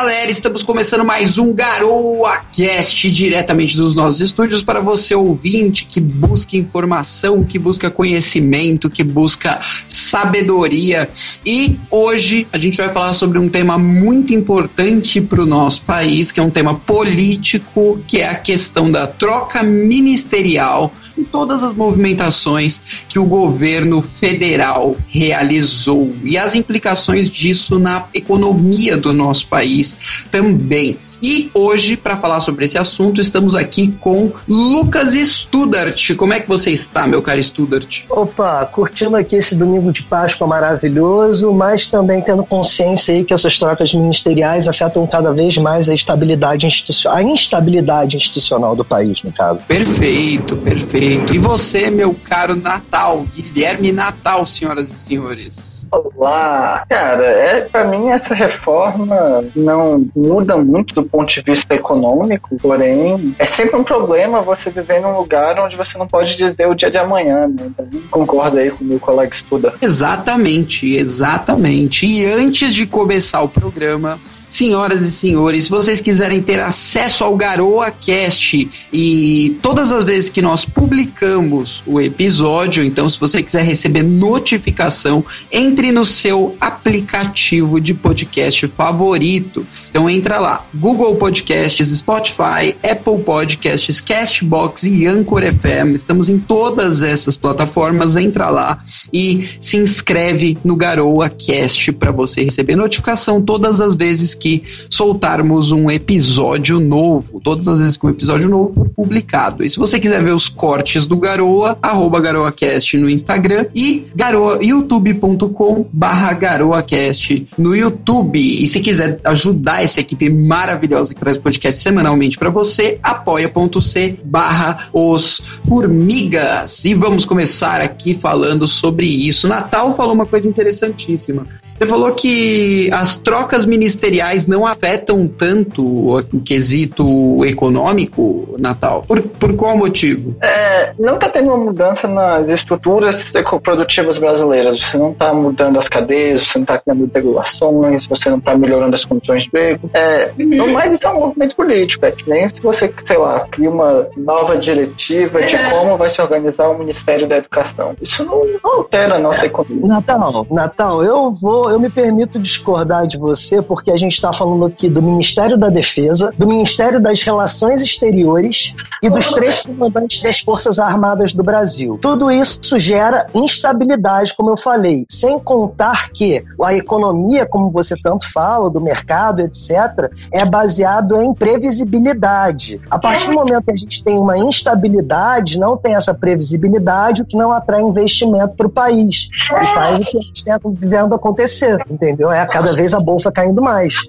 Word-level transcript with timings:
galera, 0.00 0.30
estamos 0.30 0.62
começando 0.62 1.04
mais 1.04 1.38
um 1.38 1.52
Garoa 1.52 2.38
Cast 2.52 3.10
diretamente 3.10 3.76
dos 3.76 3.96
nossos 3.96 4.20
estúdios 4.20 4.62
para 4.62 4.78
você 4.78 5.12
ouvinte 5.12 5.86
que 5.86 5.98
busca 6.00 6.56
informação, 6.56 7.42
que 7.42 7.58
busca 7.58 7.90
conhecimento, 7.90 8.88
que 8.88 9.02
busca 9.02 9.58
sabedoria. 9.88 11.08
E 11.44 11.80
hoje 11.90 12.46
a 12.52 12.58
gente 12.58 12.76
vai 12.76 12.92
falar 12.92 13.12
sobre 13.12 13.40
um 13.40 13.48
tema 13.48 13.76
muito 13.76 14.32
importante 14.32 15.20
para 15.20 15.42
o 15.42 15.46
nosso 15.46 15.82
país, 15.82 16.30
que 16.30 16.38
é 16.38 16.42
um 16.44 16.50
tema 16.50 16.76
político, 16.76 18.00
que 18.06 18.18
é 18.18 18.28
a 18.28 18.36
questão 18.36 18.92
da 18.92 19.08
troca 19.08 19.64
ministerial 19.64 20.92
em 21.18 21.24
todas 21.24 21.62
as 21.64 21.74
movimentações 21.74 22.80
que 23.08 23.18
o 23.18 23.24
governo 23.24 24.00
federal 24.00 24.96
realizou 25.08 26.14
e 26.22 26.38
as 26.38 26.54
implicações 26.54 27.28
disso 27.28 27.78
na 27.78 28.06
economia 28.14 28.96
do 28.96 29.12
nosso 29.12 29.48
país 29.48 29.96
também. 30.30 30.96
E 31.22 31.50
hoje, 31.52 31.96
para 31.96 32.16
falar 32.16 32.40
sobre 32.40 32.64
esse 32.64 32.78
assunto, 32.78 33.20
estamos 33.20 33.54
aqui 33.54 33.88
com 34.00 34.30
Lucas 34.48 35.14
Studart. 35.14 36.14
Como 36.16 36.32
é 36.32 36.40
que 36.40 36.48
você 36.48 36.70
está, 36.70 37.06
meu 37.06 37.20
caro 37.20 37.42
Studart? 37.42 38.04
Opa, 38.08 38.64
curtindo 38.66 39.16
aqui 39.16 39.36
esse 39.36 39.56
domingo 39.56 39.90
de 39.90 40.02
Páscoa 40.02 40.46
maravilhoso, 40.46 41.52
mas 41.52 41.86
também 41.88 42.20
tendo 42.22 42.44
consciência 42.44 43.14
aí 43.14 43.24
que 43.24 43.34
essas 43.34 43.58
trocas 43.58 43.92
ministeriais 43.92 44.68
afetam 44.68 45.06
cada 45.06 45.32
vez 45.32 45.56
mais 45.58 45.88
a 45.88 45.94
estabilidade 45.94 46.66
institucional, 46.66 47.18
a 47.18 47.22
instabilidade 47.22 48.16
institucional 48.16 48.76
do 48.76 48.84
país, 48.84 49.22
no 49.22 49.32
caso. 49.32 49.60
Perfeito, 49.66 50.56
perfeito. 50.56 51.34
E 51.34 51.38
você, 51.38 51.90
meu 51.90 52.14
caro 52.14 52.54
Natal, 52.54 53.24
Guilherme 53.34 53.90
Natal, 53.92 54.46
senhoras 54.46 54.90
e 54.92 54.94
senhores? 54.94 55.86
Olá, 55.90 56.84
cara, 56.88 57.24
é 57.24 57.60
para 57.62 57.84
mim 57.84 58.08
essa 58.08 58.34
reforma 58.34 59.44
não 59.56 60.06
muda 60.14 60.56
muito 60.56 60.94
do 60.94 61.07
ponto 61.08 61.32
de 61.32 61.40
vista 61.40 61.74
econômico, 61.74 62.56
porém, 62.56 63.34
é 63.38 63.46
sempre 63.46 63.76
um 63.76 63.84
problema 63.84 64.40
você 64.40 64.70
viver 64.70 65.00
num 65.00 65.16
lugar 65.16 65.58
onde 65.60 65.76
você 65.76 65.96
não 65.98 66.06
pode 66.06 66.36
dizer 66.36 66.68
o 66.68 66.74
dia 66.74 66.90
de 66.90 66.98
amanhã, 66.98 67.48
né? 67.48 67.70
Concorda 68.10 68.60
aí 68.60 68.70
com 68.70 68.84
o 68.84 68.86
meu 68.86 69.00
colega 69.00 69.34
estuda. 69.34 69.74
Exatamente, 69.80 70.94
exatamente. 70.94 72.06
E 72.06 72.26
antes 72.26 72.74
de 72.74 72.86
começar 72.86 73.42
o 73.42 73.48
programa, 73.48 74.20
Senhoras 74.48 75.02
e 75.02 75.10
senhores, 75.10 75.64
se 75.64 75.70
vocês 75.70 76.00
quiserem 76.00 76.40
ter 76.40 76.58
acesso 76.58 77.22
ao 77.22 77.36
Garoa 77.36 77.90
Cast 77.90 78.88
e 78.90 79.58
todas 79.60 79.92
as 79.92 80.04
vezes 80.04 80.30
que 80.30 80.40
nós 80.40 80.64
publicamos 80.64 81.82
o 81.86 82.00
episódio, 82.00 82.82
então 82.82 83.06
se 83.06 83.20
você 83.20 83.42
quiser 83.42 83.62
receber 83.62 84.02
notificação, 84.02 85.22
entre 85.52 85.92
no 85.92 86.02
seu 86.04 86.56
aplicativo 86.58 87.78
de 87.78 87.92
podcast 87.92 88.66
favorito. 88.68 89.66
Então 89.90 90.08
entra 90.08 90.38
lá, 90.38 90.64
Google 90.74 91.16
Podcasts, 91.16 91.88
Spotify, 91.88 92.74
Apple 92.82 93.22
Podcasts, 93.24 94.00
Castbox 94.00 94.84
e 94.84 95.06
Anchor 95.06 95.42
FM. 95.42 95.94
Estamos 95.94 96.30
em 96.30 96.38
todas 96.38 97.02
essas 97.02 97.36
plataformas, 97.36 98.16
entra 98.16 98.48
lá 98.48 98.82
e 99.12 99.46
se 99.60 99.76
inscreve 99.76 100.56
no 100.64 100.74
Garoa 100.74 101.28
Cast 101.28 101.92
para 101.92 102.10
você 102.10 102.44
receber 102.44 102.76
notificação 102.76 103.42
todas 103.42 103.80
as 103.82 103.94
vezes 103.94 104.37
que 104.38 104.62
soltarmos 104.90 105.72
um 105.72 105.90
episódio 105.90 106.80
novo, 106.80 107.40
todas 107.40 107.68
as 107.68 107.78
vezes 107.78 107.96
que 107.96 108.06
um 108.06 108.10
episódio 108.10 108.48
novo 108.48 108.74
for 108.74 108.88
publicado. 108.90 109.64
E 109.64 109.70
se 109.70 109.78
você 109.78 109.98
quiser 109.98 110.22
ver 110.22 110.34
os 110.34 110.48
cortes 110.48 111.06
do 111.06 111.16
Garoa, 111.16 111.78
arroba 111.82 112.20
GaroaCast 112.20 112.96
no 112.96 113.08
Instagram 113.08 113.66
e 113.74 114.06
garoa, 114.14 114.58
youtube.com 114.62 115.86
barra 115.92 116.32
GaroaCast 116.32 117.48
no 117.58 117.74
YouTube. 117.74 118.38
E 118.38 118.66
se 118.66 118.80
quiser 118.80 119.20
ajudar 119.24 119.82
essa 119.82 120.00
equipe 120.00 120.30
maravilhosa 120.30 121.14
que 121.14 121.20
traz 121.20 121.38
podcast 121.38 121.80
semanalmente 121.80 122.38
para 122.38 122.50
você, 122.50 122.98
apoia.c 123.02 124.18
barra 124.24 124.88
os 124.92 125.40
formigas. 125.66 126.84
E 126.84 126.94
vamos 126.94 127.24
começar 127.24 127.80
aqui 127.80 128.18
falando 128.20 128.68
sobre 128.68 129.06
isso. 129.06 129.48
Natal 129.48 129.94
falou 129.96 130.14
uma 130.14 130.26
coisa 130.26 130.48
interessantíssima. 130.48 131.46
Você 131.62 131.86
falou 131.86 132.12
que 132.12 132.90
as 132.92 133.16
trocas 133.16 133.64
ministeriais 133.64 134.27
não 134.46 134.66
afetam 134.66 135.26
tanto 135.26 135.84
o, 135.84 136.22
quesito 136.44 137.44
econômico, 137.44 138.56
Natal? 138.58 139.04
Por, 139.06 139.22
por 139.22 139.54
qual 139.56 139.76
motivo? 139.76 140.36
É, 140.40 140.92
não 140.98 141.14
está 141.14 141.28
tendo 141.28 141.48
uma 141.48 141.56
mudança 141.56 142.06
nas 142.08 142.48
estruturas 142.48 143.24
produtivas 143.62 144.18
brasileiras. 144.18 144.78
Você 144.78 144.96
não 144.96 145.12
está 145.12 145.32
mudando 145.32 145.78
as 145.78 145.88
cadeias, 145.88 146.46
você 146.46 146.58
não 146.58 146.64
está 146.64 146.78
criando 146.78 147.10
regulações, 147.12 148.06
você 148.06 148.30
não 148.30 148.38
está 148.38 148.56
melhorando 148.56 148.94
as 148.94 149.04
condições 149.04 149.42
de 149.42 149.48
emprego. 149.48 149.90
É, 149.94 150.30
mas 150.72 150.92
isso 150.92 151.06
é 151.06 151.10
um 151.10 151.20
movimento 151.20 151.54
político. 151.54 152.04
É 152.04 152.12
que 152.12 152.28
nem 152.28 152.48
se 152.48 152.60
você, 152.60 152.92
sei 153.04 153.18
lá, 153.18 153.46
cria 153.50 153.70
uma 153.70 154.08
nova 154.16 154.56
diretiva 154.56 155.42
de 155.42 155.56
como 155.58 155.96
vai 155.96 156.10
se 156.10 156.20
organizar 156.20 156.68
o 156.68 156.78
Ministério 156.78 157.28
da 157.28 157.38
Educação. 157.38 157.94
Isso 158.00 158.24
não, 158.24 158.42
não 158.62 158.78
altera 158.78 159.16
a 159.16 159.18
nossa 159.18 159.46
economia. 159.46 159.86
Natal, 159.86 160.46
Natal, 160.50 161.04
eu 161.04 161.32
vou, 161.32 161.70
eu 161.70 161.78
me 161.78 161.90
permito 161.90 162.38
discordar 162.38 163.06
de 163.06 163.18
você 163.18 163.60
porque 163.62 163.90
a 163.90 163.96
gente 163.96 164.17
está 164.18 164.32
falando 164.32 164.66
aqui 164.66 164.88
do 164.88 165.00
Ministério 165.00 165.56
da 165.56 165.68
Defesa, 165.68 166.32
do 166.36 166.46
Ministério 166.46 167.00
das 167.00 167.22
Relações 167.22 167.82
Exteriores 167.82 168.74
e 169.02 169.08
dos 169.08 169.30
três 169.30 169.60
comandantes 169.60 170.22
das 170.22 170.40
Forças 170.40 170.78
Armadas 170.78 171.32
do 171.32 171.42
Brasil. 171.42 171.98
Tudo 172.00 172.30
isso 172.30 172.78
gera 172.78 173.26
instabilidade, 173.34 174.34
como 174.36 174.50
eu 174.50 174.56
falei, 174.56 175.06
sem 175.08 175.38
contar 175.38 176.10
que 176.10 176.44
a 176.62 176.74
economia, 176.74 177.46
como 177.46 177.70
você 177.70 177.94
tanto 178.00 178.30
fala, 178.30 178.70
do 178.70 178.80
mercado, 178.80 179.40
etc., 179.40 180.10
é 180.32 180.44
baseado 180.44 181.20
em 181.20 181.32
previsibilidade. 181.32 182.80
A 182.90 182.98
partir 182.98 183.28
do 183.28 183.34
momento 183.34 183.64
que 183.64 183.70
a 183.70 183.76
gente 183.76 184.02
tem 184.02 184.18
uma 184.18 184.36
instabilidade, 184.36 185.58
não 185.58 185.76
tem 185.76 185.94
essa 185.94 186.12
previsibilidade, 186.12 187.22
o 187.22 187.24
que 187.24 187.36
não 187.36 187.52
atrai 187.52 187.82
investimento 187.82 188.54
para 188.56 188.66
o 188.66 188.70
país. 188.70 189.28
E 189.60 189.64
faz 189.66 190.00
o 190.00 190.04
que 190.04 190.18
a 190.18 190.20
gente 190.20 190.36
está 190.36 190.58
vendo 190.62 191.14
acontecer, 191.14 191.84
entendeu? 191.90 192.30
É 192.30 192.44
cada 192.46 192.72
vez 192.72 192.92
a 192.94 193.00
bolsa 193.00 193.30
caindo 193.30 193.62
mais. 193.62 194.07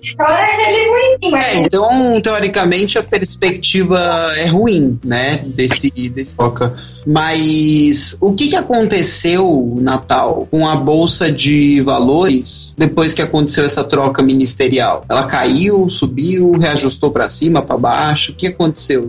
É, 1.35 1.57
então, 1.57 2.21
teoricamente, 2.21 2.97
a 2.97 3.03
perspectiva 3.03 3.99
é 4.37 4.45
ruim, 4.45 4.99
né? 5.03 5.37
Desse, 5.45 5.89
desse 6.09 6.35
foca. 6.35 6.73
Mas 7.05 8.15
o 8.19 8.33
que, 8.33 8.47
que 8.47 8.55
aconteceu, 8.55 9.75
Natal, 9.81 10.47
com 10.49 10.67
a 10.67 10.75
Bolsa 10.75 11.31
de 11.31 11.81
Valores 11.81 12.73
depois 12.77 13.13
que 13.13 13.21
aconteceu 13.21 13.65
essa 13.65 13.83
troca 13.83 14.21
ministerial? 14.21 15.03
Ela 15.09 15.23
caiu, 15.23 15.89
subiu, 15.89 16.51
reajustou 16.51 17.11
para 17.11 17.29
cima, 17.29 17.61
para 17.61 17.77
baixo? 17.77 18.31
O 18.31 18.35
que 18.35 18.47
aconteceu? 18.47 19.07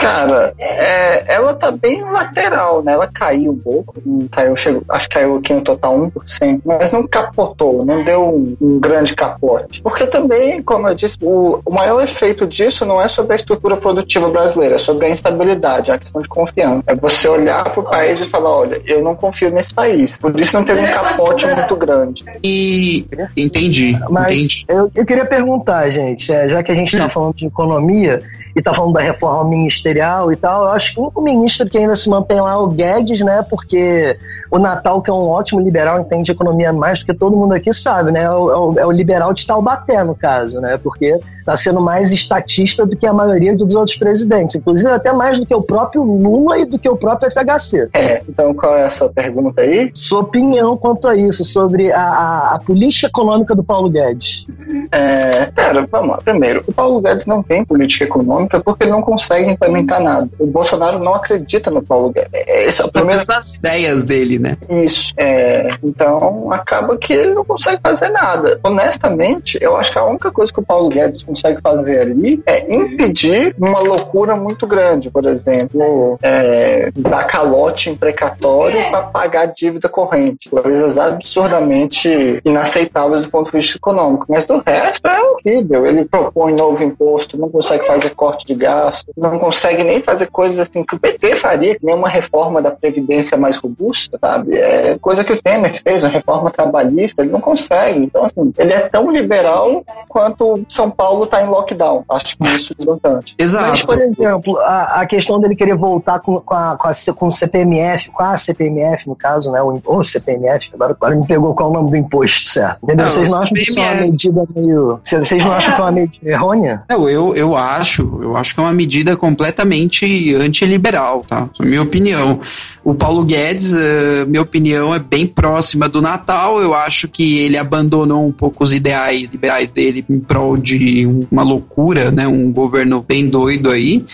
Cara, 0.00 0.54
é, 0.58 1.34
ela 1.34 1.54
tá 1.54 1.70
bem 1.70 2.02
lateral, 2.04 2.82
né? 2.82 2.92
Ela 2.92 3.06
caiu 3.06 3.52
um 3.52 3.58
pouco, 3.58 3.94
caiu, 4.30 4.56
chegou, 4.56 4.82
acho 4.88 5.08
que 5.08 5.14
caiu 5.14 5.36
aqui 5.36 5.52
no 5.52 5.62
total 5.62 5.98
1%, 5.98 6.60
mas 6.64 6.92
não 6.92 7.06
capotou, 7.06 7.84
não 7.84 8.04
deu 8.04 8.22
um, 8.22 8.56
um 8.60 8.80
grande 8.80 9.14
capote. 9.14 9.81
Porque 9.82 10.06
também, 10.06 10.62
como 10.62 10.88
eu 10.88 10.94
disse, 10.94 11.16
o, 11.22 11.60
o 11.64 11.74
maior 11.74 12.02
efeito 12.02 12.46
disso 12.46 12.84
não 12.84 13.00
é 13.00 13.08
sobre 13.08 13.32
a 13.32 13.36
estrutura 13.36 13.76
produtiva 13.76 14.28
brasileira, 14.28 14.76
é 14.76 14.78
sobre 14.78 15.06
a 15.06 15.10
instabilidade, 15.10 15.90
é 15.90 15.94
a 15.94 15.98
questão 15.98 16.22
de 16.22 16.28
confiança. 16.28 16.82
É 16.86 16.94
você 16.94 17.28
olhar 17.28 17.64
para 17.70 17.80
o 17.80 17.84
país 17.84 18.20
e 18.20 18.28
falar, 18.28 18.50
olha, 18.50 18.80
eu 18.86 19.02
não 19.02 19.14
confio 19.14 19.50
nesse 19.50 19.74
país. 19.74 20.16
Por 20.16 20.38
isso 20.38 20.54
não 20.56 20.64
teve 20.64 20.80
um 20.80 20.90
capote 20.90 21.46
muito 21.46 21.76
grande. 21.76 22.24
E 22.42 23.06
entendi, 23.36 23.98
Mas 24.10 24.32
entendi. 24.32 24.64
Eu, 24.68 24.90
eu 24.94 25.04
queria 25.04 25.24
perguntar, 25.26 25.88
gente, 25.90 26.32
é, 26.32 26.48
já 26.48 26.62
que 26.62 26.70
a 26.70 26.74
gente 26.74 26.92
está 26.92 27.06
Hum. 27.06 27.08
falando 27.08 27.34
de 27.34 27.46
economia 27.46 28.20
e 28.54 28.58
está 28.58 28.72
falando 28.74 28.92
da 28.94 29.00
reforma 29.00 29.48
ministerial 29.50 30.30
e 30.32 30.36
tal, 30.36 30.62
eu 30.64 30.68
acho 30.68 30.92
que 30.94 31.00
o 31.00 31.04
único 31.04 31.22
ministro 31.22 31.68
que 31.68 31.78
ainda 31.78 31.94
se 31.94 32.08
mantém 32.10 32.40
lá 32.40 32.52
é 32.52 32.56
o 32.56 32.68
Guedes, 32.68 33.20
né? 33.20 33.44
Porque 33.48 34.16
o 34.50 34.58
Natal, 34.58 35.00
que 35.00 35.10
é 35.10 35.12
um 35.14 35.28
ótimo 35.28 35.60
liberal, 35.60 36.00
entende 36.00 36.24
de 36.24 36.32
economia 36.32 36.72
mais 36.72 36.98
do 37.00 37.06
que 37.06 37.14
todo 37.14 37.36
mundo 37.36 37.54
aqui 37.54 37.72
sabe, 37.72 38.12
né? 38.12 38.22
É 38.24 38.30
o, 38.30 38.50
é 38.50 38.56
o- 38.56 38.78
é 38.80 38.86
o 38.86 38.90
liberal 38.92 39.32
de 39.32 39.46
Taubaté, 39.46 40.02
no 40.04 40.14
caso, 40.14 40.60
né? 40.60 40.78
Porque 40.82 41.18
está 41.38 41.56
sendo 41.56 41.80
mais 41.80 42.12
estatista 42.12 42.84
do 42.86 42.96
que 42.96 43.06
a 43.06 43.12
maioria 43.12 43.56
dos 43.56 43.74
outros 43.74 43.96
presidentes, 43.96 44.54
inclusive 44.56 44.90
até 44.90 45.12
mais 45.12 45.38
do 45.38 45.46
que 45.46 45.54
o 45.54 45.62
próprio 45.62 46.02
Lula 46.02 46.58
e 46.58 46.66
do 46.66 46.78
que 46.78 46.88
o 46.88 46.96
próprio 46.96 47.30
FHC. 47.32 47.88
É, 47.94 48.22
então 48.28 48.52
qual 48.54 48.76
é 48.76 48.84
a 48.84 48.90
sua 48.90 49.08
pergunta 49.08 49.62
aí? 49.62 49.90
Sua 49.94 50.20
opinião 50.20 50.76
quanto 50.76 51.08
a 51.08 51.16
isso, 51.16 51.42
sobre 51.44 51.90
a, 51.92 52.00
a, 52.02 52.54
a 52.56 52.58
política 52.58 53.06
econômica 53.08 53.54
do 53.54 53.64
Paulo 53.64 53.88
Guedes. 53.90 54.46
É, 54.92 55.46
cara, 55.54 55.86
vamos 55.90 56.10
lá. 56.10 56.18
Primeiro, 56.22 56.62
o 56.66 56.72
Paulo 56.72 57.00
Guedes 57.00 57.26
não 57.26 57.42
tem 57.42 57.64
política 57.64 58.04
econômica 58.04 58.41
porque 58.46 58.84
ele 58.84 58.92
não 58.92 59.02
consegue 59.02 59.50
implementar 59.50 60.00
nada. 60.00 60.28
O 60.38 60.46
Bolsonaro 60.46 60.98
não 60.98 61.14
acredita 61.14 61.70
no 61.70 61.82
Paulo 61.82 62.10
Guedes. 62.10 62.30
Esse 62.32 62.82
é 62.82 62.84
o 62.84 62.90
Pelo 62.90 63.06
primeiro 63.06 63.26
menos 63.26 63.28
as 63.28 63.56
ideias 63.56 64.02
dele, 64.02 64.38
né? 64.38 64.56
Isso. 64.68 65.12
É, 65.16 65.68
então, 65.82 66.50
acaba 66.52 66.96
que 66.96 67.12
ele 67.12 67.34
não 67.34 67.44
consegue 67.44 67.80
fazer 67.82 68.08
nada. 68.10 68.58
Honestamente, 68.62 69.58
eu 69.60 69.76
acho 69.76 69.92
que 69.92 69.98
a 69.98 70.04
única 70.04 70.30
coisa 70.30 70.52
que 70.52 70.60
o 70.60 70.64
Paulo 70.64 70.88
Guedes 70.88 71.22
consegue 71.22 71.60
fazer 71.60 72.00
ali 72.00 72.42
é 72.46 72.72
impedir 72.72 73.54
uma 73.58 73.80
loucura 73.80 74.36
muito 74.36 74.66
grande, 74.66 75.10
por 75.10 75.26
exemplo, 75.26 76.18
é, 76.22 76.90
dar 76.96 77.24
calote 77.24 77.90
em 77.90 77.96
precatório 77.96 78.90
para 78.90 79.02
pagar 79.02 79.46
dívida 79.46 79.88
corrente, 79.88 80.48
coisas 80.48 80.98
absurdamente 80.98 82.40
inaceitáveis 82.44 83.24
do 83.24 83.30
ponto 83.30 83.50
de 83.50 83.58
vista 83.58 83.76
econômico. 83.76 84.26
Mas 84.28 84.44
do 84.44 84.62
resto 84.64 85.06
é 85.06 85.20
horrível. 85.20 85.86
Ele 85.86 86.04
propõe 86.04 86.54
novo 86.54 86.82
imposto, 86.82 87.38
não 87.38 87.48
consegue 87.48 87.86
fazer 87.86 88.10
corte 88.10 88.31
de 88.38 88.54
gasto, 88.54 89.12
não 89.16 89.38
consegue 89.38 89.84
nem 89.84 90.02
fazer 90.02 90.26
coisas 90.26 90.58
assim 90.58 90.84
que 90.84 90.94
o 90.94 90.98
PT 90.98 91.36
faria, 91.36 91.78
que 91.78 91.84
nem 91.84 91.94
uma 91.94 92.08
reforma 92.08 92.60
da 92.60 92.70
Previdência 92.70 93.36
mais 93.36 93.56
robusta, 93.56 94.18
sabe? 94.20 94.56
É 94.56 94.98
coisa 95.00 95.24
que 95.24 95.32
o 95.32 95.40
Temer 95.40 95.80
fez, 95.82 96.02
uma 96.02 96.08
reforma 96.08 96.50
trabalhista, 96.50 97.22
ele 97.22 97.30
não 97.30 97.40
consegue. 97.40 98.00
Então, 98.00 98.24
assim, 98.24 98.52
ele 98.58 98.72
é 98.72 98.80
tão 98.88 99.10
liberal 99.10 99.84
quanto 100.08 100.64
São 100.68 100.90
Paulo 100.90 101.24
está 101.24 101.42
em 101.42 101.46
lockdown. 101.46 102.04
Acho 102.08 102.36
que 102.36 102.44
isso 102.48 102.74
é 102.78 102.82
importante. 102.82 103.34
Exato. 103.38 103.68
Mas, 103.68 103.84
por 103.84 104.00
exemplo, 104.00 104.58
a, 104.58 105.00
a 105.00 105.06
questão 105.06 105.40
dele 105.40 105.54
querer 105.54 105.76
voltar 105.76 106.20
com, 106.20 106.40
com, 106.40 106.54
a, 106.54 106.76
com, 106.76 106.88
a, 106.88 107.14
com 107.14 107.26
o 107.26 107.30
CPMF, 107.30 108.10
com 108.10 108.22
a 108.22 108.36
CPMF, 108.36 109.08
no 109.08 109.16
caso, 109.16 109.50
né? 109.50 109.62
O, 109.62 109.80
o 109.84 110.02
CPMF, 110.02 110.70
agora, 110.74 110.92
agora 110.92 111.16
me 111.16 111.26
pegou 111.26 111.54
qual 111.54 111.68
é 111.68 111.72
o 111.72 111.74
nome 111.74 111.90
do 111.90 111.96
imposto, 111.96 112.46
certo? 112.46 112.78
Entendeu? 112.82 113.04
Não, 113.04 113.12
vocês 113.12 113.28
não 113.28 113.38
acham 113.38 113.54
que 113.54 113.62
isso 113.62 113.80
é 113.80 113.92
uma 113.92 114.00
medida 114.00 114.44
meio. 114.54 115.00
Vocês 115.02 115.44
não 115.44 115.52
acham 115.52 115.74
que 115.74 115.80
é 115.80 115.84
uma 115.84 115.92
medida 115.92 116.30
errônea? 116.30 116.82
Não, 116.88 117.08
eu, 117.08 117.34
eu 117.34 117.56
acho, 117.56 118.21
eu 118.22 118.36
acho 118.36 118.54
que 118.54 118.60
é 118.60 118.62
uma 118.62 118.72
medida 118.72 119.16
completamente 119.16 120.34
antiliberal, 120.34 121.24
tá? 121.26 121.50
É 121.60 121.64
minha 121.64 121.82
opinião. 121.82 122.40
O 122.84 122.94
Paulo 122.94 123.24
Guedes, 123.24 123.72
uh, 123.72 124.26
minha 124.28 124.42
opinião, 124.42 124.94
é 124.94 124.98
bem 124.98 125.26
próxima 125.26 125.88
do 125.88 126.00
Natal. 126.00 126.62
Eu 126.62 126.74
acho 126.74 127.08
que 127.08 127.38
ele 127.38 127.56
abandonou 127.58 128.26
um 128.26 128.32
pouco 128.32 128.62
os 128.62 128.72
ideais 128.72 129.28
liberais 129.28 129.70
dele 129.70 130.04
em 130.08 130.20
prol 130.20 130.56
de 130.56 131.06
uma 131.30 131.42
loucura, 131.42 132.10
né? 132.10 132.28
Um 132.28 132.52
governo 132.52 133.04
bem 133.06 133.28
doido 133.28 133.70
aí. 133.70 134.04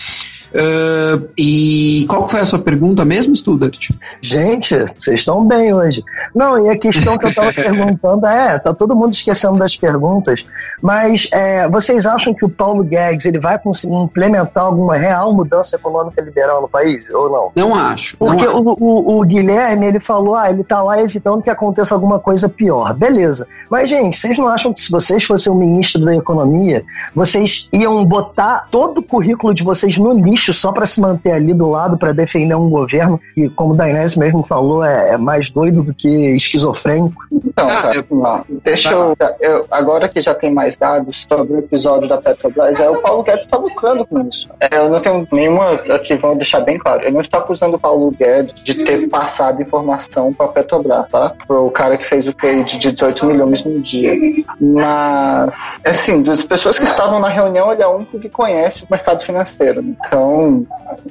Uh, 0.53 1.29
e 1.37 2.05
qual 2.09 2.27
foi 2.27 2.39
a 2.39 2.45
sua 2.45 2.59
pergunta 2.59 3.05
mesmo, 3.05 3.35
Studart? 3.35 3.89
Gente, 4.19 4.75
vocês 4.97 5.19
estão 5.19 5.45
bem 5.45 5.73
hoje. 5.73 6.03
Não, 6.33 6.65
e 6.65 6.69
a 6.69 6.77
questão 6.77 7.17
que 7.17 7.25
eu 7.25 7.29
estava 7.29 7.53
perguntando 7.53 8.25
é, 8.25 8.57
tá 8.57 8.73
todo 8.73 8.95
mundo 8.95 9.13
esquecendo 9.13 9.57
das 9.59 9.75
perguntas, 9.75 10.45
mas 10.81 11.27
é, 11.31 11.67
vocês 11.69 12.05
acham 12.05 12.33
que 12.33 12.43
o 12.43 12.49
Paulo 12.49 12.83
Guedes 12.83 13.25
ele 13.25 13.39
vai 13.39 13.59
conseguir 13.59 13.95
implementar 13.95 14.65
alguma 14.65 14.97
real 14.97 15.33
mudança 15.33 15.75
econômica 15.75 16.21
liberal 16.21 16.61
no 16.61 16.67
país 16.67 17.07
ou 17.13 17.29
não? 17.29 17.51
Não 17.55 17.75
acho. 17.75 18.17
Porque 18.17 18.45
não 18.45 18.61
o, 18.61 18.75
o, 18.79 19.19
o, 19.19 19.25
Guilherme 19.25 19.85
ele 19.85 19.99
falou, 19.99 20.35
ah, 20.35 20.49
ele 20.49 20.63
tá 20.63 20.81
lá 20.81 20.99
evitando 20.99 21.43
que 21.43 21.49
aconteça 21.49 21.93
alguma 21.93 22.19
coisa 22.19 22.49
pior. 22.49 22.93
Beleza. 22.93 23.47
Mas 23.69 23.89
gente, 23.89 24.17
vocês 24.17 24.37
não 24.37 24.47
acham 24.47 24.73
que 24.73 24.81
se 24.81 24.91
vocês 24.91 25.23
fossem 25.23 25.51
o 25.51 25.55
ministro 25.55 26.03
da 26.03 26.15
economia, 26.15 26.83
vocês 27.13 27.69
iam 27.71 28.03
botar 28.03 28.67
todo 28.71 28.99
o 28.99 29.03
currículo 29.03 29.53
de 29.53 29.63
vocês 29.63 29.97
no 29.97 30.13
lixo 30.13 30.38
lixo 30.39 30.53
só 30.53 30.71
para 30.71 30.85
se 30.85 31.01
manter 31.01 31.33
ali 31.33 31.53
do 31.53 31.69
lado 31.69 31.97
para 31.97 32.13
defender 32.13 32.55
um 32.55 32.69
governo 32.69 33.19
que, 33.35 33.49
como 33.49 33.73
o 33.73 33.77
Dainese 33.77 34.17
mesmo 34.17 34.43
falou, 34.43 34.83
é, 34.83 35.11
é, 35.11 35.17
mais 35.17 35.49
doido 35.49 35.83
do 35.83 35.93
que 35.93 36.09
esquizofrênico. 36.33 37.21
Então, 37.31 37.67
ah, 37.69 37.91
eu, 37.93 38.59
deixa 38.63 38.91
eu, 38.91 39.15
eu, 39.41 39.65
Agora 39.69 40.07
que 40.07 40.21
já 40.21 40.33
tem 40.33 40.53
mais 40.53 40.77
dados 40.77 41.25
sobre 41.27 41.53
o 41.53 41.59
episódio 41.59 42.07
da 42.07 42.17
Petrobras, 42.17 42.79
é, 42.79 42.89
o 42.89 43.01
Paulo 43.01 43.23
Guedes 43.23 43.45
está 43.45 43.57
lucrando 43.57 44.05
com 44.05 44.21
isso. 44.21 44.49
É, 44.59 44.77
eu 44.77 44.89
não 44.89 45.01
tenho 45.01 45.27
nenhuma. 45.31 45.73
Aqui, 45.73 46.15
vamos 46.15 46.37
deixar 46.37 46.61
bem 46.61 46.77
claro, 46.77 47.03
eu 47.03 47.11
não 47.11 47.21
estou 47.21 47.39
acusando 47.39 47.75
o 47.75 47.79
Paulo 47.79 48.11
Guedes 48.11 48.53
de 48.63 48.83
ter 48.83 49.07
passado 49.09 49.61
informação 49.61 50.31
para 50.33 50.45
a 50.45 50.49
Petrobras, 50.49 51.09
tá? 51.09 51.33
O 51.49 51.69
cara 51.69 51.97
que 51.97 52.05
fez 52.05 52.27
o 52.27 52.33
trade 52.33 52.77
de 52.77 52.91
18 52.91 53.25
milhões 53.25 53.63
no 53.63 53.79
dia. 53.81 54.13
Mas, 54.59 55.79
assim, 55.83 56.21
das 56.21 56.43
pessoas 56.43 56.77
que 56.77 56.85
estavam 56.85 57.19
na 57.19 57.29
reunião, 57.29 57.71
ele 57.71 57.81
é 57.81 57.87
o 57.87 57.97
único 57.97 58.19
que 58.19 58.29
conhece 58.29 58.83
o 58.83 58.87
mercado 58.89 59.23
financeiro. 59.23 59.81
Então, 59.81 60.28
então, 60.29 60.67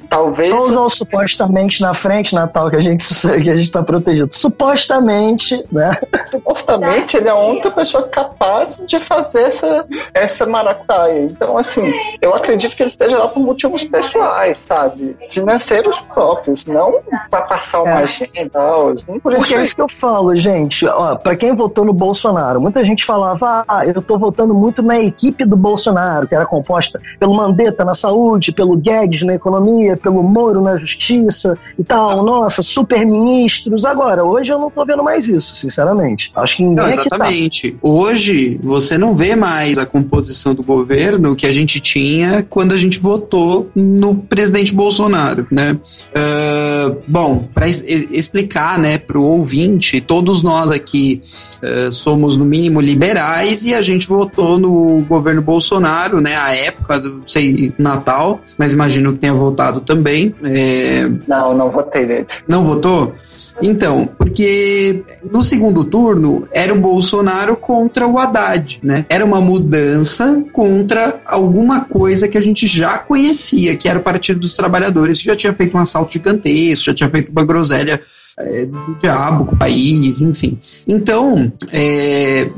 talvez. 0.09 0.49
Só 0.49 0.63
usar 0.63 0.81
o 0.81 0.89
supostamente 0.89 1.81
na 1.81 1.93
frente, 1.93 2.33
Natal, 2.33 2.69
que 2.69 2.75
a 2.75 2.79
gente 2.79 3.03
que 3.41 3.49
a 3.49 3.55
gente 3.55 3.59
está 3.59 3.83
protegido. 3.83 4.29
Supostamente, 4.31 5.63
né? 5.71 5.97
Supostamente 6.31 7.17
ele 7.17 7.27
é 7.27 7.31
a 7.31 7.35
única 7.35 7.71
pessoa 7.71 8.07
capaz 8.07 8.79
de 8.85 8.99
fazer 8.99 9.43
essa, 9.43 9.85
essa 10.13 10.45
maracutaia. 10.45 11.23
Então, 11.23 11.57
assim, 11.57 11.91
eu 12.21 12.33
acredito 12.33 12.75
que 12.75 12.83
ele 12.83 12.89
esteja 12.89 13.17
lá 13.17 13.27
por 13.27 13.39
motivos 13.39 13.83
pessoais, 13.83 14.57
sabe? 14.59 15.15
Financeiros 15.31 15.99
próprios, 16.01 16.65
não 16.65 16.99
para 17.29 17.41
passar 17.43 17.81
uma 17.81 18.01
é. 18.01 18.03
agenda, 18.03 18.59
assim, 18.93 19.19
por 19.19 19.33
Porque 19.35 19.53
é 19.53 19.61
isso 19.61 19.75
que 19.75 19.81
eu 19.81 19.89
falo, 19.89 20.35
gente. 20.35 20.85
Ó, 20.87 21.15
para 21.15 21.35
quem 21.35 21.53
votou 21.53 21.85
no 21.85 21.93
Bolsonaro, 21.93 22.61
muita 22.61 22.83
gente 22.83 23.05
falava, 23.05 23.63
ah, 23.67 23.85
eu 23.85 24.01
tô 24.01 24.17
votando 24.17 24.53
muito 24.53 24.81
na 24.81 24.99
equipe 24.99 25.45
do 25.45 25.55
Bolsonaro, 25.55 26.27
que 26.27 26.35
era 26.35 26.45
composta 26.45 26.99
pelo 27.19 27.33
Mandetta 27.33 27.83
na 27.83 27.93
saúde, 27.93 28.51
pelo 28.51 28.75
Guedes 28.75 29.08
Guedes 29.09 29.23
na 29.23 29.33
economia, 29.33 29.97
pelo 29.97 30.21
Moro 30.23 30.61
na 30.61 30.77
justiça 30.77 31.57
e 31.77 31.83
tal. 31.83 32.23
Nossa, 32.23 32.61
super 32.61 33.05
ministros. 33.05 33.85
Agora, 33.85 34.23
hoje 34.23 34.53
eu 34.53 34.59
não 34.59 34.69
tô 34.69 34.85
vendo 34.85 35.03
mais 35.03 35.27
isso, 35.27 35.55
sinceramente. 35.55 36.31
Acho 36.35 36.57
que 36.57 36.63
ninguém 36.63 36.85
não, 36.85 36.91
Exatamente. 36.91 37.71
Tá. 37.71 37.77
Hoje 37.81 38.59
você 38.61 38.97
não 38.97 39.15
vê 39.15 39.35
mais 39.35 39.77
a 39.77 39.85
composição 39.85 40.53
do 40.53 40.63
governo 40.63 41.35
que 41.35 41.47
a 41.47 41.51
gente 41.51 41.79
tinha 41.79 42.43
quando 42.47 42.73
a 42.73 42.77
gente 42.77 42.99
votou 42.99 43.69
no 43.75 44.15
presidente 44.15 44.73
Bolsonaro, 44.73 45.47
né? 45.51 45.77
Uh, 46.09 46.97
bom, 47.07 47.41
para 47.53 47.67
es 47.67 47.83
explicar, 48.11 48.77
né, 48.77 48.97
para 48.97 49.17
o 49.17 49.23
ouvinte, 49.23 50.01
todos 50.01 50.43
nós 50.43 50.71
aqui 50.71 51.21
uh, 51.63 51.91
somos 51.91 52.37
no 52.37 52.45
mínimo 52.45 52.81
liberais 52.81 53.65
e 53.65 53.73
a 53.73 53.81
gente 53.81 54.07
votou 54.07 54.57
no 54.59 55.01
governo 55.07 55.41
Bolsonaro, 55.41 56.21
né? 56.21 56.35
A 56.35 56.55
época 56.55 56.99
do 56.99 57.23
sei 57.25 57.73
Natal, 57.77 58.41
mas 58.57 58.73
imagina 58.73 58.98
imagino 58.99 59.13
que 59.13 59.19
tenha 59.19 59.33
votado 59.33 59.81
também. 59.81 60.35
É... 60.43 61.09
Não, 61.27 61.55
não 61.55 61.71
votei 61.71 62.05
nele. 62.05 62.27
Não 62.47 62.63
votou? 62.63 63.13
Então, 63.61 64.07
porque 64.17 65.03
no 65.29 65.43
segundo 65.43 65.83
turno 65.83 66.47
era 66.51 66.73
o 66.73 66.79
Bolsonaro 66.79 67.57
contra 67.57 68.07
o 68.07 68.17
Haddad, 68.17 68.79
né? 68.81 69.05
Era 69.09 69.25
uma 69.25 69.41
mudança 69.41 70.41
contra 70.53 71.19
alguma 71.25 71.81
coisa 71.81 72.29
que 72.29 72.37
a 72.37 72.41
gente 72.41 72.65
já 72.67 72.97
conhecia, 72.97 73.75
que 73.75 73.89
era 73.89 73.99
o 73.99 74.01
Partido 74.01 74.39
dos 74.39 74.55
Trabalhadores, 74.55 75.19
que 75.19 75.25
já 75.25 75.35
tinha 75.35 75.53
feito 75.53 75.75
um 75.75 75.79
assalto 75.81 76.13
gigantesco, 76.13 76.85
já 76.85 76.93
tinha 76.93 77.09
feito 77.09 77.31
uma 77.31 77.43
groselha 77.43 78.01
é, 78.39 78.65
do 78.65 78.95
diabo 79.01 79.45
com 79.45 79.55
o 79.55 79.57
país, 79.57 80.21
enfim. 80.21 80.57
Então, 80.87 81.51
é, 81.71 82.49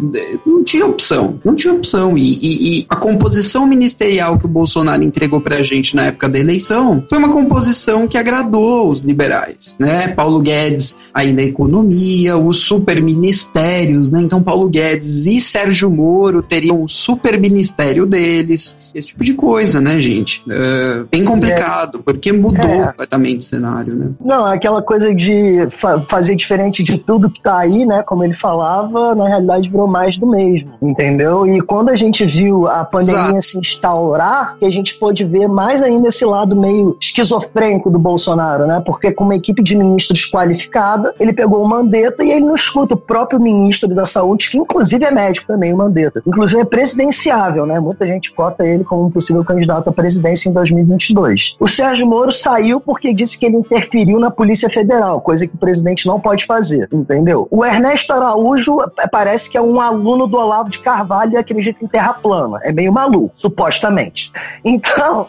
não 0.45 0.63
tinha 0.63 0.85
opção, 0.85 1.39
não 1.43 1.55
tinha 1.55 1.73
opção. 1.73 2.17
E, 2.17 2.37
e, 2.41 2.79
e, 2.79 2.85
a 2.87 2.95
composição 2.95 3.65
ministerial 3.65 4.37
que 4.37 4.45
o 4.45 4.49
Bolsonaro 4.49 5.03
entregou 5.03 5.41
pra 5.41 5.63
gente 5.63 5.95
na 5.95 6.05
época 6.05 6.29
da 6.29 6.37
eleição 6.37 7.03
foi 7.09 7.17
uma 7.17 7.31
composição 7.31 8.07
que 8.07 8.17
agradou 8.17 8.89
os 8.89 9.01
liberais, 9.01 9.75
né? 9.79 10.09
Paulo 10.09 10.39
Guedes 10.39 10.97
aí 11.13 11.33
na 11.33 11.41
economia, 11.41 12.37
os 12.37 12.59
super 12.59 13.01
ministérios, 13.01 14.11
né? 14.11 14.21
Então, 14.21 14.43
Paulo 14.43 14.69
Guedes 14.69 15.25
e 15.25 15.41
Sérgio 15.41 15.89
Moro 15.89 16.43
teriam 16.43 16.83
o 16.83 16.87
super 16.87 17.39
ministério 17.39 18.05
deles, 18.05 18.77
esse 18.93 19.07
tipo 19.09 19.23
de 19.23 19.33
coisa, 19.33 19.81
né, 19.81 19.99
gente? 19.99 20.43
É, 20.47 21.03
bem 21.11 21.25
complicado, 21.25 22.01
porque 22.03 22.31
mudou 22.31 22.65
é. 22.65 22.87
completamente 22.87 23.39
o 23.39 23.43
cenário, 23.43 23.95
né? 23.95 24.09
Não, 24.23 24.45
aquela 24.45 24.81
coisa 24.81 25.13
de 25.13 25.70
fa 25.71 26.03
fazer 26.07 26.35
diferente 26.35 26.83
de 26.83 26.97
tudo 26.97 27.29
que 27.29 27.41
tá 27.41 27.59
aí, 27.59 27.85
né? 27.85 28.03
Como 28.03 28.23
ele 28.23 28.33
falava, 28.33 29.15
na 29.15 29.27
realidade 29.27 29.69
virou 29.69 29.87
mais 29.87 30.17
do 30.17 30.27
mesmo, 30.27 30.71
entendeu? 30.81 31.47
E 31.47 31.61
quando 31.61 31.89
a 31.89 31.95
gente 31.95 32.25
viu 32.25 32.67
a 32.67 32.83
pandemia 32.83 33.37
Exato. 33.37 33.41
se 33.41 33.59
instaurar, 33.59 34.57
que 34.57 34.65
a 34.65 34.71
gente 34.71 34.97
pôde 34.97 35.25
ver 35.25 35.47
mais 35.47 35.81
ainda 35.81 36.07
esse 36.07 36.25
lado 36.25 36.55
meio 36.55 36.97
esquizofrênico 36.99 37.89
do 37.89 37.99
Bolsonaro, 37.99 38.67
né? 38.67 38.81
Porque 38.85 39.11
com 39.11 39.23
uma 39.23 39.35
equipe 39.35 39.63
de 39.63 39.75
ministros 39.75 40.29
qualificada, 40.29 41.13
ele 41.19 41.33
pegou 41.33 41.63
o 41.63 41.67
Mandetta 41.67 42.23
e 42.23 42.31
ele 42.31 42.45
não 42.45 42.55
escuta 42.55 42.93
o 42.93 42.97
próprio 42.97 43.39
ministro 43.39 43.93
da 43.93 44.05
Saúde, 44.05 44.49
que 44.49 44.57
inclusive 44.57 45.03
é 45.05 45.11
médico 45.11 45.47
também, 45.47 45.73
o 45.73 45.77
Mandetta. 45.77 46.21
Inclusive 46.25 46.61
é 46.61 46.65
presidenciável, 46.65 47.65
né? 47.65 47.79
Muita 47.79 48.05
gente 48.05 48.31
cota 48.31 48.65
ele 48.65 48.83
como 48.83 49.05
um 49.05 49.09
possível 49.09 49.43
candidato 49.43 49.89
à 49.89 49.93
presidência 49.93 50.49
em 50.49 50.53
2022. 50.53 51.55
O 51.59 51.67
Sérgio 51.67 52.07
Moro 52.07 52.31
saiu 52.31 52.79
porque 52.79 53.13
disse 53.13 53.39
que 53.39 53.45
ele 53.45 53.57
interferiu 53.57 54.19
na 54.19 54.31
Polícia 54.31 54.69
Federal, 54.69 55.21
coisa 55.21 55.47
que 55.47 55.57
presidente 55.61 56.07
não 56.07 56.19
pode 56.19 56.45
fazer, 56.45 56.89
entendeu? 56.91 57.47
O 57.49 57.63
Ernesto 57.63 58.11
Araújo 58.11 58.81
é, 58.99 59.07
parece 59.07 59.49
que 59.49 59.57
é 59.57 59.61
um 59.61 59.79
aluno 59.79 60.27
do 60.27 60.35
Olavo 60.37 60.69
de 60.69 60.79
Carvalho 60.79 61.33
e 61.33 61.37
acredita 61.37 61.85
em 61.85 61.87
terra 61.87 62.13
plana. 62.13 62.59
É 62.63 62.71
meio 62.71 62.91
maluco, 62.91 63.31
supostamente. 63.35 64.31
Então, 64.65 65.27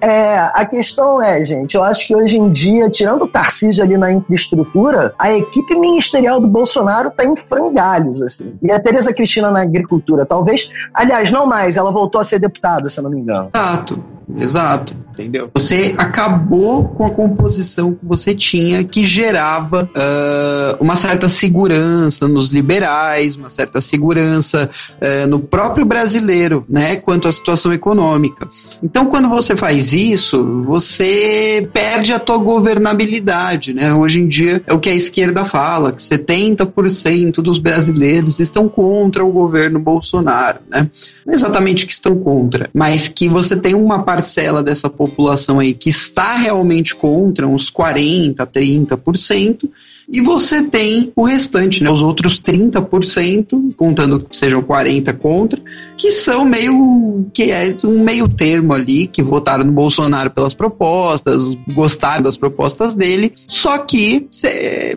é, 0.00 0.36
a 0.36 0.64
questão 0.64 1.22
é, 1.22 1.44
gente, 1.44 1.74
eu 1.74 1.84
acho 1.84 2.06
que 2.06 2.16
hoje 2.16 2.38
em 2.38 2.50
dia, 2.50 2.88
tirando 2.88 3.22
o 3.22 3.28
Tarcísio 3.28 3.84
ali 3.84 3.96
na 3.96 4.10
infraestrutura, 4.10 5.14
a 5.18 5.32
equipe 5.32 5.74
ministerial 5.74 6.40
do 6.40 6.48
Bolsonaro 6.48 7.08
está 7.08 7.24
em 7.24 7.36
frangalhos, 7.36 8.22
assim. 8.22 8.54
E 8.62 8.72
a 8.72 8.80
Tereza 8.80 9.12
Cristina 9.12 9.50
na 9.50 9.60
agricultura, 9.60 10.24
talvez, 10.24 10.72
aliás, 10.92 11.30
não 11.30 11.46
mais, 11.46 11.76
ela 11.76 11.92
voltou 11.92 12.20
a 12.20 12.24
ser 12.24 12.38
deputada, 12.38 12.88
se 12.88 12.98
eu 12.98 13.04
não 13.04 13.10
me 13.10 13.20
engano. 13.20 13.50
Exato. 13.54 14.02
Exato, 14.38 14.94
entendeu? 15.12 15.50
Você 15.54 15.94
acabou 15.96 16.88
com 16.88 17.04
a 17.04 17.10
composição 17.10 17.94
que 17.94 18.04
você 18.04 18.34
tinha 18.34 18.84
que 18.84 19.06
gerava 19.06 19.88
uh, 19.94 20.82
uma 20.82 20.96
certa 20.96 21.28
segurança 21.28 22.26
nos 22.26 22.50
liberais, 22.50 23.36
uma 23.36 23.48
certa 23.48 23.80
segurança 23.80 24.70
uh, 25.00 25.26
no 25.26 25.40
próprio 25.40 25.84
brasileiro, 25.84 26.64
né, 26.68 26.96
quanto 26.96 27.28
à 27.28 27.32
situação 27.32 27.72
econômica. 27.72 28.48
Então, 28.82 29.06
quando 29.06 29.28
você 29.28 29.56
faz 29.56 29.92
isso, 29.92 30.64
você 30.64 31.68
perde 31.72 32.12
a 32.12 32.18
tua 32.18 32.38
governabilidade, 32.38 33.72
né? 33.72 33.92
Hoje 33.94 34.20
em 34.20 34.28
dia 34.28 34.62
é 34.66 34.72
o 34.72 34.78
que 34.78 34.88
a 34.88 34.94
esquerda 34.94 35.44
fala, 35.44 35.92
que 35.92 36.02
70% 36.02 37.36
dos 37.36 37.58
brasileiros 37.58 38.40
estão 38.40 38.68
contra 38.68 39.24
o 39.24 39.32
governo 39.32 39.78
Bolsonaro, 39.78 40.60
né? 40.68 40.90
Não 41.24 41.32
é 41.32 41.36
exatamente 41.36 41.86
que 41.86 41.92
estão 41.92 42.16
contra, 42.16 42.68
mas 42.74 43.08
que 43.08 43.28
você 43.28 43.56
tem 43.56 43.74
uma 43.74 44.02
parcela 44.14 44.62
dessa 44.62 44.88
população 44.88 45.58
aí 45.58 45.74
que 45.74 45.90
está 45.90 46.36
realmente 46.36 46.94
contra, 46.94 47.48
uns 47.48 47.68
40, 47.68 48.46
30%, 48.46 49.68
e 50.08 50.20
você 50.20 50.62
tem 50.62 51.12
o 51.16 51.24
restante, 51.24 51.82
né, 51.82 51.90
os 51.90 52.02
outros 52.02 52.40
30%, 52.40 53.74
contando 53.76 54.20
que 54.20 54.36
sejam 54.36 54.62
40 54.62 55.12
contra, 55.14 55.60
que 55.96 56.10
são 56.10 56.44
meio 56.44 57.26
que 57.32 57.50
é 57.50 57.74
um 57.84 58.02
meio 58.02 58.28
termo 58.28 58.72
ali, 58.72 59.06
que 59.06 59.22
votaram 59.22 59.64
no 59.64 59.72
Bolsonaro 59.72 60.30
pelas 60.30 60.54
propostas, 60.54 61.54
gostaram 61.72 62.22
das 62.22 62.36
propostas 62.36 62.94
dele, 62.94 63.32
só 63.48 63.78
que 63.78 64.26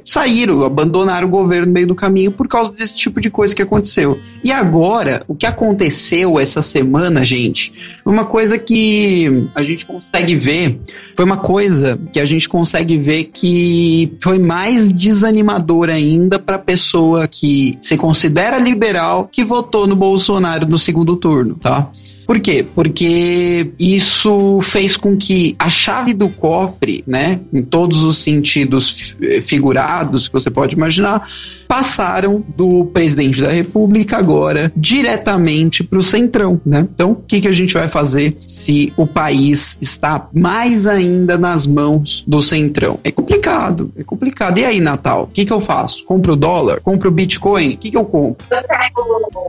saíram, 0.05 0.63
abandonaram 0.63 1.27
o 1.27 1.31
governo 1.31 1.67
no 1.67 1.73
meio 1.73 1.87
do 1.87 1.95
caminho 1.95 2.31
por 2.31 2.47
causa 2.47 2.71
desse 2.71 2.97
tipo 2.97 3.21
de 3.21 3.29
coisa 3.29 3.55
que 3.55 3.61
aconteceu. 3.61 4.19
E 4.43 4.51
agora, 4.51 5.23
o 5.27 5.35
que 5.35 5.45
aconteceu 5.45 6.39
essa 6.39 6.61
semana, 6.61 7.23
gente, 7.23 7.73
uma 8.05 8.25
coisa 8.25 8.57
que 8.57 9.47
a 9.55 9.63
gente 9.63 9.85
consegue 9.85 10.35
ver, 10.35 10.79
foi 11.15 11.25
uma 11.25 11.37
coisa 11.37 11.99
que 12.11 12.19
a 12.19 12.25
gente 12.25 12.49
consegue 12.49 12.97
ver 12.97 13.25
que 13.25 14.13
foi 14.21 14.39
mais 14.39 14.91
desanimador 14.97 15.89
ainda 15.89 16.39
para 16.39 16.57
pessoa 16.57 17.27
que 17.27 17.77
se 17.79 17.97
considera 17.97 18.57
liberal 18.57 19.29
que 19.31 19.45
votou 19.45 19.87
no 19.87 19.95
Bolsonaro 19.95 20.67
no 20.67 20.79
segundo 20.79 21.15
turno, 21.15 21.55
tá? 21.55 21.91
Por 22.27 22.41
quê? 22.41 22.63
Porque 22.75 23.71
isso 23.79 24.59
fez 24.61 24.97
com 24.97 25.15
que 25.15 25.55
a 25.57 25.69
chave 25.69 26.13
do 26.13 26.27
cofre, 26.27 27.01
né, 27.07 27.39
em 27.53 27.63
todos 27.63 28.03
os 28.03 28.17
sentidos 28.17 29.15
figurados 29.45 30.27
que 30.27 30.33
você 30.33 30.51
pode 30.51 30.75
imaginar, 30.75 31.25
passaram 31.67 32.43
do 32.55 32.85
presidente 32.85 33.41
da 33.41 33.49
República 33.49 34.17
agora 34.17 34.71
diretamente 34.75 35.83
para 35.83 35.99
o 35.99 36.03
centrão, 36.03 36.59
né? 36.65 36.87
Então, 36.93 37.11
o 37.11 37.15
que, 37.15 37.41
que 37.41 37.47
a 37.47 37.53
gente 37.53 37.73
vai 37.73 37.87
fazer 37.87 38.37
se 38.45 38.91
o 38.97 39.07
país 39.07 39.77
está 39.81 40.27
mais 40.33 40.85
ainda 40.85 41.37
nas 41.37 41.65
mãos 41.65 42.23
do 42.27 42.41
centrão? 42.41 42.99
É 43.03 43.11
complicado, 43.11 43.91
é 43.97 44.03
complicado. 44.03 44.57
E 44.57 44.65
aí, 44.65 44.81
Natal, 44.81 45.23
o 45.23 45.27
que, 45.27 45.45
que 45.45 45.53
eu 45.53 45.61
faço? 45.61 46.03
Compro 46.05 46.33
o 46.33 46.35
dólar? 46.35 46.81
Compro 46.81 47.09
o 47.09 47.11
Bitcoin? 47.11 47.75
O 47.75 47.77
que, 47.77 47.91
que 47.91 47.97
eu 47.97 48.05
compro? 48.05 48.45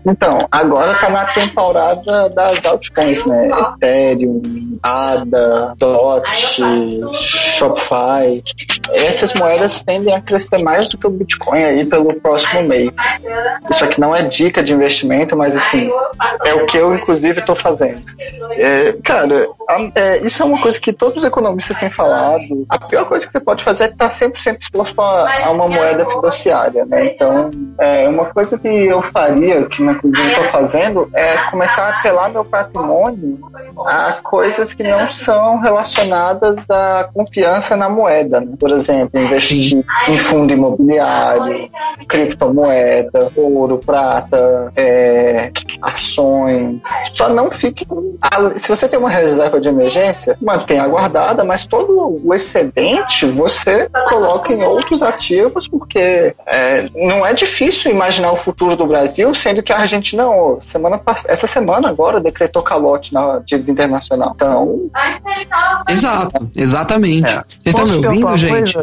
Então, 0.07 0.39
agora 0.51 0.99
tá 1.01 1.11
na 1.11 1.27
temporada 1.27 2.29
das 2.31 2.65
altcoins, 2.69 3.25
né? 3.25 3.49
Ethereum, 3.49 4.79
ADA, 4.83 5.75
DOT, 5.77 6.27
Shopify. 7.13 8.43
Essas 8.93 9.35
moedas 9.35 9.83
tendem 9.83 10.15
a 10.15 10.21
crescer 10.21 10.59
mais 10.59 10.89
do 10.89 10.97
que 10.97 11.07
o 11.07 11.11
Bitcoin 11.11 11.63
aí 11.63 11.85
pelo 11.85 12.15
próximo 12.21 12.63
mês. 12.67 12.91
Isso 13.71 13.85
aqui 13.85 14.01
não 14.01 14.15
é 14.15 14.23
dica 14.23 14.63
de 14.63 14.73
investimento, 14.73 15.37
mas 15.37 15.55
assim, 15.55 15.91
é 16.45 16.55
o 16.55 16.67
que 16.67 16.77
eu 16.77 16.95
inclusive 16.95 17.41
estou 17.41 17.57
fazendo. 17.57 18.03
É, 18.53 18.93
cara, 19.05 19.49
é, 19.95 20.19
isso 20.19 20.43
é 20.43 20.47
uma 20.47 20.61
coisa 20.61 20.81
que 20.81 20.93
todos 20.93 21.19
os 21.19 21.25
economistas 21.25 21.77
têm 21.77 21.91
falado. 21.91 22.67
A 22.69 22.79
pior 22.79 23.05
coisa 23.07 23.27
que 23.27 23.33
você 23.33 23.41
pode 23.41 23.65
fazer 23.65 23.85
é 23.85 23.87
estar 23.89 24.09
100% 24.09 24.59
exposto 24.61 25.01
a, 25.01 25.47
a, 25.47 25.51
uma 25.51 25.69
moeda 25.69 26.07
fiduciária, 26.07 26.85
né? 26.85 27.13
Então, 27.13 27.51
é, 27.79 28.09
uma 28.09 28.27
coisa 28.27 28.59
que 28.59 28.69
eu 28.69 29.03
faria, 29.03 29.65
que 29.67 29.83
inclusive 29.83 30.29
estou 30.29 30.45
fazendo, 30.45 31.09
é 31.15 31.37
começar 31.51 31.85
a 31.85 31.99
apelar 31.99 32.31
meu 32.31 32.45
patrimônio 32.45 32.58
a 33.87 34.19
coisas 34.23 34.75
que 34.75 34.83
não 34.83 35.11
são 35.11 35.61
relacionadas 35.61 36.69
à 36.71 37.09
confiança 37.13 37.77
na 37.77 37.89
moeda. 37.89 38.41
Né? 38.41 38.55
Por 38.59 38.71
exemplo, 38.71 39.21
investir 39.21 39.85
em 40.09 40.19
fundo 40.19 40.53
imobiliário, 40.53 41.71
criptomoeda, 42.09 43.31
ouro, 43.37 43.79
prata, 43.79 44.73
é, 44.77 45.51
ações. 45.83 46.81
Só 47.15 47.29
não 47.29 47.51
fique. 47.51 47.87
Se 48.57 48.69
você 48.69 48.89
tem 48.89 48.99
uma 48.99 49.11
reserva 49.11 49.61
de 49.61 49.69
emergência, 49.69 50.37
mantenha 50.41 50.87
guardada, 50.87 51.45
mas 51.45 51.67
todo 51.67 52.21
o 52.25 52.35
excedente 52.35 53.31
você 53.31 53.89
coloca 54.09 54.53
em 54.53 54.63
outros 54.63 55.03
ativos, 55.03 55.69
porque 55.69 56.35
é, 56.47 56.89
não 56.95 57.27
é 57.27 57.33
difícil 57.33 57.91
imaginar 57.91 58.33
o 58.33 58.37
futuro 58.37 58.77
do 58.77 58.87
Brasil, 58.87 59.35
sendo 59.35 59.63
que 59.63 59.73
a 59.73 59.79
Argentina, 59.79 60.25
semana 60.63 61.01
essa 61.27 61.47
semana 61.47 61.89
agora, 61.89 62.21
decretou 62.21 62.63
calote 62.63 63.13
na 63.13 63.41
dívida 63.45 63.73
internacional. 63.73 64.33
Então. 64.35 64.91
Exato, 65.89 66.51
exatamente. 66.55 67.27
É. 67.27 67.45
Você 67.59 67.71
está 67.71 67.85
me 67.85 68.07
ouvindo, 68.07 68.37
gente? 68.37 68.79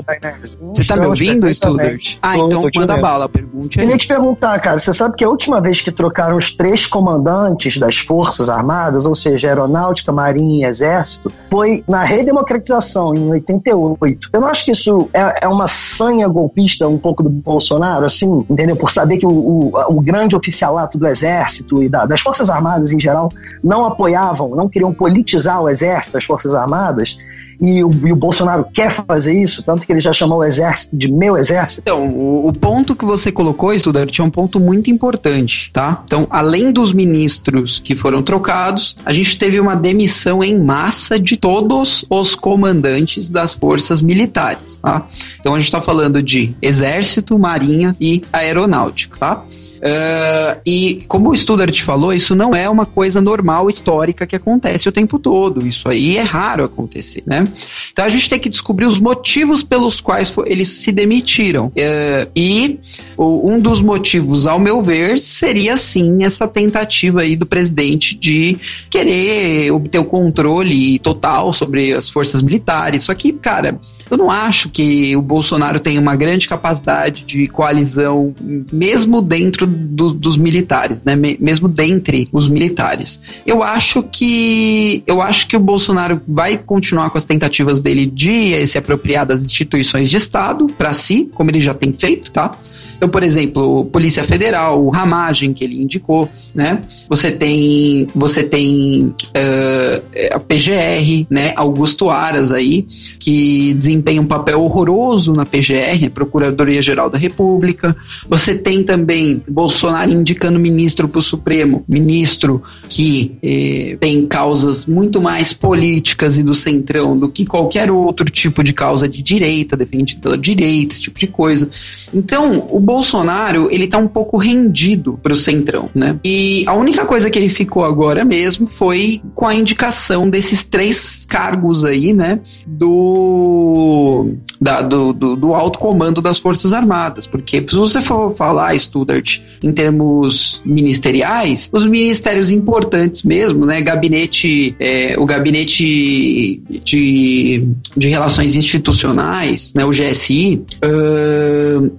Você 0.73 0.81
está 0.81 0.95
me 0.95 1.05
ouvindo, 1.05 1.53
Studert? 1.53 2.17
Ah, 2.21 2.37
então 2.37 2.61
manda 2.75 2.97
bala, 2.97 3.29
pergunte 3.29 3.79
aí. 3.79 3.85
Queria 3.85 3.97
te 3.97 4.07
perguntar, 4.07 4.59
cara, 4.59 4.77
você 4.77 4.93
sabe 4.93 5.15
que 5.15 5.23
a 5.23 5.29
última 5.29 5.61
vez 5.61 5.81
que 5.81 5.91
trocaram 5.91 6.37
os 6.37 6.51
três 6.51 6.74
comandantes 6.83 7.77
das 7.77 7.97
Forças 7.97 8.49
Armadas, 8.49 9.05
ou 9.05 9.13
seja, 9.13 9.49
Aeronáutica, 9.49 10.11
Marinha 10.11 10.65
e 10.65 10.69
Exército, 10.69 11.31
foi 11.51 11.83
na 11.87 12.03
redemocratização, 12.03 13.13
em 13.13 13.29
88. 13.29 14.29
Eu 14.33 14.41
não 14.41 14.47
acho 14.47 14.65
que 14.65 14.71
isso 14.71 15.07
é, 15.13 15.45
é 15.45 15.47
uma 15.47 15.67
sanha 15.67 16.27
golpista 16.27 16.87
um 16.87 16.97
pouco 16.97 17.21
do 17.21 17.29
Bolsonaro, 17.29 18.05
assim, 18.05 18.45
entendeu? 18.49 18.75
Por 18.75 18.89
saber 18.89 19.17
que 19.17 19.25
o, 19.25 19.29
o, 19.29 19.71
o 19.89 20.01
grande 20.01 20.35
oficialato 20.35 20.97
do 20.97 21.07
Exército 21.07 21.83
e 21.83 21.87
da, 21.87 22.05
das 22.05 22.21
Forças 22.21 22.49
Armadas 22.49 22.91
em 22.91 22.99
geral 22.99 23.29
não 23.63 23.85
apoiavam, 23.85 24.49
não 24.49 24.67
queriam 24.67 24.93
politizar 24.93 25.61
o 25.61 25.69
Exército, 25.69 26.17
as 26.17 26.23
Forças 26.23 26.55
Armadas, 26.55 27.17
e 27.61 27.83
o, 27.83 27.91
e 28.07 28.11
o, 28.11 28.15
Bolsonaro 28.15 28.65
quer 28.73 28.91
fazer 28.91 29.39
isso, 29.39 29.63
tanto 29.63 29.85
que 29.85 29.91
ele 29.91 29.99
já 29.99 30.13
chamou 30.13 30.39
o 30.39 30.43
exército 30.43 30.95
de 30.95 31.11
meu 31.11 31.37
exército. 31.37 31.81
Então, 31.81 32.07
o, 32.07 32.47
o 32.47 32.53
ponto 32.53 32.95
que 32.95 33.05
você 33.05 33.31
colocou, 33.31 33.73
estudante, 33.73 34.21
é 34.21 34.23
um 34.23 34.29
ponto 34.29 34.59
muito 34.59 34.89
importante, 34.89 35.69
tá? 35.71 36.03
Então, 36.05 36.27
além 36.29 36.71
dos 36.71 36.93
ministros 36.93 37.79
que 37.79 37.95
foram 37.95 38.21
trocados, 38.21 38.95
a 39.05 39.13
gente 39.13 39.37
teve 39.37 39.59
uma 39.59 39.75
demissão 39.75 40.43
em 40.43 40.57
massa 40.57 41.19
de 41.19 41.37
todos 41.37 42.05
os 42.09 42.35
comandantes 42.35 43.29
das 43.29 43.53
forças 43.53 44.01
militares, 44.01 44.79
tá? 44.79 45.07
Então, 45.39 45.53
a 45.53 45.57
gente 45.57 45.67
está 45.67 45.81
falando 45.81 46.21
de 46.21 46.55
exército, 46.61 47.37
marinha 47.37 47.95
e 47.99 48.21
aeronáutica, 48.31 49.17
tá? 49.17 49.45
Uh, 49.75 50.61
e 50.65 51.03
como 51.07 51.29
o 51.29 51.35
Studart 51.35 51.81
falou, 51.81 52.13
isso 52.13 52.35
não 52.35 52.55
é 52.55 52.69
uma 52.69 52.85
coisa 52.85 53.21
normal, 53.21 53.69
histórica, 53.69 54.25
que 54.25 54.35
acontece 54.35 54.87
o 54.87 54.91
tempo 54.91 55.19
todo. 55.19 55.65
Isso 55.65 55.87
aí 55.89 56.17
é 56.17 56.21
raro 56.21 56.63
acontecer, 56.63 57.23
né? 57.25 57.43
Então 57.91 58.05
a 58.05 58.09
gente 58.09 58.29
tem 58.29 58.39
que 58.39 58.49
descobrir 58.49 58.85
os 58.85 58.99
motivos 58.99 59.63
pelos 59.63 59.99
quais 59.99 60.33
eles 60.45 60.69
se 60.69 60.91
demitiram. 60.91 61.67
Uh, 61.67 62.29
e 62.35 62.79
um 63.17 63.59
dos 63.59 63.81
motivos, 63.81 64.47
ao 64.47 64.59
meu 64.59 64.81
ver, 64.81 65.19
seria 65.19 65.77
sim 65.77 66.23
essa 66.23 66.47
tentativa 66.47 67.21
aí 67.21 67.35
do 67.35 67.45
presidente 67.45 68.15
de 68.15 68.57
querer 68.89 69.71
obter 69.71 69.99
o 69.99 70.05
controle 70.05 70.99
total 70.99 71.53
sobre 71.53 71.93
as 71.93 72.09
forças 72.09 72.41
militares. 72.41 73.03
Só 73.03 73.13
que, 73.13 73.31
cara, 73.33 73.79
eu 74.09 74.17
não 74.17 74.29
acho 74.29 74.69
que 74.69 75.15
o 75.15 75.21
Bolsonaro 75.21 75.79
tenha 75.79 75.99
uma 75.99 76.15
grande 76.15 76.47
capacidade 76.47 77.23
de 77.23 77.47
coalizão, 77.47 78.33
mesmo 78.71 79.21
dentro 79.21 79.65
do, 79.65 80.13
dos 80.13 80.37
militares, 80.37 81.03
né? 81.03 81.15
Mesmo 81.15 81.67
dentre 81.67 82.27
os 82.31 82.47
militares. 82.47 83.21
Eu 83.45 83.63
acho 83.63 84.03
que 84.03 85.03
eu 85.07 85.21
acho 85.21 85.47
que 85.47 85.57
o 85.57 85.59
Bolsonaro 85.59 86.21
vai 86.27 86.57
continuar 86.57 87.09
com 87.09 87.17
as 87.17 87.25
tentativas 87.25 87.79
dele 87.79 88.05
de 88.05 88.65
se 88.67 88.77
apropriar 88.77 89.25
das 89.25 89.43
instituições 89.43 90.09
de 90.09 90.17
Estado 90.17 90.67
para 90.77 90.93
si, 90.93 91.29
como 91.33 91.49
ele 91.49 91.61
já 91.61 91.73
tem 91.73 91.93
feito, 91.93 92.31
tá? 92.31 92.57
Então, 92.95 93.09
por 93.09 93.23
exemplo, 93.23 93.85
Polícia 93.85 94.23
Federal, 94.23 94.83
o 94.83 94.89
Ramagem 94.89 95.53
que 95.53 95.63
ele 95.63 95.81
indicou, 95.81 96.29
né? 96.53 96.81
Você 97.09 97.31
tem, 97.31 98.07
você 98.15 98.43
tem 98.43 99.07
uh, 99.07 100.03
a 100.31 100.39
PGR, 100.39 101.27
né? 101.29 101.53
Augusto 101.55 102.09
Aras 102.09 102.51
aí, 102.51 102.87
que 103.19 103.73
desempenha 103.73 104.21
um 104.21 104.25
papel 104.25 104.61
horroroso 104.61 105.33
na 105.33 105.45
PGR, 105.45 106.09
Procuradoria-Geral 106.13 107.09
da 107.09 107.17
República. 107.17 107.95
Você 108.29 108.55
tem 108.55 108.83
também 108.83 109.41
Bolsonaro 109.47 110.11
indicando 110.11 110.59
ministro 110.59 111.07
para 111.07 111.19
o 111.19 111.21
Supremo, 111.21 111.83
ministro 111.87 112.63
que 112.87 113.35
eh, 113.43 113.97
tem 113.99 114.25
causas 114.25 114.85
muito 114.85 115.21
mais 115.21 115.51
políticas 115.51 116.37
e 116.37 116.43
do 116.43 116.53
centrão 116.53 117.17
do 117.17 117.29
que 117.29 117.45
qualquer 117.45 117.91
outro 117.91 118.25
tipo 118.29 118.63
de 118.63 118.73
causa 118.73 119.07
de 119.07 119.21
direita, 119.21 119.75
defendida 119.75 120.21
pela 120.21 120.37
direita, 120.37 120.93
esse 120.93 121.01
tipo 121.01 121.19
de 121.19 121.27
coisa. 121.27 121.69
Então, 122.13 122.67
o 122.71 122.79
Bolsonaro, 122.85 123.67
ele 123.71 123.87
tá 123.87 123.97
um 123.97 124.07
pouco 124.07 124.37
rendido 124.37 125.19
pro 125.21 125.35
centrão, 125.35 125.89
né? 125.93 126.19
E 126.23 126.63
a 126.67 126.73
única 126.73 127.03
coisa 127.05 127.29
que 127.31 127.39
ele 127.39 127.49
ficou 127.49 127.83
agora 127.83 128.23
mesmo 128.23 128.67
foi 128.67 129.21
com 129.33 129.47
a 129.47 129.55
indicação 129.55 130.29
desses 130.29 130.63
três 130.63 131.25
cargos 131.27 131.83
aí, 131.83 132.13
né? 132.13 132.39
Do, 132.65 134.35
da, 134.61 134.81
do, 134.81 135.11
do, 135.11 135.35
do 135.35 135.53
alto 135.55 135.79
comando 135.79 136.21
das 136.21 136.37
Forças 136.37 136.73
Armadas. 136.73 137.25
Porque 137.25 137.63
se 137.67 137.75
você 137.75 138.01
for 138.01 138.35
falar, 138.35 138.77
Studart, 138.77 139.39
em 139.63 139.71
termos 139.71 140.61
ministeriais, 140.63 141.67
os 141.71 141.85
ministérios 141.85 142.51
importantes 142.51 143.23
mesmo, 143.23 143.65
né? 143.65 143.81
Gabinete, 143.81 144.75
é, 144.79 145.15
o 145.17 145.25
gabinete 145.25 146.61
de, 146.83 147.67
de 147.97 148.07
relações 148.07 148.55
institucionais, 148.55 149.73
né? 149.73 149.83
O 149.83 149.89
GSI, 149.89 150.61
uh, 150.83 151.91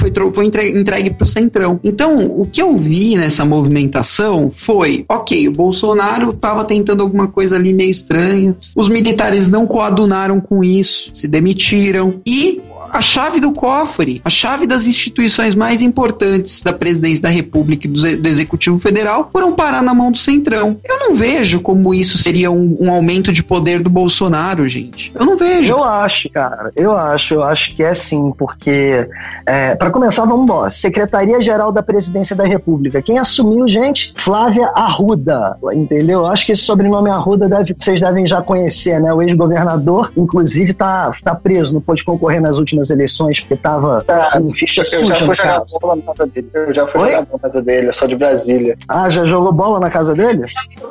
foi, 0.00 0.10
foi 0.30 0.46
entregue 0.46 1.10
para 1.10 1.24
o 1.24 1.26
Centrão. 1.26 1.80
Então, 1.82 2.26
o 2.26 2.46
que 2.46 2.60
eu 2.60 2.76
vi 2.76 3.16
nessa 3.16 3.44
movimentação 3.44 4.52
foi, 4.54 5.04
ok, 5.08 5.48
o 5.48 5.52
Bolsonaro 5.52 6.30
estava 6.30 6.64
tentando 6.64 7.02
alguma 7.02 7.28
coisa 7.28 7.56
ali 7.56 7.72
meio 7.72 7.90
estranha, 7.90 8.54
os 8.76 8.88
militares 8.88 9.48
não 9.48 9.66
coadunaram 9.66 10.40
com 10.40 10.62
isso, 10.62 11.10
se 11.14 11.26
demitiram 11.26 12.20
e 12.26 12.60
a 12.92 13.00
chave 13.00 13.40
do 13.40 13.52
cofre, 13.52 14.20
a 14.22 14.28
chave 14.28 14.66
das 14.66 14.86
instituições 14.86 15.54
mais 15.54 15.80
importantes 15.80 16.62
da 16.62 16.74
presidência 16.74 17.22
da 17.22 17.30
República 17.30 17.86
e 17.86 17.90
do, 17.90 18.18
do 18.18 18.28
Executivo 18.28 18.78
Federal 18.78 19.30
foram 19.32 19.54
parar 19.54 19.82
na 19.82 19.94
mão 19.94 20.12
do 20.12 20.18
Centrão. 20.18 20.76
Eu 20.84 20.98
não 20.98 21.16
vejo 21.16 21.60
como 21.60 21.94
isso 21.94 22.18
seria 22.18 22.50
um, 22.50 22.76
um 22.78 22.90
aumento 22.90 23.32
de 23.32 23.42
poder 23.42 23.82
do 23.82 23.88
Bolsonaro, 23.88 24.68
gente. 24.68 25.10
Eu 25.14 25.24
não 25.24 25.38
vejo. 25.38 25.72
Eu 25.72 25.82
acho, 25.82 26.28
cara. 26.28 26.70
Eu 26.76 26.92
acho. 26.94 27.34
Eu 27.34 27.42
acho 27.42 27.74
que 27.74 27.82
é 27.82 27.94
sim, 27.94 28.32
porque, 28.36 29.08
é, 29.46 29.74
para 29.74 29.90
começar, 29.90 30.26
vamos 30.26 30.44
embora. 30.44 30.68
Secretaria-Geral 30.68 31.72
da 31.72 31.82
Presidência 31.82 32.36
da 32.36 32.44
República. 32.44 33.00
Quem 33.00 33.18
assumiu, 33.18 33.66
gente? 33.66 34.12
Flávia 34.16 34.70
Arruda. 34.74 35.56
Entendeu? 35.72 36.20
Eu 36.20 36.26
acho 36.26 36.44
que 36.44 36.52
esse 36.52 36.62
sobrenome 36.62 37.08
Arruda 37.08 37.48
deve, 37.48 37.74
vocês 37.76 38.00
devem 38.00 38.26
já 38.26 38.42
conhecer, 38.42 39.00
né? 39.00 39.14
O 39.14 39.22
ex-governador, 39.22 40.12
inclusive, 40.14 40.74
tá, 40.74 41.10
tá 41.22 41.34
preso, 41.34 41.72
não 41.72 41.80
pôde 41.80 42.04
concorrer 42.04 42.40
nas 42.40 42.58
últimas 42.58 42.81
nas 42.82 42.90
eleições, 42.90 43.40
porque 43.40 43.56
tava 43.56 44.04
ah, 44.08 44.28
com 44.32 44.52
ficha 44.52 44.84
suja. 44.84 45.02
Eu 45.02 45.14
já 45.14 45.26
fui 45.26 45.34
jogar 45.34 45.62
bola 45.80 45.96
na 45.96 46.02
casa 46.02 46.26
dele. 46.26 46.50
Eu 46.52 46.74
já 46.74 46.86
fui 46.88 47.00
Oi? 47.00 47.10
jogar 47.10 47.22
bola 47.22 47.32
na 47.32 47.38
casa 47.38 47.62
dele, 47.62 47.88
eu 47.88 47.92
sou 47.92 48.08
de 48.08 48.16
Brasília. 48.16 48.76
Ah, 48.88 49.08
já 49.08 49.24
jogou 49.24 49.52
bola 49.52 49.78
na 49.78 49.88
casa 49.88 50.14
dele? 50.14 50.44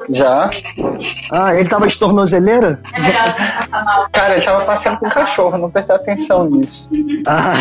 Já. 0.09 0.49
Ah, 1.31 1.53
ele 1.55 1.67
tava 1.67 1.87
de 1.87 1.97
tornozeleira? 1.97 2.79
Cara, 4.11 4.35
ele 4.35 4.45
tava 4.45 4.65
passeando 4.65 4.99
com 4.99 5.07
o 5.07 5.11
cachorro, 5.11 5.57
não 5.57 5.69
prestei 5.69 5.95
atenção 5.95 6.49
nisso. 6.49 6.89
Ah, 7.27 7.53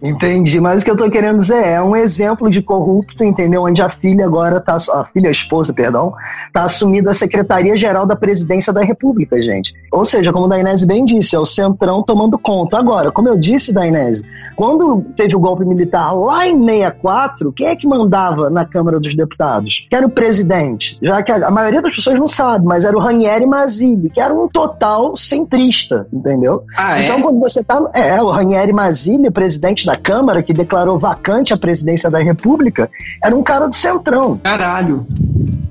entendi. 0.00 0.60
Mas 0.60 0.82
o 0.82 0.84
que 0.84 0.90
eu 0.90 0.96
tô 0.96 1.10
querendo 1.10 1.38
dizer 1.38 1.64
é 1.64 1.82
um 1.82 1.96
exemplo 1.96 2.48
de 2.48 2.62
corrupto, 2.62 3.24
entendeu? 3.24 3.64
Onde 3.64 3.82
a 3.82 3.88
filha 3.88 4.24
agora 4.24 4.60
tá. 4.60 4.76
A 4.94 5.04
filha, 5.04 5.28
a 5.28 5.30
esposa, 5.30 5.72
perdão, 5.72 6.14
tá 6.52 6.62
assumindo 6.62 7.10
a 7.10 7.12
Secretaria-Geral 7.12 8.06
da 8.06 8.16
Presidência 8.16 8.72
da 8.72 8.82
República, 8.82 9.40
gente. 9.40 9.74
Ou 9.90 10.04
seja, 10.04 10.32
como 10.32 10.46
o 10.46 10.48
Dainese 10.48 10.86
bem 10.86 11.04
disse, 11.04 11.36
é 11.36 11.38
o 11.38 11.44
Centrão 11.44 12.02
tomando 12.02 12.38
conta. 12.38 12.78
Agora, 12.78 13.10
como 13.10 13.28
eu 13.28 13.38
disse, 13.38 13.71
da 13.72 13.86
Inés. 13.86 14.22
Quando 14.56 15.02
teve 15.16 15.34
o 15.34 15.40
golpe 15.40 15.64
militar 15.64 16.12
lá 16.12 16.46
em 16.46 16.58
64, 16.58 17.52
quem 17.52 17.66
é 17.68 17.76
que 17.76 17.86
mandava 17.86 18.50
na 18.50 18.64
Câmara 18.64 19.00
dos 19.00 19.14
Deputados? 19.14 19.86
Que 19.88 19.96
era 19.96 20.06
o 20.06 20.10
presidente. 20.10 20.98
Já 21.02 21.22
que 21.22 21.32
a, 21.32 21.50
maioria 21.50 21.82
das 21.82 21.94
pessoas 21.94 22.18
não 22.18 22.26
sabe, 22.26 22.64
mas 22.64 22.84
era 22.84 22.96
o 22.96 23.00
Ranieri 23.00 23.46
Mazzilli, 23.46 24.10
que 24.10 24.20
era 24.20 24.32
um 24.32 24.48
total 24.48 25.16
centrista, 25.16 26.06
entendeu? 26.12 26.64
Ah, 26.76 27.00
é? 27.00 27.04
então, 27.04 27.22
quando 27.22 27.40
você 27.40 27.62
tá. 27.62 27.82
É, 27.94 28.20
o 28.22 28.30
Ranieri 28.30 28.72
Mazzilli, 28.72 29.30
presidente 29.30 29.86
da 29.86 29.96
Câmara, 29.96 30.42
que 30.42 30.52
declarou 30.52 30.98
vacante 30.98 31.52
a 31.52 31.56
presidência 31.56 32.10
da 32.10 32.18
República, 32.18 32.90
era 33.22 33.34
um 33.34 33.42
cara 33.42 33.66
do 33.66 33.74
centrão. 33.74 34.38
Caralho. 34.42 35.06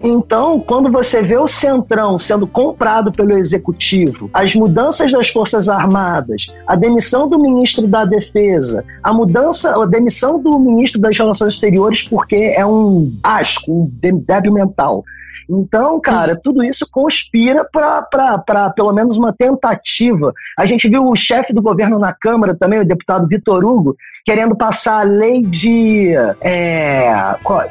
Então, 0.04 0.60
quando 0.60 0.92
você 0.92 1.22
vê 1.22 1.38
o 1.38 1.48
Centrão 1.48 2.18
sendo 2.18 2.48
comprado 2.48 3.12
pelo 3.12 3.38
Executivo, 3.38 4.30
as 4.34 4.56
mudanças 4.56 5.12
das 5.12 5.30
Forças 5.30 5.70
Armadas, 5.70 6.54
a 6.66 6.76
demissão 6.76 7.30
do 7.30 7.40
ministro 7.40 7.88
da 7.88 8.04
Defesa, 8.04 8.84
a 9.04 9.14
mudança, 9.14 9.80
a 9.80 9.86
demissão 9.86 10.42
do 10.42 10.58
ministro 10.58 11.00
das 11.00 11.18
Relações 11.18 11.54
Exteriores 11.54 12.04
porque 12.04 12.36
é 12.36 12.66
um 12.66 13.14
asco, 13.22 13.72
um 13.72 14.20
débil 14.26 14.54
mental. 14.54 15.04
Então, 15.50 16.00
cara, 16.00 16.40
tudo 16.42 16.64
isso 16.64 16.88
conspira 16.90 17.66
para 17.66 18.70
pelo 18.76 18.94
menos 18.94 19.18
uma 19.18 19.34
tentativa. 19.34 20.34
A 20.58 20.66
gente 20.66 20.90
viu 20.90 21.08
o 21.08 21.16
chefe 21.16 21.54
do 21.54 21.62
governo 21.62 22.00
na 22.00 22.14
Câmara 22.14 22.56
também, 22.56 22.80
o 22.80 22.86
deputado 22.86 23.28
Vitor 23.28 23.64
Hugo, 23.64 23.96
querendo 24.26 24.56
passar 24.56 25.02
a 25.02 25.04
lei 25.04 25.42
de, 25.42 26.14
é, 26.42 27.14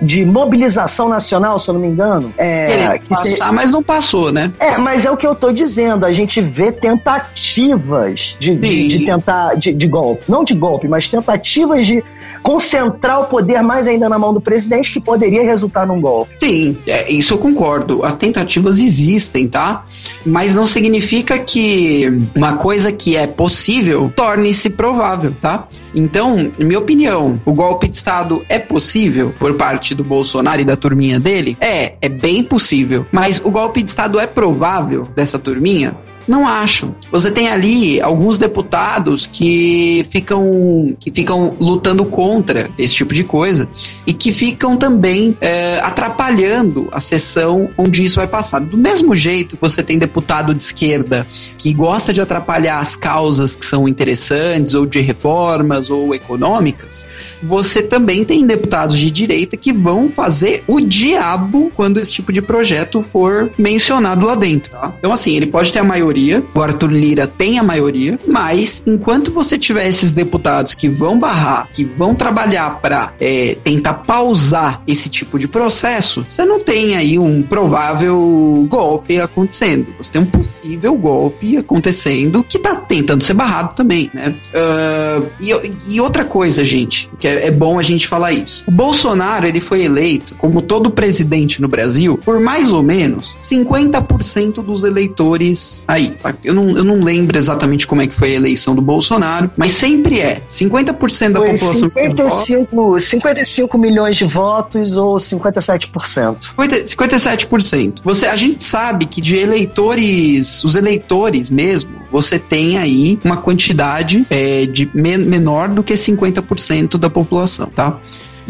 de 0.03 0.25
mobilização 0.25 1.09
nacional, 1.09 1.59
se 1.59 1.69
eu 1.69 1.75
não 1.75 1.81
me 1.81 1.89
engano. 1.89 2.33
É, 2.37 2.99
passar, 3.09 3.49
se... 3.49 3.53
mas 3.53 3.71
não 3.71 3.83
passou, 3.83 4.33
né? 4.33 4.53
É, 4.59 4.77
mas 4.77 5.05
é 5.05 5.11
o 5.11 5.17
que 5.17 5.27
eu 5.27 5.35
tô 5.35 5.51
dizendo. 5.51 6.05
A 6.05 6.13
gente 6.13 6.41
vê 6.41 6.73
tentativas 6.73 8.37
de, 8.39 8.57
de, 8.57 8.89
de 8.89 9.07
tentar 9.07 9.55
de, 9.55 9.73
de 9.73 9.87
golpe. 9.87 10.25
Não 10.29 10.45
de 10.45 10.55
golpe, 10.55 10.89
mas 10.89 11.09
tentativas 11.09 11.87
de 11.87 12.03
concentrar 12.43 13.21
o 13.21 13.25
poder 13.27 13.63
mais 13.63 13.87
ainda 13.87 14.09
na 14.09 14.19
mão 14.19 14.33
do 14.33 14.41
presidente, 14.41 14.93
que 14.93 15.01
poderia 15.01 15.43
resultar 15.43 15.87
num 15.87 16.01
golpe. 16.01 16.33
Sim, 16.39 16.77
é, 16.87 17.11
isso 17.11 17.35
eu 17.35 17.39
concordo. 17.51 18.05
As 18.05 18.15
tentativas 18.15 18.79
existem, 18.79 19.49
tá? 19.49 19.85
Mas 20.25 20.55
não 20.55 20.67
significa 20.67 21.39
que 21.39 22.07
uma 22.35 22.57
coisa 22.57 22.93
que 22.93 23.17
é 23.17 23.27
possível 23.27 24.13
torne-se 24.15 24.71
provável, 24.71 25.35
tá? 25.41 25.67
Então, 25.95 26.53
minha 26.59 26.79
opinião, 26.79 27.41
o 27.45 27.53
golpe 27.53 27.89
de 27.89 27.97
Estado 27.97 28.45
é 28.49 28.59
possível 28.59 29.35
por 29.39 29.55
parte 29.55 29.95
do 29.95 30.05
Bolsonaro 30.05 30.61
e 30.61 30.65
da 30.65 30.77
turminha 30.77 31.19
dele? 31.19 31.57
É, 31.61 31.95
é 32.01 32.09
bem 32.09 32.43
possível. 32.43 33.07
Mas 33.11 33.41
o 33.43 33.51
golpe 33.51 33.83
de 33.83 33.91
Estado 33.91 34.19
é 34.19 34.27
provável 34.27 35.09
dessa 35.15 35.39
turminha? 35.39 35.97
Não 36.27 36.47
acham. 36.47 36.95
Você 37.11 37.31
tem 37.31 37.49
ali 37.49 38.01
alguns 38.01 38.39
deputados 38.39 39.27
que 39.27 40.07
ficam, 40.11 40.95
que 40.99 41.11
ficam 41.11 41.57
lutando 41.61 42.05
contra 42.05 42.71
esse 42.79 42.95
tipo 42.95 43.13
de 43.13 43.25
coisa 43.25 43.69
e 44.07 44.13
que 44.13 44.33
ficam 44.33 44.77
também 44.77 45.37
é, 45.41 45.81
atrapalhando 45.81 46.89
a 46.93 47.01
sessão 47.01 47.69
onde 47.77 48.05
isso 48.05 48.17
vai 48.17 48.27
passar. 48.27 48.61
Do 48.61 48.77
mesmo 48.77 49.17
jeito 49.17 49.57
que 49.57 49.63
você 49.63 49.83
tem 49.83 49.99
deputado 49.99 50.55
de 50.55 50.63
esquerda 50.63 51.27
que 51.59 51.73
gosta 51.73 52.13
de 52.13 52.21
atrapalhar 52.21 52.79
as 52.79 52.97
causas 52.97 53.57
que 53.57 53.67
são 53.67 53.89
interessantes 53.89 54.75
ou 54.75 54.87
de 54.87 55.01
reformas 55.01 55.91
ou 55.91 56.15
econômicas, 56.15 57.07
você 57.43 57.83
também 57.83 58.25
tem 58.25 58.47
deputados 58.47 58.97
de 58.97 59.11
direita 59.11 59.57
que 59.57 59.73
vão 59.73 60.11
fazer 60.11 60.63
o 60.67 60.81
diabo 60.81 61.71
quando 61.75 61.99
esse 61.99 62.13
tipo 62.13 62.33
de 62.33 62.43
projeto 62.43 63.03
for 63.03 63.51
mencionado 63.59 64.27
lá 64.27 64.35
dentro. 64.35 64.71
Tá? 64.71 64.95
Então, 64.99 65.13
assim, 65.13 65.37
ele 65.37 65.47
pode 65.47 65.73
ter 65.73 65.79
a 65.79 65.85
maioria 65.85 66.20
maioria, 66.21 66.45
o 66.55 66.61
Arthur 66.61 66.91
Lira 66.91 67.27
tem 67.27 67.59
a 67.59 67.63
maioria, 67.63 68.19
mas 68.27 68.83
enquanto 68.87 69.33
você 69.33 69.59
tiver 69.59 69.89
esses 69.89 70.13
deputados 70.13 70.75
que 70.75 70.89
vão 70.89 71.19
barrar, 71.19 71.69
que 71.73 71.85
vão 71.85 72.15
trabalhar 72.15 72.81
para 72.81 73.13
é, 73.21 73.57
tentar 73.65 73.95
pausar 73.95 74.83
esse 74.87 75.09
tipo 75.09 75.39
de 75.39 75.49
processo, 75.49 76.27
você 76.29 76.45
não 76.45 76.61
tem 76.61 76.97
aí 76.97 77.19
um 77.19 77.43
provável 77.43 78.67
golpe 78.69 79.21
acontecendo. 79.21 79.87
Você 79.99 80.13
tem 80.13 80.23
um 80.23 80.27
possível 80.27 80.95
golpe 80.95 81.57
acontecendo 81.57 82.45
que 82.47 82.59
tá 82.59 82.77
tentando 82.77 83.25
ser 83.25 83.35
barrado 83.35 83.75
também, 83.75 84.11
né? 84.13 84.35
Uh, 84.51 85.31
e, 85.41 85.95
e, 85.95 86.01
outra 86.01 86.25
coisa, 86.25 86.65
gente, 86.65 87.11
que 87.19 87.27
é, 87.27 87.47
é 87.47 87.51
bom 87.51 87.79
a 87.79 87.83
gente 87.83 88.07
falar 88.07 88.33
isso. 88.33 88.65
O 88.67 88.71
Bolsonaro, 88.71 89.47
ele 89.47 89.61
foi 89.61 89.83
eleito, 89.83 90.35
como 90.37 90.61
todo 90.61 90.91
presidente 90.91 91.61
no 91.61 91.69
Brasil, 91.69 92.19
por 92.19 92.41
mais 92.41 92.73
ou 92.73 92.83
menos 92.83 93.37
50% 93.41 94.63
dos 94.63 94.83
eleitores 94.83 95.85
aí 95.87 96.00
Eu 96.43 96.55
não, 96.55 96.77
eu 96.77 96.85
não 96.85 97.01
lembro 97.01 97.37
exatamente 97.37 97.87
como 97.87 98.03
é 98.03 98.07
que 98.07 98.15
foi 98.15 98.33
a 98.33 98.37
eleição 98.37 98.75
do 98.75 98.83
Bolsonaro, 98.83 99.51
mas 99.57 99.73
sempre 99.73 100.21
é. 100.21 100.43
50% 100.49 101.33
da 101.33 101.41
foi 101.41 101.51
população. 101.51 101.75
55, 101.75 102.99
55 102.99 103.79
milhões 103.79 104.17
de 104.17 104.25
votos 104.25 104.97
ou 104.97 105.17
57%? 105.17 106.53
57%. 106.57 108.01
Você, 108.05 108.27
a 108.27 108.37
gente 108.37 108.63
sabe 108.63 109.07
que 109.07 109.21
de 109.21 109.37
eleitores, 109.37 110.65
os 110.65 110.75
eleitores 110.75 111.51
mesmo, 111.51 111.91
você 112.11 112.39
tem 112.39 112.79
aí 112.79 113.19
uma 113.25 113.37
quantidade 113.37 114.27
é, 114.31 114.67
de 114.67 114.91
menor 114.95 115.69
do 115.69 115.83
que 115.83 115.95
50% 115.95 116.99
da 116.99 117.11
população, 117.11 117.67
tá? 117.67 117.99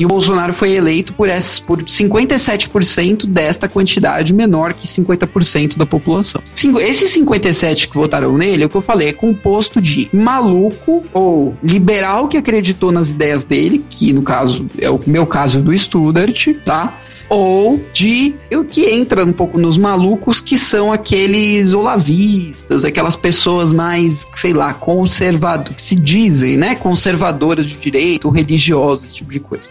E 0.00 0.04
o 0.06 0.08
Bolsonaro 0.08 0.54
foi 0.54 0.72
eleito 0.72 1.12
por, 1.12 1.28
por 1.66 1.82
57% 1.82 3.26
desta 3.26 3.68
quantidade, 3.68 4.32
menor 4.32 4.72
que 4.72 4.88
50% 4.88 5.76
da 5.76 5.84
população. 5.84 6.40
Esses 6.80 7.10
57 7.10 7.86
que 7.86 7.98
votaram 7.98 8.34
nele, 8.38 8.62
é 8.62 8.66
o 8.66 8.70
que 8.70 8.76
eu 8.76 8.80
falei, 8.80 9.08
é 9.08 9.12
composto 9.12 9.78
de 9.78 10.08
maluco 10.10 11.04
ou 11.12 11.54
liberal 11.62 12.28
que 12.28 12.38
acreditou 12.38 12.90
nas 12.90 13.10
ideias 13.10 13.44
dele, 13.44 13.84
que 13.90 14.14
no 14.14 14.22
caso 14.22 14.64
é 14.78 14.88
o 14.88 14.98
meu 15.06 15.26
caso 15.26 15.60
do 15.60 15.78
Studart, 15.78 16.46
tá? 16.64 16.98
Ou 17.30 17.80
de 17.92 18.34
o 18.52 18.64
que 18.64 18.86
entra 18.86 19.24
um 19.24 19.32
pouco 19.32 19.56
nos 19.56 19.78
malucos 19.78 20.40
que 20.40 20.58
são 20.58 20.92
aqueles 20.92 21.72
olavistas, 21.72 22.84
aquelas 22.84 23.14
pessoas 23.14 23.72
mais, 23.72 24.26
sei 24.34 24.52
lá, 24.52 24.74
conservadoras, 24.74 25.76
que 25.76 25.82
se 25.82 25.94
dizem, 25.94 26.56
né, 26.56 26.74
conservadoras 26.74 27.66
de 27.66 27.76
direito, 27.76 28.28
religiosas, 28.28 29.06
esse 29.06 29.14
tipo 29.14 29.30
de 29.30 29.38
coisa. 29.38 29.70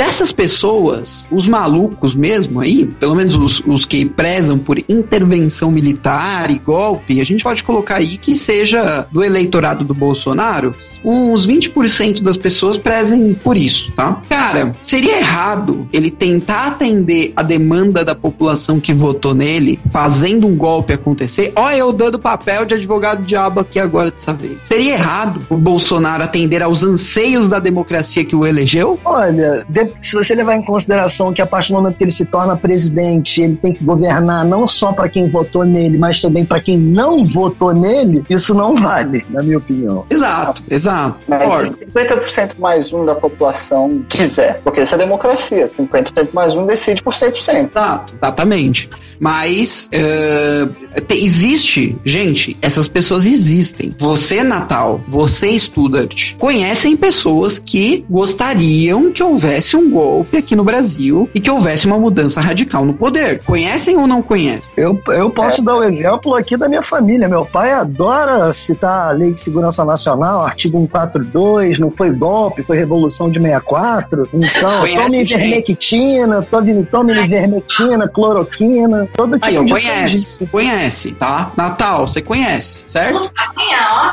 Dessas 0.00 0.32
pessoas, 0.32 1.28
os 1.30 1.46
malucos 1.46 2.14
mesmo 2.14 2.58
aí, 2.58 2.86
pelo 2.86 3.14
menos 3.14 3.34
os, 3.34 3.62
os 3.66 3.84
que 3.84 4.06
prezam 4.06 4.58
por 4.58 4.78
intervenção 4.88 5.70
militar 5.70 6.50
e 6.50 6.58
golpe, 6.58 7.20
a 7.20 7.24
gente 7.24 7.44
pode 7.44 7.62
colocar 7.62 7.96
aí 7.96 8.16
que 8.16 8.34
seja 8.34 9.06
do 9.12 9.22
eleitorado 9.22 9.84
do 9.84 9.92
Bolsonaro, 9.92 10.74
uns 11.04 11.46
20% 11.46 12.22
das 12.22 12.38
pessoas 12.38 12.78
prezem 12.78 13.34
por 13.34 13.58
isso, 13.58 13.92
tá? 13.92 14.22
Cara, 14.26 14.74
seria 14.80 15.18
errado 15.18 15.86
ele 15.92 16.10
tentar 16.10 16.68
atender 16.68 17.34
a 17.36 17.42
demanda 17.42 18.02
da 18.02 18.14
população 18.14 18.80
que 18.80 18.94
votou 18.94 19.34
nele, 19.34 19.78
fazendo 19.90 20.46
um 20.46 20.56
golpe 20.56 20.94
acontecer. 20.94 21.52
Olha, 21.54 21.76
eu 21.76 21.92
dando 21.92 22.18
papel 22.18 22.64
de 22.64 22.72
advogado 22.72 23.22
diabo 23.22 23.60
aqui 23.60 23.78
agora 23.78 24.10
dessa 24.10 24.32
vez. 24.32 24.60
Seria 24.62 24.94
errado 24.94 25.42
o 25.50 25.58
Bolsonaro 25.58 26.22
atender 26.22 26.62
aos 26.62 26.82
anseios 26.82 27.48
da 27.48 27.58
democracia 27.58 28.24
que 28.24 28.34
o 28.34 28.46
elegeu? 28.46 28.98
Olha, 29.04 29.62
se 30.00 30.14
você 30.14 30.34
levar 30.34 30.56
em 30.56 30.62
consideração 30.62 31.32
que 31.32 31.42
a 31.42 31.46
partir 31.46 31.72
do 31.72 31.76
momento 31.76 31.96
que 31.96 32.04
ele 32.04 32.10
se 32.10 32.24
torna 32.24 32.56
presidente, 32.56 33.42
ele 33.42 33.56
tem 33.56 33.72
que 33.72 33.84
governar 33.84 34.44
não 34.44 34.66
só 34.66 34.92
para 34.92 35.08
quem 35.08 35.28
votou 35.28 35.64
nele, 35.64 35.98
mas 35.98 36.20
também 36.20 36.44
para 36.44 36.60
quem 36.60 36.78
não 36.78 37.24
votou 37.24 37.72
nele, 37.72 38.24
isso 38.28 38.54
não 38.54 38.74
vale, 38.74 39.24
na 39.30 39.42
minha 39.42 39.58
opinião. 39.58 40.04
Exato, 40.10 40.62
exato. 40.70 41.18
Mas 41.28 41.70
50% 41.70 42.58
mais 42.58 42.92
um 42.92 43.04
da 43.04 43.14
população 43.14 44.04
quiser, 44.08 44.60
porque 44.62 44.82
isso 44.82 44.94
é 44.94 44.98
democracia, 44.98 45.66
50% 45.66 46.28
mais 46.32 46.54
um 46.54 46.66
decide 46.66 47.02
por 47.02 47.14
100%. 47.14 47.70
Exato, 47.70 48.14
exatamente. 48.14 48.88
Mas 49.18 49.88
uh, 49.92 50.74
existe, 51.10 51.96
gente, 52.04 52.56
essas 52.62 52.88
pessoas 52.88 53.26
existem. 53.26 53.94
Você, 53.98 54.42
Natal, 54.42 55.00
você, 55.06 55.58
Studart, 55.58 56.34
conhecem 56.36 56.96
pessoas 56.96 57.58
que 57.58 58.04
gostariam 58.08 59.10
que 59.12 59.22
houvesse 59.22 59.76
um 59.80 59.90
golpe 59.90 60.36
aqui 60.36 60.54
no 60.54 60.64
Brasil 60.64 61.28
e 61.34 61.40
que 61.40 61.50
houvesse 61.50 61.86
uma 61.86 61.98
mudança 61.98 62.40
radical 62.40 62.84
no 62.84 62.94
poder. 62.94 63.42
Conhecem 63.44 63.96
ou 63.96 64.06
não 64.06 64.22
conhecem? 64.22 64.74
Eu, 64.76 65.00
eu 65.08 65.30
posso 65.30 65.60
é. 65.60 65.64
dar 65.64 65.76
um 65.76 65.84
exemplo 65.84 66.34
aqui 66.34 66.56
da 66.56 66.68
minha 66.68 66.82
família. 66.82 67.28
Meu 67.28 67.44
pai 67.44 67.72
adora 67.72 68.52
citar 68.52 69.08
a 69.08 69.12
Lei 69.12 69.32
de 69.32 69.40
Segurança 69.40 69.84
Nacional, 69.84 70.42
artigo 70.42 70.78
142, 70.78 71.78
não 71.78 71.90
foi 71.90 72.10
golpe, 72.10 72.62
foi 72.62 72.76
Revolução 72.76 73.30
de 73.30 73.40
64. 73.40 74.28
Então, 74.32 74.84
tome 74.86 75.22
ivermectina, 75.22 76.42
tome, 76.42 76.84
tome 76.86 77.24
ivermectina, 77.24 78.08
cloroquina, 78.08 79.08
todo 79.12 79.38
tipo 79.38 79.58
Aí, 79.58 79.64
de 79.64 79.72
conhece, 79.72 80.46
conhece, 80.46 81.12
tá? 81.12 81.52
Natal, 81.56 82.06
você 82.06 82.22
conhece, 82.22 82.82
certo? 82.86 83.30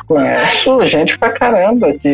Conheço 0.06 0.86
gente 0.86 1.17
pra 1.17 1.32
caramba 1.32 1.93
que 1.93 2.08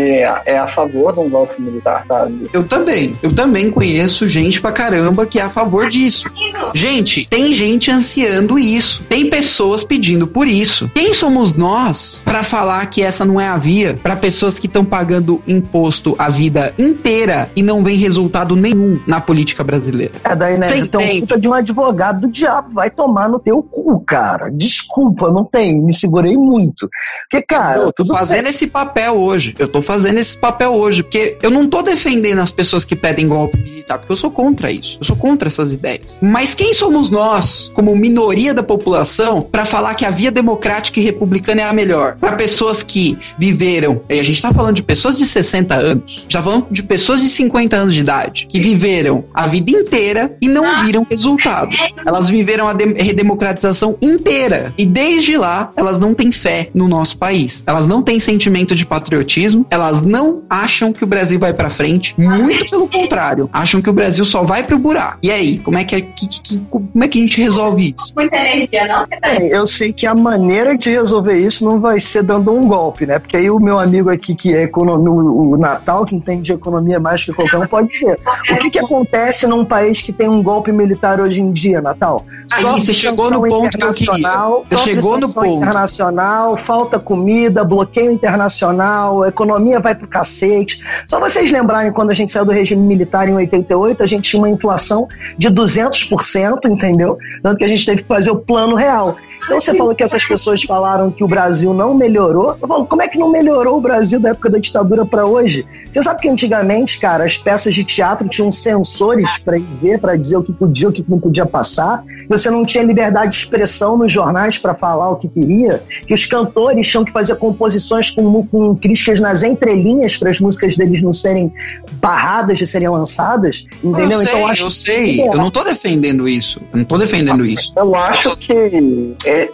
é 0.46 0.58
a 0.58 0.68
favor 0.68 1.14
de 1.14 1.20
um 1.20 1.30
golpe 1.30 1.62
militar, 1.62 2.06
sabe? 2.08 2.50
Eu 2.54 2.64
também. 2.68 3.16
Eu 3.22 3.33
também 3.34 3.70
conheço 3.72 4.28
gente 4.28 4.62
pra 4.62 4.72
caramba 4.72 5.26
que 5.26 5.40
é 5.40 5.42
a 5.42 5.50
favor 5.50 5.90
disso. 5.90 6.30
Gente, 6.74 7.26
tem 7.26 7.54
gente 7.54 7.92
ansiando 7.92 8.58
isso. 8.58 9.04
Tem 9.04 9.30
pessoas 9.30 9.84
pedindo 9.84 10.28
por 10.28 10.48
isso. 10.48 10.90
Quem 10.94 11.14
somos 11.14 11.54
nós 11.54 12.22
para 12.24 12.44
falar 12.44 12.86
que 12.88 13.02
essa 13.02 13.26
não 13.26 13.40
é 13.40 13.48
a 13.48 13.58
via 13.58 14.00
para 14.02 14.16
pessoas 14.16 14.60
que 14.60 14.68
estão 14.68 14.86
pagando 14.86 15.42
imposto 15.48 16.16
a 16.18 16.30
vida 16.30 16.74
inteira 16.78 17.50
e 17.56 17.62
não 17.62 17.84
vem 17.84 17.98
resultado 17.98 18.56
nenhum 18.56 19.00
na 19.08 19.20
política 19.20 19.64
brasileira? 19.64 20.14
É 20.24 20.36
daí, 20.36 20.58
né? 20.58 20.68
Então, 20.78 21.02
puta 21.20 21.40
de 21.40 21.50
um 21.50 21.54
advogado 21.54 22.22
do 22.22 22.28
diabo 22.28 22.72
vai 22.72 22.90
tomar 22.90 23.30
no 23.30 23.40
teu 23.40 23.62
cu, 23.64 24.00
cara. 24.00 24.50
Desculpa, 24.52 25.32
não 25.32 25.44
tem. 25.44 25.82
Me 25.82 25.94
segurei 25.94 26.36
muito. 26.36 26.90
Porque, 27.30 27.46
cara. 27.46 27.78
Eu 27.78 27.94
tô 27.94 28.06
fazendo 28.06 28.44
bem. 28.44 28.52
esse 28.52 28.68
papel 28.68 29.16
hoje. 29.16 29.56
Eu 29.58 29.68
tô 29.68 29.82
fazendo 29.82 30.20
esse 30.20 30.38
papel 30.38 30.74
hoje. 30.74 31.04
Porque 31.04 31.38
eu 31.42 31.50
não 31.50 31.68
tô 31.68 31.82
defendendo 31.82 32.40
as 32.40 32.52
pessoas 32.52 32.86
que 32.86 32.96
pedem 32.96 33.23
golpe 33.28 33.58
militar, 33.58 33.98
porque 33.98 34.12
eu 34.12 34.18
sou 34.18 34.32
contra 34.32 34.72
isso. 34.72 34.98
Eu 35.00 35.06
sou 35.06 35.16
contra 35.16 35.48
essas 35.48 35.74
ideias. 35.74 36.18
Mas 36.22 36.54
quem 36.54 36.74
somos 36.74 37.10
nós, 37.10 37.72
como 37.74 37.96
minoria 37.96 38.54
da 38.54 38.64
população, 38.64 39.42
para 39.42 39.66
falar 39.66 39.96
que 39.96 40.06
a 40.06 40.10
via 40.10 40.32
democrática 40.32 41.00
e 41.00 41.04
republicana 41.04 41.62
é 41.62 41.66
a 41.66 41.74
melhor? 41.74 42.16
Para 42.20 42.34
pessoas 42.34 42.84
que 42.84 43.18
viveram, 43.38 44.02
e 44.10 44.20
a 44.20 44.24
gente 44.24 44.42
tá 44.42 44.54
falando 44.54 44.76
de 44.76 44.84
pessoas 44.84 45.18
de 45.18 45.26
60 45.26 45.76
anos, 45.76 46.26
já 46.28 46.42
falando 46.42 46.68
de 46.72 46.84
pessoas 46.84 47.22
de 47.22 47.28
50 47.30 47.76
anos 47.76 47.94
de 47.94 48.02
idade, 48.02 48.48
que 48.48 48.60
viveram 48.60 49.24
a 49.34 49.48
vida 49.48 49.72
inteira 49.72 50.36
e 50.42 50.48
não 50.48 50.84
viram 50.84 51.06
resultado. 51.10 51.76
Elas 52.06 52.30
viveram 52.30 52.68
a 52.68 52.74
redemocratização 52.74 53.98
inteira. 54.02 54.74
E 54.78 54.86
desde 54.86 55.38
lá, 55.38 55.72
elas 55.76 56.00
não 56.00 56.14
têm 56.14 56.32
fé 56.32 56.70
no 56.74 56.88
nosso 56.88 57.18
país. 57.18 57.64
Elas 57.66 57.88
não 57.88 58.02
têm 58.02 58.20
sentimento 58.20 58.76
de 58.76 58.86
patriotismo, 58.86 59.66
elas 59.70 60.02
não 60.02 60.44
acham 60.50 60.94
que 60.94 61.04
o 61.04 61.08
Brasil 61.08 61.40
vai 61.40 61.54
para 61.54 61.70
frente, 61.70 62.14
muito 62.18 62.70
pelo 62.70 62.88
contrário, 62.88 63.13
acham 63.52 63.82
que 63.82 63.90
o 63.90 63.94
Brasil 63.94 64.26
só 64.26 64.44
vai 64.44 64.64
pro 64.64 64.78
buraco. 64.78 65.20
E 65.22 65.32
aí, 65.32 65.58
como 65.60 65.78
é 65.78 65.84
que, 65.84 66.02
que, 66.02 66.28
que 66.28 66.58
como 66.70 67.04
é 67.04 67.08
que 67.08 67.20
a 67.20 67.22
gente 67.22 67.42
resolve 67.42 67.96
isso? 67.96 68.14
Muita 68.16 68.36
energia, 68.36 68.88
não? 68.88 69.06
É, 69.22 69.56
eu 69.56 69.66
sei 69.66 69.94
que 69.94 70.06
a 70.06 70.16
maneira 70.16 70.76
de 70.76 70.90
resolver 70.90 71.38
isso 71.38 71.64
não 71.66 71.80
vai 71.80 72.00
ser 72.00 72.24
dando 72.24 72.52
um 72.52 72.68
golpe, 72.68 73.06
né? 73.06 73.20
Porque 73.20 73.38
aí 73.38 73.50
o 73.50 73.60
meu 73.60 73.80
amigo 73.80 74.10
aqui 74.10 74.36
que 74.36 74.54
é 74.54 74.64
economia, 74.64 75.12
o 75.12 75.58
Natal, 75.58 76.06
que 76.06 76.16
entende 76.16 76.42
de 76.44 76.54
economia 76.54 77.00
mais 77.00 77.24
que 77.24 77.34
qualquer 77.34 77.58
um, 77.58 77.68
pode 77.68 77.90
dizer. 77.90 78.20
O 78.52 78.58
que 78.58 78.70
que 78.70 78.80
acontece 78.80 79.48
num 79.48 79.64
país 79.64 80.02
que 80.02 80.12
tem 80.12 80.28
um 80.28 80.42
golpe 80.42 80.72
militar 80.72 81.20
hoje 81.20 81.42
em 81.42 81.52
dia, 81.52 81.82
Natal? 81.82 82.26
Aí, 82.52 82.64
você 82.64 82.94
chegou 82.94 83.30
no 83.30 83.42
ponto 83.48 83.78
que 83.78 83.84
eu 83.84 83.92
queria. 83.92 84.48
Você 84.68 84.78
chegou 84.78 85.20
no 85.20 85.32
ponto. 85.32 85.48
internacional, 85.48 86.58
falta 86.58 87.00
comida, 87.00 87.64
bloqueio 87.64 88.12
internacional, 88.12 89.26
economia 89.26 89.80
vai 89.80 89.96
pro 89.96 90.08
cacete. 90.08 90.80
Só 91.08 91.20
vocês 91.20 91.52
lembrarem 91.52 91.92
quando 91.92 92.10
a 92.10 92.14
gente 92.14 92.32
saiu 92.32 92.46
do 92.46 92.52
regime 92.52 92.82
militar 92.82 93.03
em 93.30 93.34
88, 93.34 94.04
a 94.04 94.06
gente 94.06 94.30
tinha 94.30 94.42
uma 94.42 94.50
inflação 94.50 95.08
de 95.38 95.50
200%, 95.50 96.66
entendeu? 96.66 97.18
Tanto 97.42 97.58
que 97.58 97.64
a 97.64 97.68
gente 97.68 97.86
teve 97.86 98.02
que 98.02 98.08
fazer 98.08 98.32
o 98.32 98.38
plano 98.38 98.76
real. 98.76 99.18
Então 99.46 99.60
você 99.60 99.76
falou 99.76 99.94
que 99.94 100.04
essas 100.04 100.26
pessoas 100.26 100.64
falaram 100.64 101.12
que 101.12 101.24
o 101.24 101.28
Brasil 101.28 101.74
não 101.74 101.94
melhorou. 101.94 102.56
Eu 102.62 102.68
falo, 102.68 102.86
como 102.86 103.02
é 103.02 103.08
que 103.08 103.18
não 103.18 103.30
melhorou 103.30 103.78
o 103.78 103.82
Brasil 103.82 104.20
da 104.20 104.30
época 104.30 104.50
da 104.50 104.58
ditadura 104.58 105.06
para 105.06 105.26
hoje? 105.26 105.66
Você 105.90 106.02
sabe 106.02 106.22
que 106.22 106.30
antigamente, 106.30 107.00
cara, 107.00 107.24
as 107.24 107.38
peças 107.38 107.74
de 107.76 107.84
teatro 107.84 108.28
tinham 108.28 108.52
sensores 108.52 109.38
para 109.40 109.58
ver, 109.82 110.00
para 110.00 110.16
dizer 110.16 110.38
o 110.38 110.44
que 110.44 110.54
podia, 110.54 110.90
o 110.90 110.92
que 110.92 111.04
não 111.08 111.20
podia 111.20 111.46
passar. 111.46 112.04
Você 112.30 112.50
não 112.50 112.64
tinha 112.64 112.84
liberdade 112.84 113.32
de 113.32 113.36
expressão 113.36 113.98
nos 113.98 114.12
jornais 114.12 114.58
para 114.58 114.74
falar 114.74 115.10
o 115.10 115.16
que 115.18 115.28
queria. 115.28 115.84
Que 116.08 116.14
os 116.14 116.26
cantores 116.26 116.88
tinham 116.88 117.04
que 117.04 117.12
fazer 117.12 117.36
composições 117.36 118.10
com, 118.10 118.46
com 118.48 118.76
críticas 118.76 119.20
nas 119.20 119.44
entrelinhas 119.44 120.18
para 120.18 120.30
as 120.30 120.40
músicas 120.40 120.76
deles 120.76 121.02
não 121.02 121.14
serem 121.14 121.54
barradas 121.94 122.58
de 122.58 122.66
serem 122.66 122.90
lançadas. 122.90 123.68
Entendeu? 123.84 124.20
Eu 124.20 124.22
então, 124.22 124.26
sei, 124.26 124.40
então 124.40 124.48
acho 124.48 124.64
eu 124.64 124.72
sei. 124.72 125.28
Eu 125.28 125.36
não 125.36 125.50
estou 125.50 125.64
defendendo 125.64 126.28
isso. 126.28 126.60
Eu 126.72 126.78
não 126.78 126.84
estou 126.84 126.98
defendendo 126.98 127.46
isso. 127.46 127.74
Eu 127.76 127.96
acho 127.96 128.36
que 128.38 128.54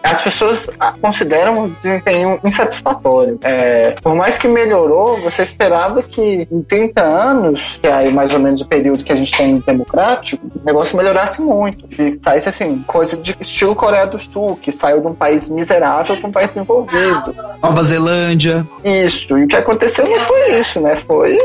as 0.03 0.21
pessoas 0.21 0.67
consideram 1.01 1.65
o 1.65 1.69
desempenho 1.69 2.39
insatisfatório. 2.43 3.39
É, 3.43 3.91
por 4.01 4.15
mais 4.15 4.37
que 4.37 4.47
melhorou, 4.47 5.21
você 5.21 5.43
esperava 5.43 6.01
que 6.03 6.47
em 6.51 6.61
30 6.61 7.01
anos, 7.03 7.79
que 7.81 7.87
é 7.87 8.09
mais 8.09 8.33
ou 8.33 8.39
menos 8.39 8.61
o 8.61 8.67
período 8.67 9.03
que 9.03 9.11
a 9.11 9.15
gente 9.15 9.35
tem 9.35 9.59
democrático, 9.59 10.45
o 10.45 10.65
negócio 10.65 10.97
melhorasse 10.97 11.41
muito. 11.41 11.87
Que 11.87 12.19
saísse 12.23 12.49
assim, 12.49 12.83
coisa 12.85 13.17
de 13.17 13.35
estilo 13.39 13.75
Coreia 13.75 14.07
do 14.07 14.19
Sul, 14.19 14.59
que 14.61 14.71
saiu 14.71 15.01
de 15.01 15.07
um 15.07 15.15
país 15.15 15.49
miserável 15.49 16.17
para 16.17 16.27
um 16.27 16.31
país 16.31 16.49
desenvolvido. 16.49 17.35
Nova 17.61 17.83
Zelândia. 17.83 18.67
Isso. 18.83 19.37
E 19.37 19.43
o 19.43 19.47
que 19.47 19.55
aconteceu 19.55 20.07
não 20.07 20.19
foi 20.21 20.59
isso, 20.59 20.79
né? 20.79 20.97
Foi. 21.07 21.37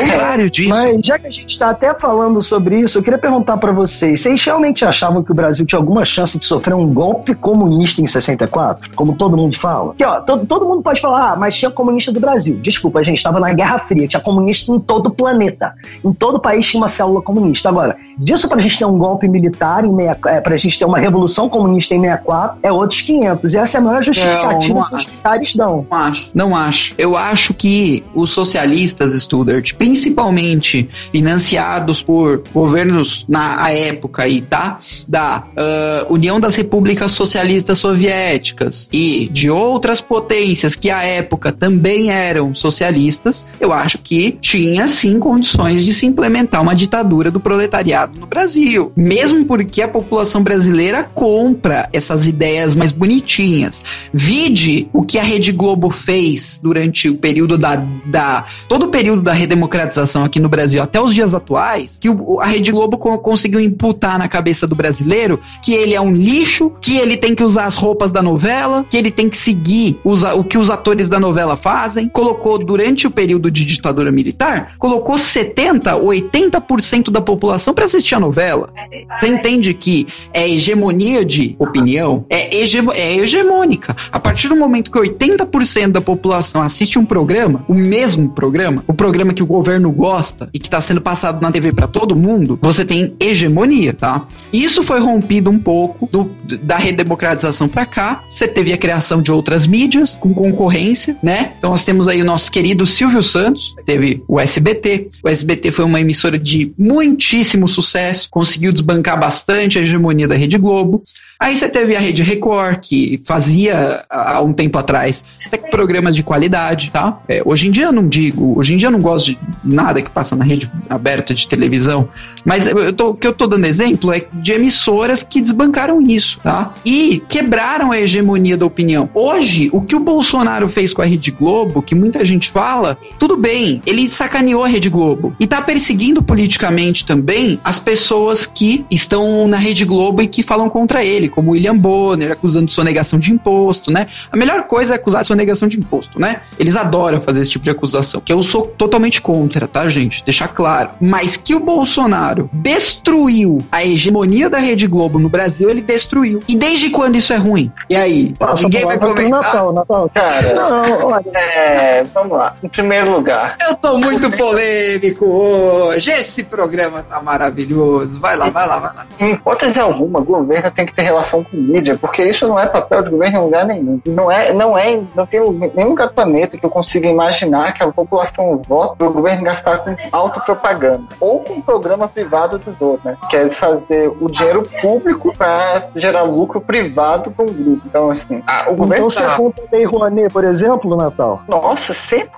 contrário 0.00 0.48
disso. 0.50 0.68
Mas 0.70 0.96
já 1.04 1.18
que 1.18 1.26
a 1.26 1.30
gente 1.30 1.50
está 1.50 1.70
até 1.70 1.94
falando 1.94 2.40
sobre 2.40 2.80
isso, 2.80 2.98
eu 2.98 3.02
queria 3.02 3.18
perguntar 3.18 3.56
para 3.56 3.72
vocês: 3.72 4.20
vocês 4.20 4.42
realmente 4.44 4.84
achavam 4.84 5.22
que 5.22 5.32
o 5.32 5.34
Brasil 5.34 5.66
tinha 5.66 5.78
alguma 5.78 6.04
chance 6.04 6.38
de 6.38 6.44
sofrer 6.44 6.74
um 6.74 6.92
golpe? 6.92 7.03
Golpe 7.04 7.34
comunista 7.34 8.00
em 8.00 8.06
64, 8.06 8.90
como 8.94 9.14
todo 9.14 9.36
mundo 9.36 9.58
fala. 9.58 9.94
Que, 9.94 10.04
ó, 10.04 10.22
todo, 10.22 10.46
todo 10.46 10.64
mundo 10.64 10.82
pode 10.82 11.02
falar, 11.02 11.32
ah, 11.32 11.36
mas 11.36 11.54
tinha 11.54 11.70
comunista 11.70 12.10
do 12.10 12.18
Brasil. 12.18 12.58
Desculpa, 12.62 13.04
gente, 13.04 13.18
estava 13.18 13.38
na 13.38 13.52
Guerra 13.52 13.78
Fria, 13.78 14.08
tinha 14.08 14.20
comunista 14.20 14.72
em 14.72 14.80
todo 14.80 15.08
o 15.08 15.10
planeta. 15.10 15.74
Em 16.02 16.14
todo 16.14 16.36
o 16.36 16.40
país 16.40 16.66
tinha 16.66 16.80
uma 16.80 16.88
célula 16.88 17.20
comunista. 17.20 17.68
Agora, 17.68 17.94
disso 18.16 18.48
pra 18.48 18.58
gente 18.58 18.78
ter 18.78 18.86
um 18.86 18.96
golpe 18.96 19.28
militar, 19.28 19.84
em 19.84 19.92
meia, 19.92 20.18
é, 20.26 20.40
pra 20.40 20.56
gente 20.56 20.78
ter 20.78 20.86
uma 20.86 20.98
revolução 20.98 21.46
comunista 21.46 21.94
em 21.94 22.00
64, 22.00 22.60
é 22.62 22.72
outros 22.72 23.02
500. 23.02 23.52
E 23.52 23.58
essa 23.58 23.76
é 23.76 23.80
a 23.80 23.84
maior 23.84 24.02
justificativa 24.02 24.80
não, 24.80 24.88
que 24.88 24.94
os 24.94 25.06
militares 25.06 25.56
dão. 25.56 25.86
Não 25.90 25.98
acho, 25.98 26.30
não 26.32 26.56
acho. 26.56 26.94
Eu 26.96 27.16
acho 27.18 27.52
que 27.52 28.02
os 28.14 28.30
socialistas, 28.30 29.12
Studart, 29.20 29.74
principalmente 29.74 30.88
financiados 31.12 32.02
por 32.02 32.42
governos 32.54 33.26
na 33.28 33.70
época 33.70 34.24
aí, 34.24 34.40
tá? 34.40 34.78
Da 35.06 35.44
uh, 35.50 36.12
União 36.12 36.40
das 36.40 36.56
Repúblicas 36.56 36.93
Socialistas 37.08 37.78
Soviéticas 37.78 38.88
e 38.92 39.28
de 39.30 39.50
outras 39.50 40.00
potências 40.00 40.74
que 40.76 40.90
à 40.90 41.02
época 41.02 41.52
também 41.52 42.10
eram 42.10 42.54
socialistas, 42.54 43.46
eu 43.60 43.72
acho 43.72 43.98
que 43.98 44.32
tinha 44.40 44.86
sim 44.86 45.18
condições 45.18 45.84
de 45.84 45.92
se 45.94 46.06
implementar 46.06 46.62
uma 46.62 46.74
ditadura 46.74 47.30
do 47.30 47.40
proletariado 47.40 48.18
no 48.18 48.26
Brasil. 48.26 48.92
Mesmo 48.96 49.44
porque 49.44 49.82
a 49.82 49.88
população 49.88 50.42
brasileira 50.42 51.04
compra 51.04 51.88
essas 51.92 52.26
ideias 52.26 52.76
mais 52.76 52.92
bonitinhas. 52.92 53.82
Vide 54.12 54.88
o 54.92 55.02
que 55.02 55.18
a 55.18 55.22
Rede 55.22 55.52
Globo 55.52 55.90
fez 55.90 56.58
durante 56.62 57.08
o 57.08 57.16
período 57.16 57.58
da, 57.58 57.76
da 58.06 58.44
todo 58.68 58.84
o 58.84 58.88
período 58.88 59.22
da 59.22 59.32
redemocratização 59.32 60.24
aqui 60.24 60.40
no 60.40 60.48
Brasil 60.48 60.82
até 60.82 61.00
os 61.00 61.14
dias 61.14 61.34
atuais, 61.34 61.98
que 62.00 62.08
a 62.40 62.46
Rede 62.46 62.70
Globo 62.70 62.98
co 62.98 63.18
conseguiu 63.18 63.60
imputar 63.60 64.18
na 64.18 64.28
cabeça 64.28 64.66
do 64.66 64.74
brasileiro 64.74 65.40
que 65.62 65.72
ele 65.72 65.94
é 65.94 66.00
um 66.00 66.12
lixo, 66.12 66.72
que 66.84 66.98
ele 66.98 67.16
tem 67.16 67.34
que 67.34 67.42
usar 67.42 67.64
as 67.64 67.76
roupas 67.76 68.12
da 68.12 68.22
novela, 68.22 68.84
que 68.90 68.96
ele 68.98 69.10
tem 69.10 69.30
que 69.30 69.38
seguir 69.38 69.98
o 70.04 70.44
que 70.44 70.58
os 70.58 70.68
atores 70.68 71.08
da 71.08 71.18
novela 71.18 71.56
fazem. 71.56 72.10
Colocou 72.10 72.58
durante 72.58 73.06
o 73.06 73.10
período 73.10 73.50
de 73.50 73.64
ditadura 73.64 74.12
militar, 74.12 74.74
colocou 74.78 75.16
70, 75.16 75.96
80% 75.96 77.10
da 77.10 77.22
população 77.22 77.72
para 77.72 77.86
assistir 77.86 78.14
a 78.14 78.20
novela. 78.20 78.70
Você 79.18 79.28
entende 79.28 79.72
que 79.72 80.06
é 80.30 80.46
hegemonia 80.46 81.24
de 81.24 81.56
opinião? 81.58 82.26
É, 82.28 82.54
é 82.54 83.16
hegemônica. 83.16 83.96
A 84.12 84.20
partir 84.20 84.48
do 84.48 84.56
momento 84.56 84.90
que 84.90 84.98
80% 84.98 85.92
da 85.92 86.02
população 86.02 86.60
assiste 86.60 86.98
um 86.98 87.04
programa, 87.06 87.64
o 87.66 87.72
mesmo 87.72 88.28
programa, 88.28 88.84
o 88.86 88.92
programa 88.92 89.32
que 89.32 89.42
o 89.42 89.46
governo 89.46 89.90
gosta 89.90 90.50
e 90.52 90.58
que 90.58 90.66
está 90.66 90.82
sendo 90.82 91.00
passado 91.00 91.40
na 91.40 91.50
TV 91.50 91.72
para 91.72 91.86
todo 91.86 92.14
mundo, 92.14 92.58
você 92.60 92.84
tem 92.84 93.14
hegemonia, 93.18 93.94
tá? 93.94 94.26
Isso 94.52 94.82
foi 94.82 95.00
rompido 95.00 95.48
um 95.48 95.58
pouco 95.58 96.06
do, 96.12 96.30
da 96.62 96.73
redemocratização 96.78 97.68
para 97.68 97.86
cá. 97.86 98.24
Você 98.28 98.46
teve 98.46 98.72
a 98.72 98.76
criação 98.76 99.20
de 99.20 99.30
outras 99.30 99.66
mídias 99.66 100.16
com 100.16 100.34
concorrência, 100.34 101.16
né? 101.22 101.54
Então 101.58 101.70
nós 101.70 101.84
temos 101.84 102.08
aí 102.08 102.22
o 102.22 102.24
nosso 102.24 102.50
querido 102.50 102.86
Silvio 102.86 103.22
Santos, 103.22 103.74
teve 103.84 104.22
o 104.28 104.40
SBT. 104.40 105.10
O 105.22 105.28
SBT 105.28 105.70
foi 105.70 105.84
uma 105.84 106.00
emissora 106.00 106.38
de 106.38 106.72
muitíssimo 106.78 107.68
sucesso, 107.68 108.28
conseguiu 108.30 108.72
desbancar 108.72 109.18
bastante 109.18 109.78
a 109.78 109.82
hegemonia 109.82 110.28
da 110.28 110.34
Rede 110.34 110.58
Globo. 110.58 111.04
Aí 111.38 111.56
você 111.56 111.68
teve 111.68 111.96
a 111.96 112.00
Rede 112.00 112.22
Record, 112.22 112.78
que 112.80 113.20
fazia 113.24 114.04
há 114.08 114.40
um 114.40 114.52
tempo 114.52 114.78
atrás 114.78 115.24
até 115.46 115.58
programas 115.58 116.14
de 116.14 116.22
qualidade, 116.22 116.90
tá? 116.90 117.20
É, 117.28 117.42
hoje 117.44 117.68
em 117.68 117.70
dia 117.70 117.84
eu 117.86 117.92
não 117.92 118.08
digo, 118.08 118.58
hoje 118.58 118.74
em 118.74 118.76
dia 118.76 118.88
eu 118.88 118.92
não 118.92 119.00
gosto 119.00 119.32
de 119.32 119.38
nada 119.62 120.00
que 120.00 120.10
passa 120.10 120.36
na 120.36 120.44
rede 120.44 120.70
aberta 120.88 121.34
de 121.34 121.48
televisão, 121.48 122.08
mas 122.44 122.66
eu 122.66 122.92
tô, 122.92 123.10
o 123.10 123.14
que 123.14 123.26
eu 123.26 123.32
tô 123.32 123.46
dando 123.46 123.66
exemplo 123.66 124.12
é 124.12 124.24
de 124.32 124.52
emissoras 124.52 125.22
que 125.22 125.40
desbancaram 125.40 126.00
isso, 126.00 126.40
tá? 126.40 126.74
E 126.84 127.22
quebraram 127.28 127.90
a 127.90 128.00
hegemonia 128.00 128.56
da 128.56 128.66
opinião. 128.66 129.08
Hoje, 129.14 129.68
o 129.72 129.80
que 129.80 129.96
o 129.96 130.00
Bolsonaro 130.00 130.68
fez 130.68 130.92
com 130.94 131.02
a 131.02 131.04
Rede 131.04 131.30
Globo, 131.30 131.82
que 131.82 131.94
muita 131.94 132.24
gente 132.24 132.50
fala, 132.50 132.96
tudo 133.18 133.36
bem, 133.36 133.82
ele 133.86 134.08
sacaneou 134.08 134.64
a 134.64 134.68
Rede 134.68 134.88
Globo 134.88 135.34
e 135.38 135.46
tá 135.46 135.60
perseguindo 135.60 136.22
politicamente 136.22 137.04
também 137.04 137.58
as 137.64 137.78
pessoas 137.78 138.46
que 138.46 138.84
estão 138.90 139.48
na 139.48 139.56
Rede 139.56 139.84
Globo 139.84 140.22
e 140.22 140.26
que 140.26 140.42
falam 140.42 140.68
contra 140.68 141.04
ele, 141.04 141.28
como 141.34 141.52
William 141.52 141.76
Bonner, 141.76 142.32
acusando 142.32 142.66
de 142.66 142.72
sonegação 142.72 143.18
de 143.18 143.32
imposto, 143.32 143.90
né? 143.90 144.06
A 144.30 144.36
melhor 144.36 144.64
coisa 144.64 144.94
é 144.94 144.96
acusar 144.96 145.22
de 145.22 145.28
sonegação 145.28 145.68
de 145.68 145.78
imposto, 145.78 146.20
né? 146.20 146.42
Eles 146.58 146.76
adoram 146.76 147.20
fazer 147.20 147.40
esse 147.40 147.50
tipo 147.50 147.64
de 147.64 147.70
acusação, 147.70 148.20
que 148.20 148.32
eu 148.32 148.42
sou 148.42 148.62
totalmente 148.62 149.20
contra, 149.20 149.66
tá, 149.66 149.88
gente? 149.88 150.24
Deixar 150.24 150.48
claro. 150.48 150.90
Mas 151.00 151.36
que 151.36 151.54
o 151.54 151.60
Bolsonaro 151.60 152.48
destruiu 152.52 153.58
a 153.70 153.84
hegemonia 153.84 154.48
da 154.48 154.58
Rede 154.58 154.86
Globo 154.86 155.18
no 155.18 155.28
Brasil, 155.28 155.68
ele 155.68 155.80
destruiu. 155.80 156.40
E 156.48 156.56
desde 156.56 156.90
quando 156.90 157.16
isso 157.16 157.32
é 157.32 157.36
ruim? 157.36 157.72
E 157.90 157.96
aí? 157.96 158.34
Passa 158.38 158.64
ninguém 158.64 158.84
vai 158.84 158.98
comentar? 158.98 159.40
Natal, 159.42 159.72
Natal. 159.72 160.10
Cara, 160.14 160.54
não, 160.54 161.06
olha, 161.06 161.30
é, 161.34 162.04
vamos 162.04 162.36
lá. 162.36 162.56
Em 162.62 162.68
primeiro 162.68 163.10
lugar. 163.10 163.56
Eu 163.60 163.74
tô 163.76 163.98
muito 163.98 164.30
polêmico 164.30 165.26
hoje. 165.26 166.10
Esse 166.10 166.44
programa 166.44 167.02
tá 167.02 167.20
maravilhoso. 167.20 168.20
Vai 168.20 168.36
lá, 168.36 168.48
vai 168.50 168.66
lá, 168.66 168.78
vai 168.78 168.94
lá. 168.94 169.06
Em 169.18 169.32
hipótese 169.32 169.78
alguma, 169.78 170.20
o 170.20 170.24
governo 170.24 170.70
tem 170.70 170.86
que 170.86 170.94
ter 170.94 171.04
relação 171.14 171.44
com 171.44 171.56
mídia, 171.56 171.96
porque 171.96 172.22
isso 172.22 172.46
não 172.46 172.58
é 172.58 172.66
papel 172.66 173.02
de 173.02 173.10
governo 173.10 173.38
em 173.38 173.42
lugar 173.42 173.64
nenhum. 173.64 174.00
Não 174.04 174.30
é, 174.30 174.52
não 174.52 174.76
é, 174.76 175.00
não 175.14 175.26
tem 175.26 175.40
nenhum 175.74 175.90
lugar 175.90 176.08
do 176.08 176.14
planeta 176.14 176.58
que 176.58 176.64
eu 176.64 176.70
consiga 176.70 177.08
imaginar 177.08 177.72
que 177.72 177.82
a 177.82 177.90
população 177.90 178.62
vota 178.68 178.96
para 178.96 179.06
o 179.06 179.12
governo 179.12 179.44
gastar 179.44 179.78
com 179.78 179.96
autopropaganda 180.12 181.04
ou 181.20 181.40
com 181.40 181.60
programa 181.60 182.08
privado 182.08 182.58
dos 182.58 182.80
outros, 182.80 183.04
né? 183.04 183.16
Que 183.30 183.36
é 183.36 183.50
fazer 183.50 184.12
o 184.20 184.30
dinheiro 184.30 184.62
público 184.80 185.32
para 185.36 185.88
gerar 185.96 186.22
lucro 186.22 186.60
privado 186.60 187.30
para 187.30 187.44
um 187.44 187.52
grupo. 187.52 187.82
Então, 187.86 188.10
assim, 188.10 188.42
a, 188.46 188.70
o 188.70 188.74
governo. 188.74 189.06
Então, 189.06 189.10
você 189.10 189.22
tá... 189.22 189.36
conta 189.36 189.62
Lei 189.72 189.84
Rouanet, 189.84 190.32
por 190.32 190.44
exemplo, 190.44 190.96
Natal? 190.96 191.42
Nossa, 191.48 191.92
100%. 191.92 192.28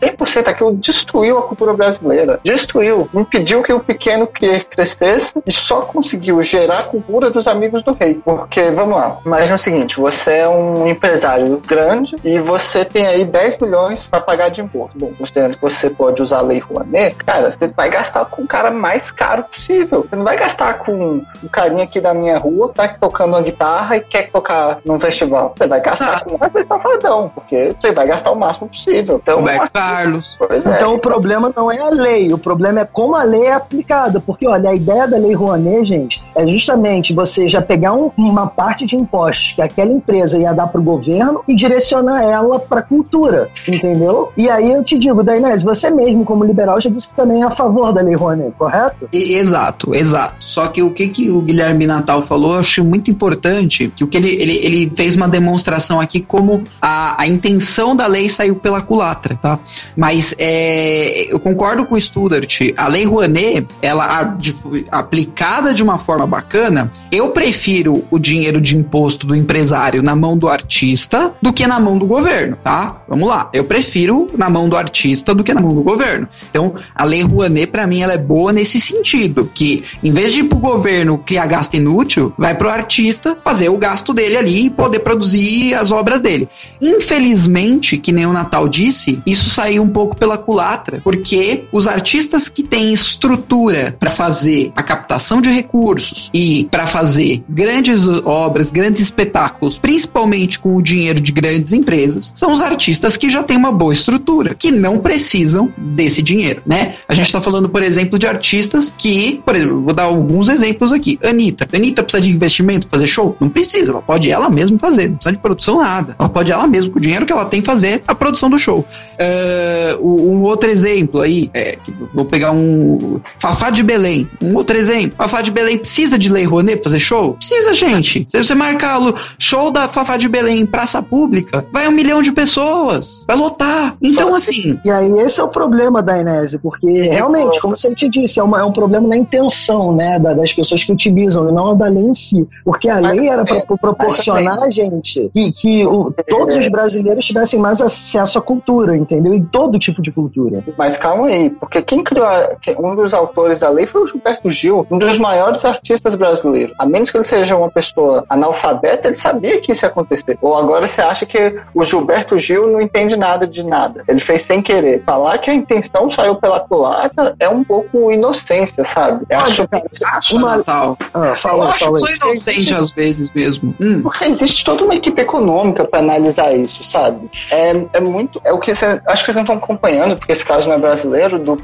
100%. 0.00 0.48
Aquilo 0.48 0.74
destruiu 0.74 1.38
a 1.38 1.42
cultura 1.42 1.72
brasileira. 1.72 2.40
Destruiu. 2.44 3.08
Impediu 3.14 3.62
que 3.62 3.72
o 3.72 3.80
pequeno 3.80 4.26
crescesse 4.26 5.40
e 5.46 5.52
só 5.52 5.82
conseguiu 5.82 6.42
gerar 6.42 6.80
a 6.80 6.82
cultura 6.84 7.30
dos 7.30 7.46
amigos 7.46 7.82
do 7.82 7.92
rei. 7.92 8.09
Porque, 8.14 8.62
vamos 8.70 8.96
lá, 8.96 9.18
imagina 9.24 9.54
o 9.54 9.58
seguinte: 9.58 9.98
você 9.98 10.38
é 10.38 10.48
um 10.48 10.86
empresário 10.86 11.60
grande 11.66 12.16
e 12.24 12.38
você 12.38 12.84
tem 12.84 13.06
aí 13.06 13.24
10 13.24 13.58
milhões 13.58 14.06
para 14.06 14.20
pagar 14.20 14.50
de 14.50 14.60
imposto. 14.60 14.98
Bom, 14.98 15.12
considerando 15.16 15.56
que 15.56 15.62
você 15.62 15.90
pode 15.90 16.22
usar 16.22 16.38
a 16.38 16.42
lei 16.42 16.58
Rouanet, 16.58 17.16
cara, 17.16 17.50
você 17.50 17.68
vai 17.68 17.90
gastar 17.90 18.24
com 18.26 18.42
o 18.42 18.46
cara 18.46 18.70
mais 18.70 19.10
caro 19.10 19.44
possível. 19.44 20.06
Você 20.08 20.16
não 20.16 20.24
vai 20.24 20.36
gastar 20.36 20.78
com 20.78 21.22
o 21.42 21.48
carinha 21.48 21.84
aqui 21.84 22.00
da 22.00 22.14
minha 22.14 22.38
rua, 22.38 22.72
tá 22.74 22.88
tocando 22.88 23.30
uma 23.30 23.42
guitarra 23.42 23.96
e 23.96 24.00
quer 24.00 24.30
tocar 24.30 24.78
num 24.84 24.98
festival. 24.98 25.54
Você 25.56 25.66
vai 25.66 25.80
gastar 25.80 26.16
ah. 26.16 26.24
com 26.24 26.38
mais 26.38 26.52
safadão, 26.66 27.30
porque 27.34 27.74
você 27.78 27.92
vai 27.92 28.06
gastar 28.06 28.30
o 28.30 28.36
máximo 28.36 28.68
possível. 28.68 29.20
Então, 29.22 29.38
Roberto 29.38 29.70
Carlos. 29.72 30.36
Pois 30.38 30.64
é. 30.66 30.70
Então 30.74 30.94
o 30.94 30.98
problema 30.98 31.52
não 31.54 31.70
é 31.70 31.78
a 31.78 31.90
lei, 31.90 32.32
o 32.32 32.38
problema 32.38 32.80
é 32.80 32.84
como 32.84 33.16
a 33.16 33.22
lei 33.22 33.46
é 33.46 33.52
aplicada. 33.52 34.20
Porque, 34.20 34.46
olha, 34.46 34.70
a 34.70 34.74
ideia 34.74 35.06
da 35.06 35.16
lei 35.16 35.34
Rouanet, 35.34 35.84
gente, 35.84 36.24
é 36.34 36.46
justamente 36.46 37.14
você 37.14 37.48
já 37.48 37.60
pegar 37.60 37.92
um, 37.92 37.99
uma 38.16 38.46
parte 38.46 38.84
de 38.84 38.96
impostos 38.96 39.52
que 39.52 39.62
aquela 39.62 39.92
empresa 39.92 40.38
ia 40.38 40.52
dar 40.52 40.66
pro 40.66 40.82
governo 40.82 41.42
e 41.46 41.54
direcionar 41.54 42.22
ela 42.22 42.58
pra 42.58 42.82
cultura, 42.82 43.50
entendeu? 43.66 44.32
E 44.36 44.48
aí 44.48 44.70
eu 44.72 44.82
te 44.84 44.98
digo, 44.98 45.22
Dainés, 45.22 45.62
você 45.62 45.90
mesmo, 45.90 46.24
como 46.24 46.44
liberal, 46.44 46.80
já 46.80 46.90
disse 46.90 47.08
que 47.08 47.16
também 47.16 47.42
é 47.42 47.46
a 47.46 47.50
favor 47.50 47.92
da 47.92 48.00
lei 48.00 48.14
Rouanet, 48.14 48.52
correto? 48.56 49.08
Exato, 49.12 49.94
exato. 49.94 50.36
Só 50.40 50.68
que 50.68 50.82
o 50.82 50.90
que, 50.90 51.08
que 51.08 51.30
o 51.30 51.40
Guilherme 51.40 51.86
Natal 51.86 52.22
falou, 52.22 52.54
eu 52.54 52.60
acho 52.60 52.84
muito 52.84 53.10
importante, 53.10 53.92
que 53.94 54.04
o 54.04 54.06
que 54.06 54.16
ele, 54.16 54.30
ele, 54.30 54.56
ele 54.62 54.92
fez 54.96 55.16
uma 55.16 55.28
demonstração 55.28 56.00
aqui 56.00 56.20
como 56.20 56.64
a, 56.80 57.20
a 57.20 57.26
intenção 57.26 57.94
da 57.94 58.06
lei 58.06 58.28
saiu 58.28 58.56
pela 58.56 58.80
culatra, 58.80 59.38
tá? 59.40 59.58
Mas 59.96 60.34
é, 60.38 61.32
eu 61.32 61.40
concordo 61.40 61.84
com 61.86 61.94
o 61.94 62.00
Studart, 62.00 62.60
a 62.76 62.88
lei 62.88 63.04
Rouanet, 63.04 63.66
ela 63.82 64.20
a, 64.20 64.24
de, 64.24 64.54
aplicada 64.90 65.72
de 65.74 65.82
uma 65.82 65.98
forma 65.98 66.26
bacana, 66.26 66.92
eu 67.10 67.30
prefiro 67.30 67.89
o 68.10 68.18
dinheiro 68.18 68.60
de 68.60 68.76
imposto 68.76 69.26
do 69.26 69.34
empresário 69.34 70.02
na 70.02 70.14
mão 70.14 70.36
do 70.36 70.48
artista 70.48 71.32
do 71.40 71.52
que 71.52 71.66
na 71.66 71.78
mão 71.80 71.98
do 71.98 72.06
governo, 72.06 72.56
tá? 72.62 73.02
Vamos 73.08 73.28
lá, 73.28 73.48
eu 73.52 73.64
prefiro 73.64 74.28
na 74.36 74.48
mão 74.48 74.68
do 74.68 74.76
artista 74.76 75.34
do 75.34 75.44
que 75.44 75.54
na 75.54 75.60
mão 75.60 75.74
do 75.74 75.82
governo. 75.82 76.28
Então, 76.50 76.74
a 76.94 77.04
lei 77.04 77.22
Rouanet, 77.22 77.66
para 77.66 77.86
mim, 77.86 78.02
ela 78.02 78.12
é 78.12 78.18
boa 78.18 78.52
nesse 78.52 78.80
sentido, 78.80 79.50
que 79.52 79.84
em 80.02 80.12
vez 80.12 80.32
de 80.32 80.40
ir 80.40 80.44
pro 80.44 80.58
governo 80.58 81.18
criar 81.18 81.46
gasto 81.46 81.74
inútil, 81.74 82.32
vai 82.36 82.54
pro 82.54 82.68
artista 82.68 83.36
fazer 83.42 83.68
o 83.68 83.78
gasto 83.78 84.12
dele 84.12 84.36
ali 84.36 84.66
e 84.66 84.70
poder 84.70 85.00
produzir 85.00 85.74
as 85.74 85.90
obras 85.90 86.20
dele. 86.20 86.48
Infelizmente, 86.80 87.96
que 87.96 88.12
nem 88.12 88.26
o 88.26 88.32
Natal 88.32 88.68
disse, 88.68 89.20
isso 89.26 89.50
saiu 89.50 89.82
um 89.82 89.88
pouco 89.88 90.16
pela 90.16 90.38
culatra, 90.38 91.00
porque 91.02 91.64
os 91.72 91.86
artistas 91.86 92.48
que 92.48 92.62
têm 92.62 92.92
estrutura 92.92 93.96
para 93.98 94.10
fazer 94.10 94.72
a 94.76 94.82
captação 94.82 95.40
de 95.40 95.50
recursos 95.50 96.30
e 96.32 96.68
para 96.70 96.86
fazer 96.86 97.42
grandes 97.48 97.79
obras, 98.24 98.70
grandes 98.70 99.00
espetáculos, 99.00 99.78
principalmente 99.78 100.58
com 100.58 100.76
o 100.76 100.82
dinheiro 100.82 101.20
de 101.20 101.32
grandes 101.32 101.72
empresas, 101.72 102.32
são 102.34 102.52
os 102.52 102.60
artistas 102.60 103.16
que 103.16 103.30
já 103.30 103.42
têm 103.42 103.56
uma 103.56 103.72
boa 103.72 103.92
estrutura, 103.92 104.54
que 104.54 104.70
não 104.70 104.98
precisam 104.98 105.72
desse 105.76 106.22
dinheiro, 106.22 106.62
né? 106.66 106.94
A 107.08 107.14
gente 107.14 107.30
tá 107.32 107.40
falando, 107.40 107.68
por 107.68 107.82
exemplo, 107.82 108.18
de 108.18 108.26
artistas 108.26 108.92
que, 108.96 109.40
por 109.44 109.54
exemplo, 109.54 109.82
vou 109.82 109.94
dar 109.94 110.04
alguns 110.04 110.48
exemplos 110.48 110.92
aqui. 110.92 111.18
Anitta. 111.24 111.66
Anitta 111.72 112.02
precisa 112.02 112.22
de 112.22 112.30
investimento 112.30 112.86
para 112.86 112.98
fazer 112.98 113.06
show? 113.06 113.36
Não 113.40 113.48
precisa, 113.48 113.92
ela 113.92 114.02
pode 114.02 114.30
ela 114.30 114.48
mesma 114.48 114.78
fazer, 114.78 115.08
não 115.08 115.16
precisa 115.16 115.32
de 115.32 115.38
produção 115.38 115.78
nada. 115.78 116.16
Ela 116.18 116.28
pode 116.28 116.52
ela 116.52 116.66
mesma, 116.66 116.90
com 116.90 116.98
o 116.98 117.02
dinheiro 117.02 117.26
que 117.26 117.32
ela 117.32 117.44
tem, 117.44 117.62
fazer 117.62 118.02
a 118.06 118.14
produção 118.14 118.50
do 118.50 118.58
show. 118.58 118.86
Uh, 119.18 120.06
um 120.06 120.42
outro 120.42 120.70
exemplo 120.70 121.20
aí, 121.20 121.50
é, 121.54 121.76
vou 122.14 122.24
pegar 122.24 122.52
um. 122.52 123.20
Fafá 123.38 123.70
de 123.70 123.82
Belém. 123.82 124.28
Um 124.42 124.54
outro 124.54 124.76
exemplo. 124.76 125.14
Fafá 125.16 125.42
de 125.42 125.50
Belém 125.50 125.78
precisa 125.78 126.18
de 126.18 126.28
Lei 126.28 126.44
Rouanet 126.44 126.76
pra 126.76 126.84
fazer 126.84 127.00
show? 127.00 127.34
Precisa 127.34 127.69
precisa, 127.70 127.74
gente. 127.74 128.26
Se 128.28 128.38
você 128.38 128.54
marcar 128.54 129.00
o 129.00 129.14
show 129.38 129.70
da 129.70 129.88
Fafá 129.88 130.16
de 130.16 130.28
Belém 130.28 130.60
em 130.60 130.66
praça 130.66 131.02
pública, 131.02 131.64
vai 131.72 131.88
um 131.88 131.92
milhão 131.92 132.22
de 132.22 132.32
pessoas. 132.32 133.24
Vai 133.26 133.36
lotar. 133.36 133.96
Então, 134.02 134.34
assim. 134.34 134.78
E 134.84 134.90
aí, 134.90 135.10
esse 135.20 135.40
é 135.40 135.44
o 135.44 135.48
problema 135.48 136.02
da 136.02 136.18
Inese, 136.18 136.58
porque 136.58 137.02
realmente, 137.02 137.60
como 137.60 137.76
você 137.76 137.94
te 137.94 138.08
disse, 138.08 138.40
é, 138.40 138.42
uma, 138.42 138.60
é 138.60 138.64
um 138.64 138.72
problema 138.72 139.06
na 139.08 139.16
intenção, 139.16 139.94
né, 139.94 140.18
das 140.18 140.52
pessoas 140.52 140.84
que 140.84 140.92
utilizam, 140.92 141.48
e 141.48 141.52
não 141.52 141.76
da 141.76 141.86
lei 141.86 142.02
em 142.02 142.14
si. 142.14 142.46
Porque 142.64 142.88
a 142.88 142.98
lei 142.98 143.28
era 143.28 143.44
para 143.44 143.60
proporcionar, 143.76 144.70
gente, 144.70 145.30
que, 145.32 145.52
que 145.52 145.86
o, 145.86 146.12
todos 146.28 146.56
os 146.56 146.68
brasileiros 146.68 147.24
tivessem 147.24 147.60
mais 147.60 147.80
acesso 147.80 148.38
à 148.38 148.42
cultura, 148.42 148.96
entendeu? 148.96 149.34
E 149.34 149.42
todo 149.44 149.78
tipo 149.78 150.02
de 150.02 150.10
cultura. 150.10 150.64
Mas 150.76 150.96
calma 150.96 151.26
aí, 151.26 151.50
porque 151.50 151.82
quem 151.82 152.02
criou 152.02 152.26
a, 152.26 152.50
um 152.78 152.94
dos 152.94 153.14
autores 153.14 153.60
da 153.60 153.70
lei 153.70 153.86
foi 153.86 154.02
o 154.02 154.06
Gilberto 154.06 154.50
Gil, 154.50 154.86
um 154.90 154.98
dos 154.98 155.18
maiores 155.18 155.64
artistas 155.64 156.14
brasileiros. 156.14 156.74
A 156.78 156.86
menos 156.86 157.10
que 157.10 157.16
ele 157.16 157.24
seja 157.24 157.56
uma 157.60 157.70
pessoa 157.70 158.24
analfabeta, 158.28 159.08
ele 159.08 159.16
sabia 159.16 159.60
que 159.60 159.72
isso 159.72 159.84
ia 159.84 159.88
acontecer. 159.88 160.38
Ou 160.40 160.56
agora 160.56 160.86
você 160.86 161.00
acha 161.00 161.26
que 161.26 161.60
o 161.74 161.84
Gilberto 161.84 162.38
Gil 162.38 162.66
não 162.70 162.80
entende 162.80 163.16
nada 163.16 163.46
de 163.46 163.62
nada. 163.62 164.04
Ele 164.08 164.20
fez 164.20 164.42
sem 164.42 164.62
querer. 164.62 165.02
Falar 165.04 165.38
que 165.38 165.50
a 165.50 165.54
intenção 165.54 166.10
saiu 166.10 166.36
pela 166.36 166.60
culatra 166.60 167.34
é 167.38 167.48
um 167.48 167.64
pouco 167.64 168.10
inocência, 168.10 168.84
sabe? 168.84 169.24
Eu 169.28 169.38
acho 169.38 169.68
que 169.68 170.04
acha, 170.04 170.36
uma... 170.36 170.56
Natal. 170.56 170.96
Ah, 171.14 171.34
fala, 171.36 171.64
eu 171.64 171.70
acho 171.70 171.84
fala 171.84 171.98
que 171.98 172.14
inocente 172.14 172.74
às 172.74 172.90
vezes 172.90 173.32
mesmo. 173.32 173.74
Hum. 173.80 174.02
Porque 174.02 174.24
existe 174.24 174.64
toda 174.64 174.84
uma 174.84 174.94
equipe 174.94 175.20
econômica 175.20 175.84
para 175.84 176.00
analisar 176.00 176.54
isso, 176.54 176.82
sabe? 176.84 177.30
É, 177.50 177.70
é 177.92 178.00
muito. 178.00 178.40
É 178.44 178.52
o 178.52 178.58
que 178.58 178.74
você, 178.74 179.00
acho 179.06 179.22
que 179.22 179.26
vocês 179.26 179.36
não 179.36 179.42
estão 179.42 179.56
acompanhando, 179.56 180.16
porque 180.16 180.32
esse 180.32 180.44
caso 180.44 180.68
não 180.68 180.76
é 180.76 180.78
brasileiro, 180.78 181.38
do, 181.38 181.56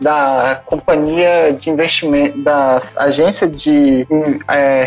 da 0.00 0.60
companhia 0.64 1.52
de 1.52 1.70
investimento, 1.70 2.38
da 2.42 2.80
agência 2.96 3.48
de 3.48 4.06
é, 4.48 4.84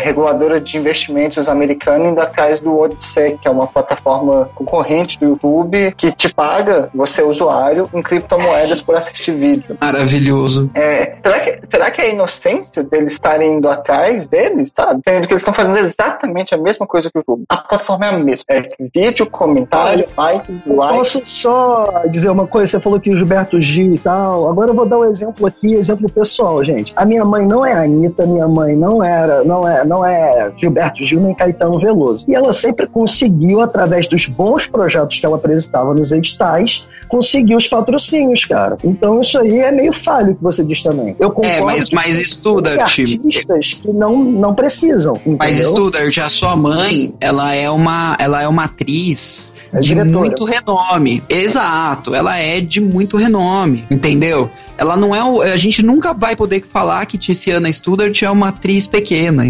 de 0.60 0.76
investimentos 0.76 1.48
americana 1.48 2.06
indo 2.06 2.20
atrás 2.20 2.60
do 2.60 2.78
Odyssey, 2.78 3.38
que 3.38 3.48
é 3.48 3.50
uma 3.50 3.66
plataforma 3.66 4.50
concorrente 4.54 5.18
do 5.18 5.26
YouTube 5.26 5.92
que 5.96 6.12
te 6.12 6.32
paga, 6.32 6.88
você 6.94 7.22
usuário, 7.22 7.88
em 7.92 8.02
criptomoedas 8.02 8.80
por 8.80 8.94
assistir 8.94 9.34
vídeo. 9.34 9.76
Maravilhoso. 9.80 10.70
É, 10.74 11.16
será, 11.22 11.40
que, 11.40 11.60
será 11.70 11.90
que 11.90 12.00
é 12.00 12.04
a 12.06 12.08
inocência 12.08 12.82
deles 12.82 13.12
estarem 13.12 13.54
indo 13.54 13.68
atrás 13.68 14.26
deles, 14.26 14.72
sabe? 14.74 15.00
Sendo 15.06 15.26
que 15.26 15.32
eles 15.32 15.42
estão 15.42 15.54
fazendo 15.54 15.78
exatamente 15.78 16.54
a 16.54 16.58
mesma 16.58 16.86
coisa 16.86 17.10
que 17.10 17.18
o 17.18 17.20
YouTube. 17.20 17.44
A 17.48 17.56
plataforma 17.56 18.06
é 18.06 18.08
a 18.10 18.18
mesma. 18.18 18.44
É 18.50 18.68
vídeo, 18.94 19.26
comentário, 19.26 20.06
like, 20.16 20.62
like. 20.66 20.96
Posso 20.96 21.24
só 21.24 22.02
dizer 22.10 22.30
uma 22.30 22.46
coisa? 22.46 22.72
Você 22.72 22.80
falou 22.80 23.00
que 23.00 23.10
o 23.10 23.16
Gilberto 23.16 23.60
Gil 23.60 23.94
e 23.94 23.98
tal. 23.98 24.48
Agora 24.48 24.70
eu 24.70 24.74
vou 24.74 24.86
dar 24.86 24.98
um 24.98 25.04
exemplo 25.04 25.46
aqui, 25.46 25.74
exemplo 25.74 26.10
pessoal, 26.10 26.62
gente. 26.62 26.92
A 26.96 27.04
minha 27.04 27.24
mãe 27.24 27.46
não 27.46 27.64
é 27.64 27.72
Anitta, 27.72 28.26
minha 28.26 28.48
mãe 28.48 28.76
não 28.76 29.02
era, 29.02 29.44
não 29.44 29.68
é, 29.68 29.84
não 29.84 30.04
é 30.04 30.15
Gilberto 30.56 31.04
Gil 31.04 31.20
nem 31.20 31.34
Caetano 31.34 31.78
Veloso. 31.78 32.24
E 32.28 32.34
ela 32.34 32.52
sempre 32.52 32.86
conseguiu, 32.86 33.60
através 33.60 34.06
dos 34.06 34.26
bons 34.26 34.66
projetos 34.66 35.18
que 35.18 35.26
ela 35.26 35.36
apresentava 35.36 35.94
nos 35.94 36.12
editais, 36.12 36.88
conseguir 37.08 37.56
os 37.56 37.68
patrocínios, 37.68 38.44
cara. 38.44 38.76
Então 38.84 39.20
isso 39.20 39.38
aí 39.38 39.58
é 39.60 39.72
meio 39.72 39.92
falho 39.92 40.34
que 40.34 40.42
você 40.42 40.64
diz 40.64 40.82
também. 40.82 41.16
Eu 41.18 41.30
concordo. 41.30 41.56
É, 41.56 41.60
mas, 41.60 41.90
mas 41.90 42.18
estuda, 42.18 42.84
tipo. 42.86 43.12
artistas 43.12 43.74
que 43.74 43.88
não, 43.88 44.16
não 44.24 44.54
precisam. 44.54 45.16
Entendeu? 45.16 45.38
Mas 45.38 45.60
estuda, 45.60 46.10
já 46.10 46.28
sua 46.28 46.56
mãe, 46.56 47.14
ela 47.20 47.54
é 47.54 47.70
uma, 47.70 48.16
ela 48.18 48.42
é 48.42 48.48
uma 48.48 48.64
atriz 48.64 49.54
é 49.72 49.80
de 49.80 49.94
muito 49.94 50.44
renome. 50.44 51.22
Exato, 51.28 52.14
ela 52.14 52.36
é 52.36 52.60
de 52.60 52.80
muito 52.80 53.16
renome, 53.16 53.84
entendeu? 53.90 54.50
Ela 54.78 54.96
não 54.96 55.14
é. 55.14 55.52
A 55.52 55.56
gente 55.56 55.82
nunca 55.82 56.12
vai 56.12 56.36
poder 56.36 56.64
falar 56.72 57.04
que 57.06 57.18
Tiziana 57.18 57.72
Studart 57.72 58.22
é 58.22 58.30
uma 58.30 58.48
atriz 58.48 58.86
pequena, 58.86 59.46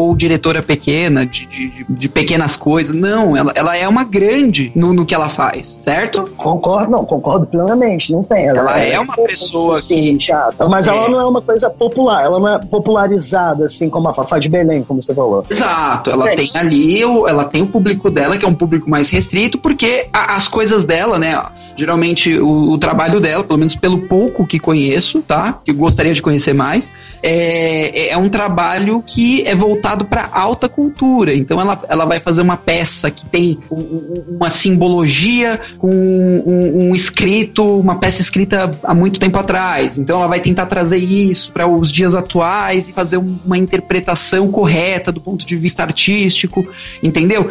ou 0.00 0.16
diretora 0.16 0.62
pequena, 0.62 1.26
de, 1.26 1.46
de, 1.46 1.84
de 1.88 2.08
pequenas 2.08 2.56
coisas. 2.56 2.94
Não, 2.96 3.36
ela, 3.36 3.52
ela 3.54 3.76
é 3.76 3.86
uma 3.86 4.04
grande 4.04 4.72
no, 4.74 4.92
no 4.92 5.04
que 5.04 5.14
ela 5.14 5.28
faz, 5.28 5.78
certo? 5.82 6.24
Concordo, 6.36 6.90
não, 6.90 7.04
concordo 7.04 7.46
plenamente, 7.46 8.12
não 8.12 8.22
tem. 8.22 8.46
Ela, 8.46 8.58
ela 8.58 8.80
é, 8.80 8.92
é, 8.92 9.00
uma 9.00 9.14
pessoa 9.14 9.78
sim, 9.78 10.16
que. 10.16 10.24
Chata, 10.24 10.68
mas 10.68 10.86
é. 10.86 10.90
ela 10.90 11.08
não 11.08 11.20
é 11.20 11.24
uma 11.24 11.42
coisa 11.42 11.68
popular, 11.68 12.24
ela 12.24 12.38
não 12.38 12.48
é 12.48 12.58
popularizada, 12.58 13.66
assim 13.66 13.88
como 13.88 14.08
a 14.08 14.14
Fafá 14.14 14.38
de 14.38 14.48
Belém, 14.48 14.82
como 14.82 15.02
você 15.02 15.14
falou. 15.14 15.44
Exato, 15.50 16.10
ela 16.10 16.30
é. 16.30 16.34
tem 16.34 16.50
ali, 16.54 17.02
ela 17.02 17.44
tem 17.44 17.62
o 17.62 17.66
público 17.66 18.10
dela, 18.10 18.38
que 18.38 18.44
é 18.44 18.48
um 18.48 18.54
público 18.54 18.88
mais 18.88 19.10
restrito, 19.10 19.58
porque 19.58 20.08
a, 20.12 20.36
as 20.36 20.48
coisas 20.48 20.84
dela, 20.84 21.18
né? 21.18 21.40
Geralmente 21.76 22.38
o, 22.38 22.72
o 22.72 22.78
trabalho 22.78 23.20
dela, 23.20 23.44
pelo 23.44 23.58
menos 23.58 23.74
pelo 23.74 23.98
pouco 24.02 24.46
que 24.46 24.58
conheço, 24.58 25.20
tá? 25.22 25.58
Que 25.64 25.72
gostaria 25.72 26.14
de 26.14 26.22
conhecer 26.22 26.54
mais, 26.54 26.90
é, 27.22 28.10
é 28.10 28.16
um 28.16 28.28
trabalho 28.28 29.02
que 29.06 29.46
é 29.46 29.54
voltado 29.54 29.89
para 29.96 30.28
alta 30.32 30.68
cultura. 30.68 31.34
Então 31.34 31.60
ela, 31.60 31.82
ela 31.88 32.04
vai 32.04 32.20
fazer 32.20 32.42
uma 32.42 32.56
peça 32.56 33.10
que 33.10 33.26
tem 33.26 33.58
uma 33.70 34.50
simbologia 34.50 35.60
com 35.78 35.90
um, 35.90 36.88
um 36.88 36.94
escrito, 36.94 37.64
uma 37.64 37.96
peça 37.96 38.20
escrita 38.20 38.70
há 38.82 38.94
muito 38.94 39.18
tempo 39.18 39.38
atrás. 39.38 39.98
Então 39.98 40.18
ela 40.18 40.28
vai 40.28 40.40
tentar 40.40 40.66
trazer 40.66 40.98
isso 40.98 41.52
para 41.52 41.66
os 41.66 41.90
dias 41.90 42.14
atuais 42.14 42.88
e 42.88 42.92
fazer 42.92 43.16
uma 43.16 43.58
interpretação 43.58 44.50
correta 44.50 45.12
do 45.12 45.20
ponto 45.20 45.46
de 45.46 45.56
vista 45.56 45.82
artístico, 45.82 46.66
entendeu? 47.02 47.48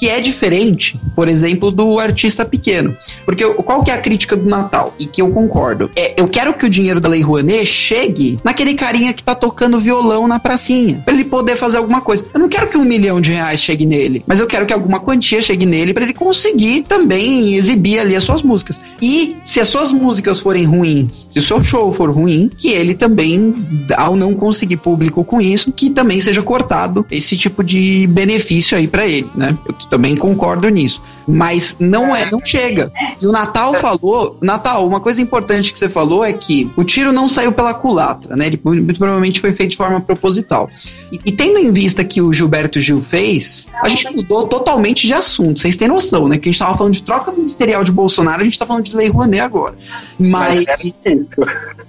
Que 0.00 0.08
é 0.08 0.18
diferente, 0.18 0.98
por 1.14 1.28
exemplo, 1.28 1.70
do 1.70 1.98
artista 1.98 2.42
pequeno. 2.42 2.96
Porque 3.26 3.44
qual 3.44 3.82
que 3.82 3.90
é 3.90 3.94
a 3.94 3.98
crítica 3.98 4.34
do 4.34 4.48
Natal? 4.48 4.94
E 4.98 5.04
que 5.04 5.20
eu 5.20 5.28
concordo. 5.30 5.90
É, 5.94 6.18
eu 6.18 6.26
quero 6.26 6.54
que 6.54 6.64
o 6.64 6.70
dinheiro 6.70 7.02
da 7.02 7.08
Lei 7.08 7.20
Rouanet 7.20 7.66
chegue 7.66 8.40
naquele 8.42 8.74
carinha 8.74 9.12
que 9.12 9.22
tá 9.22 9.34
tocando 9.34 9.78
violão 9.78 10.26
na 10.26 10.38
pracinha, 10.38 11.02
para 11.04 11.12
ele 11.12 11.24
poder 11.24 11.56
fazer 11.56 11.76
alguma 11.76 12.00
coisa. 12.00 12.24
Eu 12.32 12.40
não 12.40 12.48
quero 12.48 12.68
que 12.68 12.78
um 12.78 12.84
milhão 12.84 13.20
de 13.20 13.30
reais 13.30 13.60
chegue 13.60 13.84
nele, 13.84 14.24
mas 14.26 14.40
eu 14.40 14.46
quero 14.46 14.64
que 14.64 14.72
alguma 14.72 15.00
quantia 15.00 15.42
chegue 15.42 15.66
nele 15.66 15.92
para 15.92 16.04
ele 16.04 16.14
conseguir 16.14 16.84
também 16.88 17.54
exibir 17.54 17.98
ali 17.98 18.16
as 18.16 18.24
suas 18.24 18.42
músicas. 18.42 18.80
E 19.02 19.36
se 19.44 19.60
as 19.60 19.68
suas 19.68 19.92
músicas 19.92 20.40
forem 20.40 20.64
ruins, 20.64 21.26
se 21.28 21.38
o 21.38 21.42
seu 21.42 21.62
show 21.62 21.92
for 21.92 22.10
ruim, 22.10 22.50
que 22.56 22.70
ele 22.70 22.94
também, 22.94 23.54
ao 23.98 24.16
não 24.16 24.32
conseguir 24.32 24.78
público 24.78 25.22
com 25.24 25.42
isso, 25.42 25.70
que 25.70 25.90
também 25.90 26.22
seja 26.22 26.40
cortado 26.40 27.04
esse 27.10 27.36
tipo 27.36 27.62
de 27.62 28.06
benefício 28.06 28.78
aí 28.78 28.86
para 28.86 29.06
ele, 29.06 29.28
né? 29.34 29.58
Eu 29.89 29.89
também 29.90 30.16
concordo 30.16 30.68
nisso. 30.68 31.02
Mas 31.26 31.76
não 31.78 32.14
é, 32.14 32.30
não 32.30 32.42
chega. 32.42 32.92
E 33.20 33.26
o 33.26 33.32
Natal 33.32 33.74
falou, 33.74 34.38
Natal, 34.40 34.86
uma 34.86 35.00
coisa 35.00 35.20
importante 35.20 35.72
que 35.72 35.78
você 35.78 35.88
falou 35.88 36.24
é 36.24 36.32
que 36.32 36.70
o 36.76 36.84
tiro 36.84 37.12
não 37.12 37.28
saiu 37.28 37.52
pela 37.52 37.74
culatra, 37.74 38.36
né? 38.36 38.46
Ele 38.46 38.60
muito 38.62 38.98
provavelmente 38.98 39.40
foi 39.40 39.52
feito 39.52 39.72
de 39.72 39.76
forma 39.76 40.00
proposital. 40.00 40.70
E, 41.12 41.20
e 41.26 41.32
tendo 41.32 41.58
em 41.58 41.70
vista 41.72 42.04
que 42.04 42.22
o 42.22 42.32
Gilberto 42.32 42.80
Gil 42.80 43.02
fez, 43.02 43.68
a 43.82 43.88
gente 43.88 44.08
mudou 44.10 44.46
totalmente 44.46 45.06
de 45.06 45.12
assunto. 45.12 45.60
Vocês 45.60 45.76
têm 45.76 45.88
noção, 45.88 46.28
né? 46.28 46.38
Que 46.38 46.48
a 46.48 46.52
gente 46.52 46.58
tava 46.58 46.76
falando 46.76 46.94
de 46.94 47.02
troca 47.02 47.32
ministerial 47.32 47.82
de 47.82 47.92
Bolsonaro, 47.92 48.40
a 48.40 48.44
gente 48.44 48.58
tá 48.58 48.66
falando 48.66 48.84
de 48.84 48.96
Lei 48.96 49.08
Rouanet 49.08 49.40
agora. 49.40 49.74
Mas. 50.18 50.64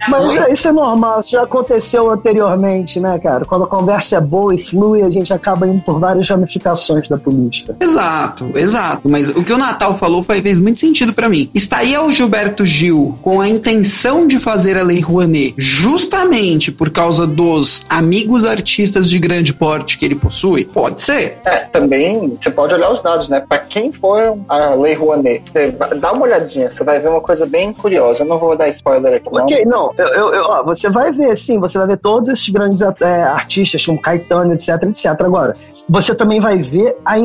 Mas 0.09 0.33
isso, 0.33 0.51
isso 0.51 0.67
é 0.67 0.71
normal, 0.71 1.19
isso 1.19 1.31
já 1.31 1.43
aconteceu 1.43 2.09
anteriormente, 2.09 2.99
né, 2.99 3.19
cara? 3.19 3.45
Quando 3.45 3.65
a 3.65 3.67
conversa 3.67 4.17
é 4.17 4.21
boa 4.21 4.55
e 4.55 4.65
flui, 4.65 5.03
a 5.03 5.09
gente 5.09 5.31
acaba 5.31 5.67
indo 5.67 5.81
por 5.83 5.99
várias 5.99 6.27
ramificações 6.27 7.07
da 7.07 7.17
política. 7.17 7.75
Exato, 7.81 8.51
exato. 8.55 9.09
Mas 9.09 9.29
o 9.29 9.43
que 9.43 9.51
o 9.51 9.57
Natal 9.57 9.97
falou 9.97 10.23
fez 10.23 10.59
muito 10.59 10.79
sentido 10.79 11.13
para 11.13 11.27
mim. 11.27 11.49
Estaria 11.53 12.01
o 12.01 12.11
Gilberto 12.11 12.65
Gil 12.65 13.17
com 13.21 13.41
a 13.41 13.49
intenção 13.49 14.27
de 14.27 14.39
fazer 14.39 14.77
a 14.77 14.83
Lei 14.83 14.99
Rouanet 14.99 15.55
justamente 15.57 16.71
por 16.71 16.91
causa 16.91 17.25
dos 17.25 17.83
amigos 17.89 18.45
artistas 18.45 19.09
de 19.09 19.17
grande 19.17 19.53
porte 19.53 19.97
que 19.97 20.05
ele 20.05 20.15
possui? 20.15 20.65
Pode 20.65 21.01
ser. 21.01 21.39
É, 21.43 21.57
também 21.65 22.37
você 22.39 22.51
pode 22.51 22.73
olhar 22.73 22.91
os 22.93 23.01
dados, 23.01 23.27
né? 23.27 23.43
Para 23.47 23.59
quem 23.59 23.91
foi 23.91 24.31
a 24.47 24.75
Lei 24.75 24.93
Rouanet, 24.93 25.49
você 25.49 25.71
dá 25.71 26.11
uma 26.11 26.23
olhadinha, 26.23 26.71
você 26.71 26.83
vai 26.83 26.99
ver 26.99 27.09
uma 27.09 27.21
coisa 27.21 27.45
bem 27.45 27.73
curiosa. 27.73 28.21
Eu 28.21 28.27
não 28.27 28.37
vou 28.37 28.55
dar 28.55 28.69
spoiler 28.69 29.15
aqui. 29.15 29.27
Ok, 29.31 29.65
não. 29.65 29.91
Eu, 29.97 30.07
eu, 30.07 30.33
eu, 30.33 30.43
ó, 30.43 30.63
você 30.63 30.89
vai 30.89 31.11
ver, 31.11 31.35
sim, 31.35 31.59
você 31.59 31.77
vai 31.79 31.87
ver 31.87 31.97
todos 31.97 32.29
esses 32.29 32.49
grandes 32.49 32.81
é, 32.81 33.23
artistas, 33.23 33.83
como 33.85 33.99
Caetano, 33.99 34.53
etc, 34.53 34.83
etc. 34.83 35.05
Agora, 35.21 35.55
você 35.89 36.13
também 36.15 36.39
vai 36.39 36.57
ver 36.57 36.95
a 37.03 37.17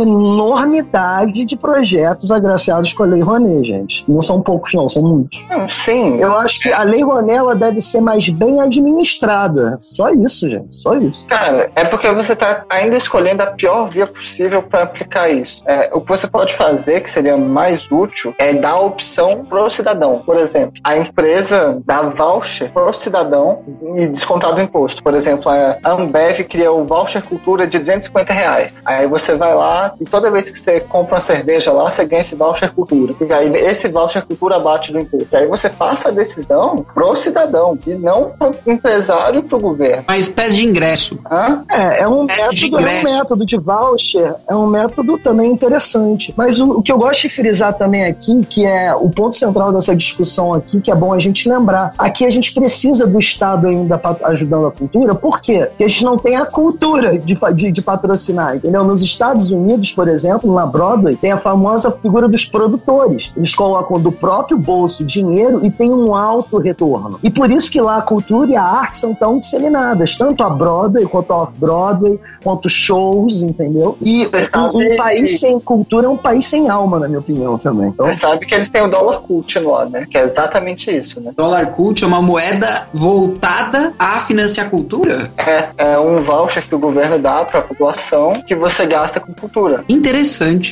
enormidade 0.46 1.44
de 1.44 1.56
projetos 1.56 2.30
agraciados 2.30 2.92
com 2.92 3.02
a 3.02 3.06
Lei 3.06 3.20
Rouanet, 3.20 3.64
gente. 3.64 4.04
Não 4.08 4.20
são 4.20 4.40
poucos, 4.40 4.72
não, 4.74 4.88
são 4.88 5.02
muitos. 5.02 5.44
Sim. 5.84 6.18
Eu 6.18 6.36
acho 6.36 6.60
que 6.60 6.72
a 6.72 6.82
Lei 6.82 7.02
Rouanet 7.02 7.36
ela 7.36 7.54
deve 7.54 7.80
ser 7.80 8.00
mais 8.00 8.28
bem 8.28 8.60
administrada. 8.60 9.76
Só 9.80 10.10
isso, 10.10 10.48
gente. 10.48 10.74
Só 10.74 10.94
isso. 10.94 11.26
Cara, 11.26 11.70
é 11.74 11.84
porque 11.84 12.10
você 12.12 12.32
está 12.32 12.64
ainda 12.70 12.96
escolhendo 12.96 13.42
a 13.42 13.46
pior 13.46 13.88
via 13.90 14.06
possível 14.06 14.62
para 14.62 14.84
aplicar 14.84 15.28
isso. 15.28 15.62
É, 15.66 15.90
o 15.92 16.00
que 16.00 16.08
você 16.08 16.26
pode 16.26 16.54
fazer, 16.54 17.00
que 17.00 17.10
seria 17.10 17.36
mais 17.36 17.90
útil, 17.90 18.34
é 18.38 18.52
dar 18.52 18.72
a 18.72 18.80
opção 18.80 19.44
pro 19.44 19.68
cidadão. 19.70 20.22
Por 20.24 20.36
exemplo, 20.36 20.74
a 20.84 20.96
empresa 20.96 21.82
dá 21.84 22.02
voucher 22.02 22.70
pro 22.72 22.92
cidadão 22.92 23.62
e 23.96 24.06
descontado 24.06 24.56
o 24.56 24.60
imposto. 24.60 25.02
Por 25.02 25.14
exemplo, 25.14 25.50
a 25.50 25.78
Ambev 25.84 26.44
cria 26.44 26.70
o 26.70 26.84
voucher 26.84 27.22
cultura 27.22 27.66
de 27.66 27.78
250 27.78 28.32
reais. 28.32 28.74
Aí 28.84 29.06
você 29.06 29.34
vai 29.34 29.54
lá 29.54 29.94
e 30.00 30.04
toda 30.04 30.30
vez 30.30 30.35
que 30.42 30.58
você 30.58 30.80
compra 30.80 31.16
uma 31.16 31.20
cerveja 31.20 31.72
lá, 31.72 31.90
você 31.90 32.04
ganha 32.04 32.22
esse 32.22 32.34
voucher 32.34 32.72
cultura. 32.72 33.14
E 33.20 33.32
aí 33.32 33.52
esse 33.54 33.88
voucher 33.88 34.24
cultura 34.24 34.58
bate 34.58 34.92
do 34.92 35.00
imposto. 35.00 35.28
E 35.32 35.36
aí 35.36 35.46
você 35.46 35.68
passa 35.68 36.08
a 36.08 36.12
decisão 36.12 36.84
pro 36.94 37.16
cidadão 37.16 37.78
e 37.86 37.94
não 37.94 38.30
pro 38.30 38.54
empresário 38.66 39.40
e 39.40 39.42
pro 39.42 39.58
governo. 39.58 40.04
Uma 40.08 40.18
espécie 40.18 40.56
de 40.56 40.64
ingresso. 40.64 41.18
Hã? 41.30 41.64
É, 41.70 42.02
é 42.02 42.08
um, 42.08 42.24
método, 42.24 42.78
é 42.78 43.00
um 43.00 43.02
método 43.02 43.46
de 43.46 43.56
voucher, 43.58 44.34
é 44.48 44.54
um 44.54 44.66
método 44.66 45.18
também 45.18 45.50
interessante. 45.52 46.34
Mas 46.36 46.60
o, 46.60 46.78
o 46.78 46.82
que 46.82 46.92
eu 46.92 46.98
gosto 46.98 47.22
de 47.22 47.28
frisar 47.28 47.74
também 47.74 48.04
aqui, 48.04 48.40
que 48.48 48.64
é 48.64 48.94
o 48.94 49.08
ponto 49.10 49.36
central 49.36 49.72
dessa 49.72 49.94
discussão 49.94 50.54
aqui, 50.54 50.80
que 50.80 50.90
é 50.90 50.94
bom 50.94 51.12
a 51.12 51.18
gente 51.18 51.48
lembrar. 51.48 51.94
Aqui 51.98 52.24
a 52.24 52.30
gente 52.30 52.52
precisa 52.52 53.06
do 53.06 53.18
Estado 53.18 53.66
ainda 53.66 54.00
ajudando 54.24 54.66
a 54.66 54.70
cultura, 54.70 55.14
por 55.14 55.40
quê? 55.40 55.66
Porque 55.66 55.84
a 55.84 55.88
gente 55.88 56.04
não 56.04 56.18
tem 56.18 56.36
a 56.36 56.46
cultura 56.46 57.18
de, 57.18 57.38
de, 57.54 57.72
de 57.72 57.82
patrocinar, 57.82 58.56
entendeu? 58.56 58.84
Nos 58.84 59.02
Estados 59.02 59.50
Unidos, 59.50 59.92
por 59.92 60.08
exemplo, 60.08 60.25
na 60.44 60.66
Broadway, 60.66 61.16
tem 61.16 61.32
a 61.32 61.38
famosa 61.38 61.90
figura 61.90 62.28
dos 62.28 62.44
produtores. 62.44 63.32
Eles 63.36 63.54
colocam 63.54 64.00
do 64.00 64.12
próprio 64.12 64.58
bolso 64.58 65.04
dinheiro 65.04 65.64
e 65.64 65.70
tem 65.70 65.90
um 65.90 66.14
alto 66.14 66.58
retorno. 66.58 67.18
E 67.22 67.30
por 67.30 67.50
isso 67.50 67.70
que 67.70 67.80
lá 67.80 67.98
a 67.98 68.02
cultura 68.02 68.50
e 68.50 68.56
a 68.56 68.62
arte 68.62 68.98
são 68.98 69.14
tão 69.14 69.38
disseminadas, 69.38 70.16
tanto 70.16 70.42
a 70.42 70.50
Broadway 70.50 71.06
quanto 71.06 71.32
a 71.32 71.42
Off-Broadway, 71.42 72.18
quanto 72.42 72.68
shows, 72.68 73.42
entendeu? 73.42 73.96
E 74.00 74.26
um, 74.26 74.92
um, 74.92 74.96
país 74.96 75.40
sem 75.40 75.58
cultura 75.60 76.06
é 76.06 76.08
um 76.08 76.16
país 76.16 76.46
sem 76.46 76.68
alma, 76.68 76.98
na 76.98 77.08
minha 77.08 77.20
opinião, 77.20 77.58
também. 77.58 77.88
Então... 77.88 78.06
Você 78.06 78.20
sabe 78.20 78.46
que 78.46 78.54
eles 78.54 78.70
têm 78.70 78.82
o 78.82 78.88
dólar 78.88 79.20
cult 79.20 79.58
lá, 79.58 79.86
né? 79.86 80.06
Que 80.10 80.18
é 80.18 80.24
exatamente 80.24 80.90
isso, 80.90 81.20
né? 81.20 81.32
Dólar 81.36 81.66
cult 81.72 82.02
é 82.02 82.06
uma 82.06 82.22
moeda 82.22 82.88
voltada 82.92 83.92
a 83.98 84.20
financiar 84.20 84.70
cultura? 84.70 85.30
É, 85.36 85.68
é 85.76 85.98
um 85.98 86.22
voucher 86.22 86.66
que 86.66 86.74
o 86.74 86.78
governo 86.78 87.18
dá 87.18 87.44
para 87.44 87.60
a 87.60 87.62
população 87.62 88.42
que 88.46 88.54
você 88.54 88.86
gasta 88.86 89.20
com 89.20 89.32
cultura. 89.32 89.84
Interessante, 89.88 90.15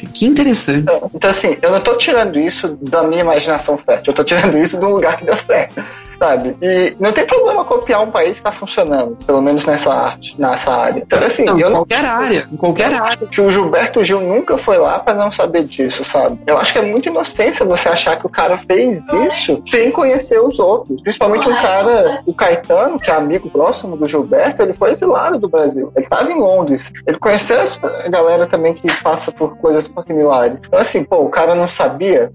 que 0.06 0.26
interessante. 0.26 0.82
Então, 0.82 1.10
então, 1.14 1.30
assim, 1.30 1.56
eu 1.60 1.70
não 1.70 1.80
tô 1.80 1.96
tirando 1.96 2.38
isso 2.38 2.78
da 2.80 3.02
minha 3.02 3.20
imaginação 3.20 3.78
fértil, 3.78 4.12
eu 4.12 4.16
tô 4.16 4.24
tirando 4.24 4.56
isso 4.58 4.78
de 4.78 4.84
um 4.84 4.90
lugar 4.90 5.16
que 5.16 5.24
deu 5.24 5.36
certo 5.36 5.82
sabe? 6.18 6.56
E 6.60 6.96
não 6.98 7.12
tem 7.12 7.26
problema 7.26 7.64
copiar 7.64 8.02
um 8.02 8.10
país 8.10 8.38
que 8.38 8.42
tá 8.42 8.52
funcionando, 8.52 9.16
pelo 9.26 9.40
menos 9.40 9.64
nessa 9.64 9.92
arte, 9.92 10.34
nessa 10.38 10.72
área. 10.72 11.00
Então, 11.00 11.22
assim, 11.22 11.44
não, 11.44 11.58
eu 11.58 11.68
em 11.68 11.72
qualquer 11.72 12.02
não... 12.02 12.10
área, 12.10 12.48
em 12.50 12.56
qualquer 12.56 12.92
área. 12.92 13.26
Que 13.26 13.40
o 13.40 13.50
Gilberto 13.50 14.04
Gil 14.04 14.20
nunca 14.20 14.58
foi 14.58 14.78
lá 14.78 14.98
para 14.98 15.14
não 15.14 15.32
saber 15.32 15.64
disso, 15.64 16.04
sabe? 16.04 16.38
Eu 16.46 16.58
acho 16.58 16.72
que 16.72 16.78
é 16.78 16.82
muita 16.82 17.08
inocência 17.08 17.64
você 17.64 17.88
achar 17.88 18.18
que 18.18 18.26
o 18.26 18.30
cara 18.30 18.62
fez 18.66 19.02
isso 19.28 19.62
sem 19.66 19.90
conhecer 19.90 20.40
os 20.40 20.58
outros. 20.58 21.00
Principalmente 21.02 21.48
um 21.48 21.56
cara, 21.56 22.22
o 22.26 22.34
Caetano, 22.34 22.98
que 22.98 23.10
é 23.10 23.14
amigo 23.14 23.50
próximo 23.50 23.96
do 23.96 24.08
Gilberto, 24.08 24.62
ele 24.62 24.74
foi 24.74 24.90
exilado 24.90 25.38
do 25.38 25.48
Brasil. 25.48 25.92
Ele 25.96 26.06
tava 26.06 26.30
em 26.30 26.38
Londres. 26.38 26.92
Ele 27.06 27.18
conheceu 27.18 27.60
a 27.60 28.08
galera 28.08 28.46
também 28.46 28.74
que 28.74 28.92
passa 29.02 29.32
por 29.32 29.56
coisas 29.58 29.90
similares. 30.06 30.58
Então, 30.66 30.78
assim, 30.78 31.02
pô, 31.04 31.22
o 31.22 31.30
cara 31.30 31.54
não 31.54 31.68
sabia. 31.68 32.30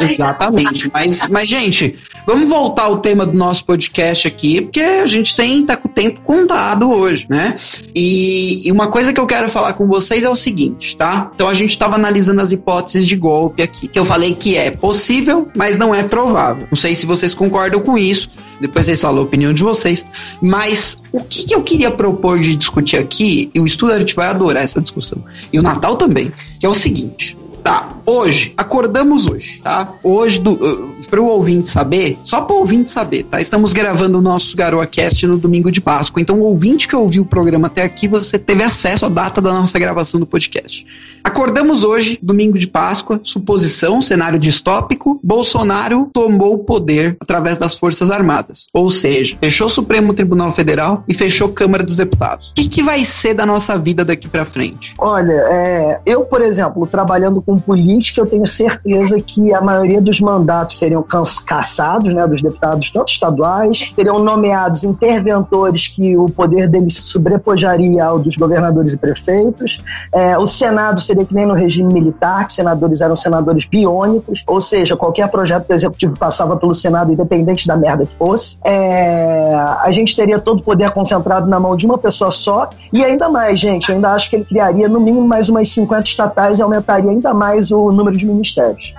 Exatamente. 0.00 0.90
Mas, 0.92 1.28
mas 1.28 1.48
gente, 1.48 1.98
Vamos 2.26 2.48
voltar 2.48 2.84
ao 2.84 2.98
tema 2.98 3.26
do 3.26 3.36
nosso 3.36 3.64
podcast 3.64 4.28
aqui, 4.28 4.62
porque 4.62 4.80
a 4.80 5.06
gente 5.06 5.34
tem 5.34 5.64
tá 5.66 5.76
com 5.76 5.88
o 5.88 5.90
tempo 5.90 6.20
contado 6.20 6.90
hoje, 6.90 7.26
né? 7.28 7.56
E, 7.94 8.62
e 8.64 8.70
uma 8.70 8.88
coisa 8.88 9.12
que 9.12 9.20
eu 9.20 9.26
quero 9.26 9.48
falar 9.48 9.72
com 9.72 9.86
vocês 9.86 10.22
é 10.22 10.28
o 10.28 10.36
seguinte, 10.36 10.96
tá? 10.96 11.30
Então 11.34 11.48
a 11.48 11.54
gente 11.54 11.70
estava 11.70 11.96
analisando 11.96 12.40
as 12.40 12.52
hipóteses 12.52 13.06
de 13.06 13.16
golpe 13.16 13.62
aqui, 13.62 13.88
que 13.88 13.98
eu 13.98 14.04
falei 14.04 14.34
que 14.34 14.56
é 14.56 14.70
possível, 14.70 15.48
mas 15.56 15.76
não 15.76 15.94
é 15.94 16.02
provável. 16.04 16.66
Não 16.70 16.76
sei 16.76 16.94
se 16.94 17.06
vocês 17.06 17.34
concordam 17.34 17.80
com 17.80 17.98
isso. 17.98 18.30
Depois 18.60 18.86
vocês 18.86 19.00
falam 19.00 19.22
a 19.22 19.24
opinião 19.24 19.52
de 19.52 19.62
vocês. 19.62 20.06
Mas 20.40 21.02
o 21.10 21.20
que, 21.20 21.46
que 21.46 21.54
eu 21.54 21.62
queria 21.62 21.90
propor 21.90 22.38
de 22.38 22.54
discutir 22.54 22.96
aqui, 22.96 23.50
e 23.52 23.58
o 23.58 23.66
estudante 23.66 24.14
vai 24.14 24.28
adorar 24.28 24.62
essa 24.62 24.80
discussão, 24.80 25.24
e 25.52 25.58
o 25.58 25.62
Natal 25.62 25.96
também, 25.96 26.32
que 26.60 26.66
é 26.66 26.68
o 26.68 26.74
seguinte. 26.74 27.36
Tá, 27.62 27.96
hoje, 28.04 28.52
acordamos 28.56 29.26
hoje, 29.26 29.60
tá? 29.62 29.94
Hoje, 30.02 30.40
do, 30.40 30.52
uh, 30.52 30.92
para 31.08 31.20
o 31.20 31.26
ouvinte 31.26 31.70
saber, 31.70 32.18
só 32.24 32.40
para 32.40 32.56
o 32.56 32.58
ouvinte 32.58 32.90
saber, 32.90 33.22
tá? 33.24 33.40
Estamos 33.40 33.72
gravando 33.72 34.18
o 34.18 34.20
nosso 34.20 34.56
GaroaCast 34.56 35.26
no 35.26 35.38
domingo 35.38 35.70
de 35.70 35.80
Páscoa, 35.80 36.20
então 36.20 36.40
o 36.40 36.44
ouvinte 36.44 36.88
que 36.88 36.96
ouviu 36.96 37.22
o 37.22 37.26
programa 37.26 37.68
até 37.68 37.82
aqui, 37.82 38.08
você 38.08 38.38
teve 38.38 38.64
acesso 38.64 39.06
à 39.06 39.08
data 39.08 39.40
da 39.40 39.52
nossa 39.52 39.78
gravação 39.78 40.18
do 40.18 40.26
podcast. 40.26 40.84
Acordamos 41.24 41.84
hoje, 41.84 42.18
domingo 42.20 42.58
de 42.58 42.66
Páscoa, 42.66 43.20
suposição, 43.22 44.02
cenário 44.02 44.38
distópico, 44.38 45.20
Bolsonaro 45.22 46.10
tomou 46.12 46.54
o 46.54 46.58
poder 46.58 47.16
através 47.20 47.58
das 47.58 47.76
Forças 47.76 48.10
Armadas. 48.10 48.66
Ou 48.74 48.90
seja, 48.90 49.36
fechou 49.40 49.68
o 49.68 49.70
Supremo 49.70 50.14
Tribunal 50.14 50.50
Federal 50.52 51.04
e 51.06 51.14
fechou 51.14 51.48
Câmara 51.50 51.84
dos 51.84 51.94
Deputados. 51.94 52.48
O 52.50 52.54
que, 52.54 52.68
que 52.68 52.82
vai 52.82 53.04
ser 53.04 53.34
da 53.34 53.46
nossa 53.46 53.78
vida 53.78 54.04
daqui 54.04 54.28
para 54.28 54.44
frente? 54.44 54.94
Olha, 54.98 55.32
é, 55.32 56.00
eu, 56.04 56.24
por 56.24 56.42
exemplo, 56.42 56.86
trabalhando 56.88 57.40
com 57.40 57.51
política, 57.58 58.20
eu 58.20 58.26
tenho 58.26 58.46
certeza 58.46 59.20
que 59.20 59.52
a 59.54 59.60
maioria 59.60 60.00
dos 60.00 60.20
mandatos 60.20 60.78
seriam 60.78 61.04
caçados, 61.46 62.12
né, 62.12 62.26
dos 62.26 62.42
deputados, 62.42 62.90
tanto 62.90 63.08
estaduais, 63.08 63.92
seriam 63.94 64.18
nomeados 64.18 64.84
interventores 64.84 65.88
que 65.88 66.16
o 66.16 66.26
poder 66.26 66.68
deles 66.68 66.94
se 66.94 67.02
sobrepojaria 67.02 68.04
ao 68.04 68.18
dos 68.18 68.36
governadores 68.36 68.92
e 68.92 68.96
prefeitos. 68.96 69.82
É, 70.12 70.38
o 70.38 70.46
Senado 70.46 71.00
seria 71.00 71.24
que 71.24 71.34
nem 71.34 71.46
no 71.46 71.54
regime 71.54 71.92
militar, 71.92 72.46
que 72.46 72.52
senadores 72.52 73.00
eram 73.00 73.16
senadores 73.16 73.64
biônicos, 73.64 74.42
ou 74.46 74.60
seja, 74.60 74.96
qualquer 74.96 75.28
projeto 75.28 75.66
do 75.66 75.74
executivo 75.74 76.16
passava 76.16 76.56
pelo 76.56 76.74
Senado, 76.74 77.12
independente 77.12 77.66
da 77.66 77.76
merda 77.76 78.06
que 78.06 78.14
fosse. 78.14 78.58
É, 78.64 79.54
a 79.54 79.90
gente 79.90 80.14
teria 80.14 80.38
todo 80.38 80.60
o 80.60 80.62
poder 80.62 80.90
concentrado 80.90 81.48
na 81.48 81.58
mão 81.58 81.76
de 81.76 81.86
uma 81.86 81.98
pessoa 81.98 82.30
só, 82.30 82.70
e 82.92 83.04
ainda 83.04 83.28
mais, 83.28 83.58
gente, 83.58 83.88
eu 83.88 83.96
ainda 83.96 84.12
acho 84.12 84.30
que 84.30 84.36
ele 84.36 84.44
criaria 84.44 84.88
no 84.88 85.00
mínimo 85.00 85.26
mais 85.26 85.48
umas 85.48 85.68
50 85.68 86.02
estatais 86.02 86.58
e 86.58 86.62
aumentaria 86.62 87.10
ainda 87.10 87.34
mais 87.34 87.41
o 87.72 87.90
número 87.92 88.16
de 88.16 88.26
ministérios. 88.26 88.94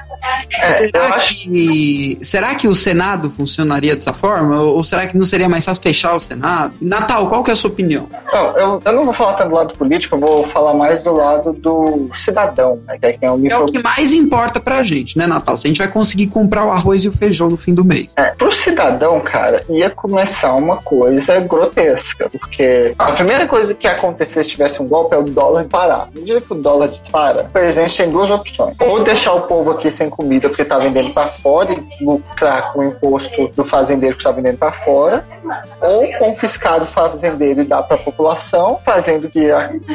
É, 0.52 0.88
será, 0.88 1.18
que, 1.18 2.20
será 2.22 2.56
que 2.56 2.68
o 2.68 2.76
Senado 2.76 3.30
funcionaria 3.30 3.96
dessa 3.96 4.14
forma? 4.14 4.62
Ou, 4.62 4.84
será 4.84 5.06
que 5.06 5.18
não 5.18 5.26
seria 5.26 5.50
mais 5.50 5.66
fácil 5.66 5.84
fechar 5.84 6.16
o 6.16 6.20
Senado? 6.20 6.74
Natal, 6.80 7.28
qual 7.28 7.44
que 7.44 7.50
é 7.50 7.54
a 7.54 7.56
sua 7.56 7.70
opinião? 7.70 8.08
Não, 8.32 8.58
eu, 8.58 8.82
eu 8.86 8.94
não 8.94 9.04
vou 9.04 9.14
falar 9.14 9.34
tanto 9.34 9.50
do 9.50 9.56
lado 9.56 9.74
político, 9.76 10.16
eu 10.16 10.20
vou 10.20 10.48
falar 10.48 10.74
mais 10.74 11.04
do 11.04 11.14
lado 11.14 11.54
do 11.54 12.10
cidadão, 12.18 12.80
né? 12.88 12.98
Que 12.98 13.06
é, 13.08 13.18
é, 13.22 13.26
é 13.26 13.58
o 13.58 13.66
que 13.66 13.84
mais 13.84 14.14
importa 14.14 14.60
pra 14.60 14.84
gente, 14.84 15.18
né, 15.18 15.28
Natal? 15.28 15.58
Se 15.58 15.68
a 15.68 15.70
gente 15.70 15.80
vai 15.80 15.90
conseguir 15.90 16.28
comprar 16.28 16.66
o 16.66 16.72
arroz 16.72 17.04
e 17.04 17.10
o 17.10 17.14
feijão 17.14 17.50
no 17.50 17.58
fim 17.58 17.74
do 17.74 17.84
mês. 17.84 18.08
É, 18.16 18.32
pro 18.32 18.52
cidadão, 18.54 19.20
cara, 19.20 19.64
ia 19.70 19.90
começar 19.90 20.54
uma 20.54 20.78
coisa 20.78 21.40
grotesca, 21.42 22.30
porque 22.30 22.94
a 22.98 23.12
primeira 23.12 23.48
coisa 23.48 23.74
que 23.74 23.88
ia 23.88 23.94
acontecer 23.94 24.44
se 24.44 24.52
tivesse 24.52 24.82
um 24.82 24.88
golpe 24.88 25.16
é 25.16 25.18
o 25.18 25.24
dólar 25.24 25.66
parar. 25.66 26.10
No 26.14 26.24
dia 26.24 26.40
que 26.40 26.52
o 26.52 26.56
dólar 26.56 26.90
dispara, 26.90 27.44
o 27.44 27.50
presidente 27.50 27.98
tem 27.98 28.10
duas 28.10 28.30
opções. 28.34 28.76
Ou 28.80 29.04
deixar 29.04 29.34
o 29.34 29.42
povo 29.42 29.72
aqui 29.72 29.92
sem 29.92 30.10
comida 30.10 30.50
porque 30.50 30.62
está 30.62 30.78
vendendo 30.78 31.14
para 31.14 31.28
fora 31.28 31.74
e 31.74 32.04
lucrar 32.04 32.74
com 32.74 32.80
o 32.80 32.84
imposto 32.84 33.50
do 33.50 33.64
fazendeiro 33.64 34.16
que 34.16 34.22
está 34.22 34.32
vendendo 34.32 34.58
para 34.58 34.72
fora, 34.72 35.26
ou 35.82 36.12
confiscar 36.20 36.80
do 36.80 36.88
fazendeiro 36.88 37.62
e 37.62 37.66
dar 37.66 37.84
para 37.84 37.96
a 37.96 38.00
população, 38.00 38.80
fazendo 38.84 39.30
que 39.30 39.50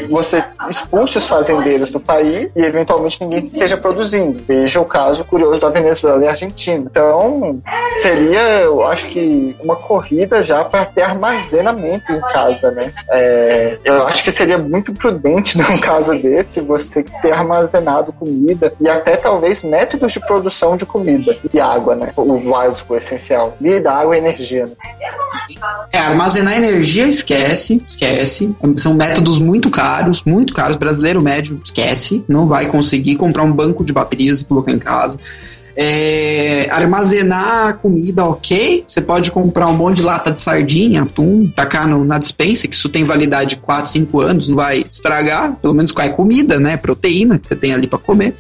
você 0.09 0.45
expulse 0.69 1.19
os 1.19 1.27
fazendeiros 1.27 1.91
do 1.91 2.01
país 2.01 2.55
e 2.55 2.61
eventualmente 2.61 3.21
ninguém 3.21 3.45
esteja 3.45 3.77
produzindo. 3.77 4.43
Veja 4.47 4.81
o 4.81 4.85
caso 4.85 5.25
curioso 5.25 5.63
da 5.63 5.69
Venezuela 5.69 6.25
e 6.25 6.29
Argentina. 6.29 6.85
Então, 6.91 7.61
seria, 8.01 8.41
eu 8.61 8.87
acho 8.87 9.07
que, 9.09 9.57
uma 9.61 9.77
corrida 9.77 10.43
já 10.43 10.65
para 10.65 10.85
ter 10.85 11.03
armazenamento 11.03 12.13
em 12.13 12.21
casa, 12.21 12.71
né? 12.71 12.93
É, 13.11 13.79
eu 13.85 14.07
acho 14.07 14.23
que 14.23 14.31
seria 14.31 14.59
muito 14.59 14.93
prudente 14.93 15.57
num 15.59 15.79
caso 15.79 16.15
desse 16.19 16.61
você 16.61 17.03
ter 17.23 17.33
armazenado 17.33 18.13
comida 18.29 18.73
e 18.81 18.89
até 18.89 19.17
talvez 19.17 19.63
métodos 19.63 20.13
de 20.13 20.21
produção 20.21 20.77
de 20.77 20.85
comida 20.85 21.37
e 21.53 21.59
água, 21.59 21.97
né? 21.97 22.13
O 22.17 22.39
básico, 22.39 22.93
o 22.93 22.97
essencial. 22.97 23.57
Vida, 23.61 23.91
água 23.91 24.15
e 24.17 24.19
energia. 24.19 24.67
Né? 24.67 24.73
É, 25.93 25.99
armazenar 25.99 26.57
energia, 26.57 27.07
esquece, 27.07 27.83
esquece. 27.87 28.55
São 28.77 28.95
métodos 28.95 29.39
muito 29.39 29.71
caros, 29.71 30.23
muito 30.25 30.53
caros. 30.53 30.77
Brasileiro 30.77 31.23
médio, 31.23 31.61
esquece. 31.65 32.23
Não 32.29 32.47
vai 32.47 32.67
conseguir 32.67 33.17
comprar 33.17 33.43
um 33.43 33.53
banco 33.53 33.85
de 33.85 33.93
baterias 33.93 34.41
e 34.41 34.45
colocar 34.45 34.73
em 34.73 34.79
casa. 34.79 35.19
É, 35.77 36.69
armazenar 36.71 37.79
comida, 37.79 38.25
ok. 38.25 38.85
Você 38.87 39.01
pode 39.01 39.31
comprar 39.31 39.69
um 39.69 39.77
monte 39.77 39.97
de 39.99 40.03
lata 40.03 40.31
de 40.31 40.43
sardinha, 40.43 41.03
atum, 41.03 41.49
tacar 41.55 41.87
no, 41.87 42.05
na 42.05 42.19
dispensa, 42.19 42.67
que 42.67 42.75
isso 42.75 42.89
tem 42.89 43.05
validade 43.05 43.51
de 43.51 43.57
4, 43.57 43.91
5 43.91 44.21
anos, 44.21 44.49
não 44.49 44.57
vai 44.57 44.85
estragar. 44.91 45.57
Pelo 45.57 45.75
menos 45.75 45.93
com 45.93 46.03
a 46.03 46.09
comida, 46.09 46.59
né? 46.59 46.77
Proteína 46.77 47.39
que 47.39 47.47
você 47.47 47.57
tem 47.57 47.73
ali 47.73 47.87
para 47.87 47.99
comer. 47.99 48.35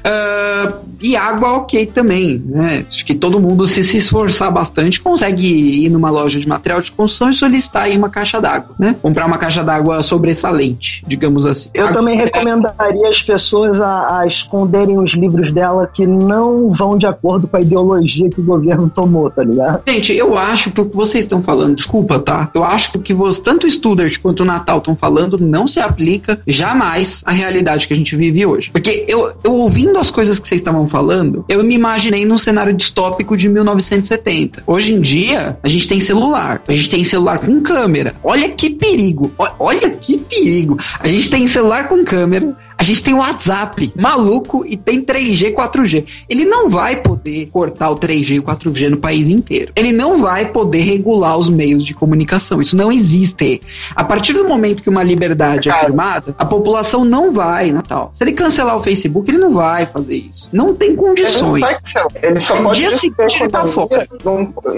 Uh, 0.00 0.90
e 1.02 1.16
água, 1.16 1.52
ok 1.52 1.86
também, 1.86 2.42
né? 2.44 2.84
Acho 2.86 3.04
que 3.04 3.14
todo 3.14 3.40
mundo, 3.40 3.66
se 3.66 3.82
se 3.82 3.96
esforçar 3.96 4.50
bastante, 4.52 5.00
consegue 5.00 5.46
ir 5.84 5.88
numa 5.88 6.10
loja 6.10 6.38
de 6.38 6.48
material 6.48 6.80
de 6.80 6.92
construção 6.92 7.30
e 7.30 7.34
solicitar 7.34 7.84
aí 7.84 7.96
uma 7.96 8.08
caixa 8.08 8.40
d'água, 8.40 8.74
né? 8.78 8.94
Comprar 9.00 9.26
uma 9.26 9.38
caixa 9.38 9.62
d'água 9.62 10.02
sobressalente, 10.02 11.02
digamos 11.06 11.46
assim. 11.46 11.70
Eu 11.74 11.92
também 11.92 12.16
recomendaria 12.16 13.08
as 13.08 13.22
pessoas 13.22 13.80
a, 13.80 14.20
a, 14.20 14.26
esconderem 14.26 14.98
os 14.98 15.12
livros 15.12 15.50
dela 15.52 15.90
que 15.92 16.06
não 16.06 16.70
vão 16.70 16.98
de 16.98 17.06
acordo 17.06 17.46
com 17.46 17.56
a 17.56 17.60
ideologia 17.60 18.28
que 18.28 18.40
o 18.40 18.44
governo 18.44 18.90
tomou, 18.90 19.30
tá 19.30 19.42
ligado? 19.42 19.82
Gente, 19.86 20.14
eu 20.14 20.36
acho 20.36 20.70
que 20.70 20.80
o 20.80 20.84
que 20.84 20.96
vocês 20.96 21.24
estão 21.24 21.42
falando, 21.42 21.76
desculpa, 21.76 22.18
tá? 22.18 22.50
Eu 22.54 22.64
acho 22.64 22.92
que 22.92 22.98
o 22.98 23.00
que 23.00 23.14
você, 23.14 23.40
tanto 23.40 23.66
o 23.66 23.70
Studart 23.70 24.18
quanto 24.18 24.40
o 24.40 24.46
Natal 24.46 24.78
estão 24.78 24.94
falando 24.94 25.38
não 25.38 25.66
se 25.66 25.80
aplica 25.80 26.40
jamais 26.46 27.22
à 27.24 27.32
realidade 27.32 27.88
que 27.88 27.94
a 27.94 27.96
gente 27.96 28.14
vive 28.16 28.44
hoje. 28.44 28.70
Porque 28.70 29.04
eu, 29.08 29.32
eu 29.42 29.68
ouvindo 29.90 29.98
as 29.98 30.10
coisas 30.10 30.38
que 30.38 30.48
vocês 30.48 30.60
estavam 30.60 30.88
falando, 30.88 31.44
eu 31.48 31.62
me 31.64 31.74
imaginei 31.74 32.24
num 32.24 32.38
cenário 32.38 32.72
distópico 32.72 33.36
de 33.36 33.48
1970. 33.48 34.62
Hoje 34.66 34.94
em 34.94 35.00
dia, 35.00 35.58
a 35.62 35.68
gente 35.68 35.88
tem 35.88 36.00
celular. 36.00 36.62
A 36.66 36.72
gente 36.72 36.88
tem 36.88 37.04
celular 37.04 37.38
com 37.38 37.60
câmera. 37.60 38.14
Olha 38.22 38.48
que 38.48 38.70
perigo. 38.70 39.32
Olha 39.58 39.90
que 39.90 40.18
perigo. 40.18 40.78
A 40.98 41.08
gente 41.08 41.28
tem 41.30 41.46
celular 41.46 41.88
com 41.88 42.04
câmera 42.04 42.56
a 42.80 42.82
gente 42.82 43.04
tem 43.04 43.12
o 43.12 43.18
WhatsApp 43.18 43.92
maluco 43.94 44.64
e 44.66 44.74
tem 44.74 45.04
3G, 45.04 45.54
4G. 45.54 46.06
Ele 46.26 46.46
não 46.46 46.70
vai 46.70 46.96
poder 46.96 47.50
cortar 47.52 47.90
o 47.90 47.96
3G 47.96 48.36
e 48.36 48.38
o 48.38 48.42
4G 48.42 48.88
no 48.88 48.96
país 48.96 49.28
inteiro. 49.28 49.70
Ele 49.76 49.92
não 49.92 50.22
vai 50.22 50.46
poder 50.46 50.80
regular 50.80 51.36
os 51.36 51.50
meios 51.50 51.84
de 51.84 51.92
comunicação. 51.92 52.58
Isso 52.58 52.74
não 52.74 52.90
existe. 52.90 53.60
A 53.94 54.02
partir 54.02 54.32
do 54.32 54.48
momento 54.48 54.82
que 54.82 54.88
uma 54.88 55.02
liberdade 55.02 55.68
é 55.68 55.78
firmada, 55.78 56.34
a 56.38 56.46
população 56.46 57.04
não 57.04 57.34
vai, 57.34 57.70
Natal. 57.70 58.08
Se 58.14 58.24
ele 58.24 58.32
cancelar 58.32 58.78
o 58.78 58.82
Facebook, 58.82 59.30
ele 59.30 59.36
não 59.36 59.52
vai 59.52 59.84
fazer 59.84 60.16
isso. 60.16 60.48
Não 60.50 60.74
tem 60.74 60.96
condições. 60.96 61.62
Ele, 61.62 62.28
ele 62.28 62.40
só 62.40 62.62
pode 62.62 62.78
dia 62.78 62.96
seguinte 62.96 63.42
ele 63.42 63.50
tá 63.50 63.66
fora. 63.66 64.08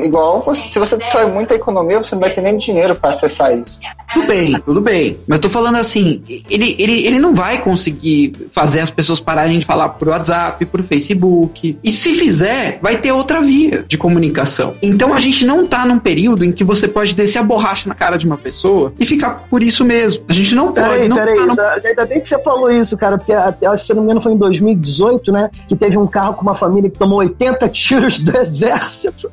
igual 0.04 0.52
se 0.56 0.76
você 0.76 0.96
destrói 0.96 1.26
muito 1.26 1.52
a 1.52 1.56
economia, 1.56 1.98
você 1.98 2.16
não 2.16 2.22
vai 2.22 2.30
ter 2.30 2.40
nem 2.40 2.58
dinheiro 2.58 2.96
para 2.96 3.10
acessar 3.10 3.56
isso. 3.56 3.78
Tudo 4.12 4.26
bem, 4.26 4.60
tudo 4.60 4.80
bem. 4.80 5.18
Mas 5.28 5.36
eu 5.36 5.42
tô 5.42 5.48
falando 5.48 5.76
assim, 5.76 6.20
ele, 6.50 6.74
ele, 6.80 7.06
ele 7.06 7.18
não 7.20 7.32
vai 7.32 7.62
conseguir 7.62 7.91
conseguir 7.92 8.48
fazer 8.50 8.80
as 8.80 8.90
pessoas 8.90 9.20
pararem 9.20 9.58
de 9.58 9.64
falar 9.64 9.90
por 9.90 10.08
WhatsApp, 10.08 10.64
por 10.66 10.82
Facebook. 10.82 11.78
E 11.82 11.90
se 11.90 12.14
fizer, 12.14 12.78
vai 12.80 12.96
ter 12.96 13.12
outra 13.12 13.40
via 13.40 13.84
de 13.86 13.98
comunicação. 13.98 14.74
Então 14.82 15.12
a 15.14 15.20
gente 15.20 15.44
não 15.44 15.66
tá 15.66 15.84
num 15.84 15.98
período 15.98 16.44
em 16.44 16.52
que 16.52 16.64
você 16.64 16.88
pode 16.88 17.14
descer 17.14 17.38
a 17.38 17.42
borracha 17.42 17.88
na 17.88 17.94
cara 17.94 18.16
de 18.16 18.26
uma 18.26 18.38
pessoa 18.38 18.92
e 18.98 19.06
ficar 19.06 19.46
por 19.50 19.62
isso 19.62 19.84
mesmo. 19.84 20.24
A 20.28 20.32
gente 20.32 20.54
não 20.54 20.72
pode. 20.72 20.88
Peraí, 20.88 21.08
não 21.08 21.16
peraí, 21.16 21.36
tá 21.54 21.80
ainda 21.84 22.06
bem 22.06 22.20
que 22.20 22.28
você 22.28 22.38
falou 22.42 22.70
isso, 22.70 22.96
cara, 22.96 23.18
porque 23.18 23.32
se 23.76 23.94
não 23.94 24.02
me 24.02 24.06
engano 24.06 24.20
foi 24.20 24.32
em 24.32 24.38
2018, 24.38 25.32
né? 25.32 25.50
Que 25.68 25.76
teve 25.76 25.98
um 25.98 26.06
carro 26.06 26.34
com 26.34 26.42
uma 26.42 26.54
família 26.54 26.90
que 26.90 26.98
tomou 26.98 27.18
80 27.18 27.68
tiros 27.68 28.18
do 28.18 28.36
exército. 28.38 29.28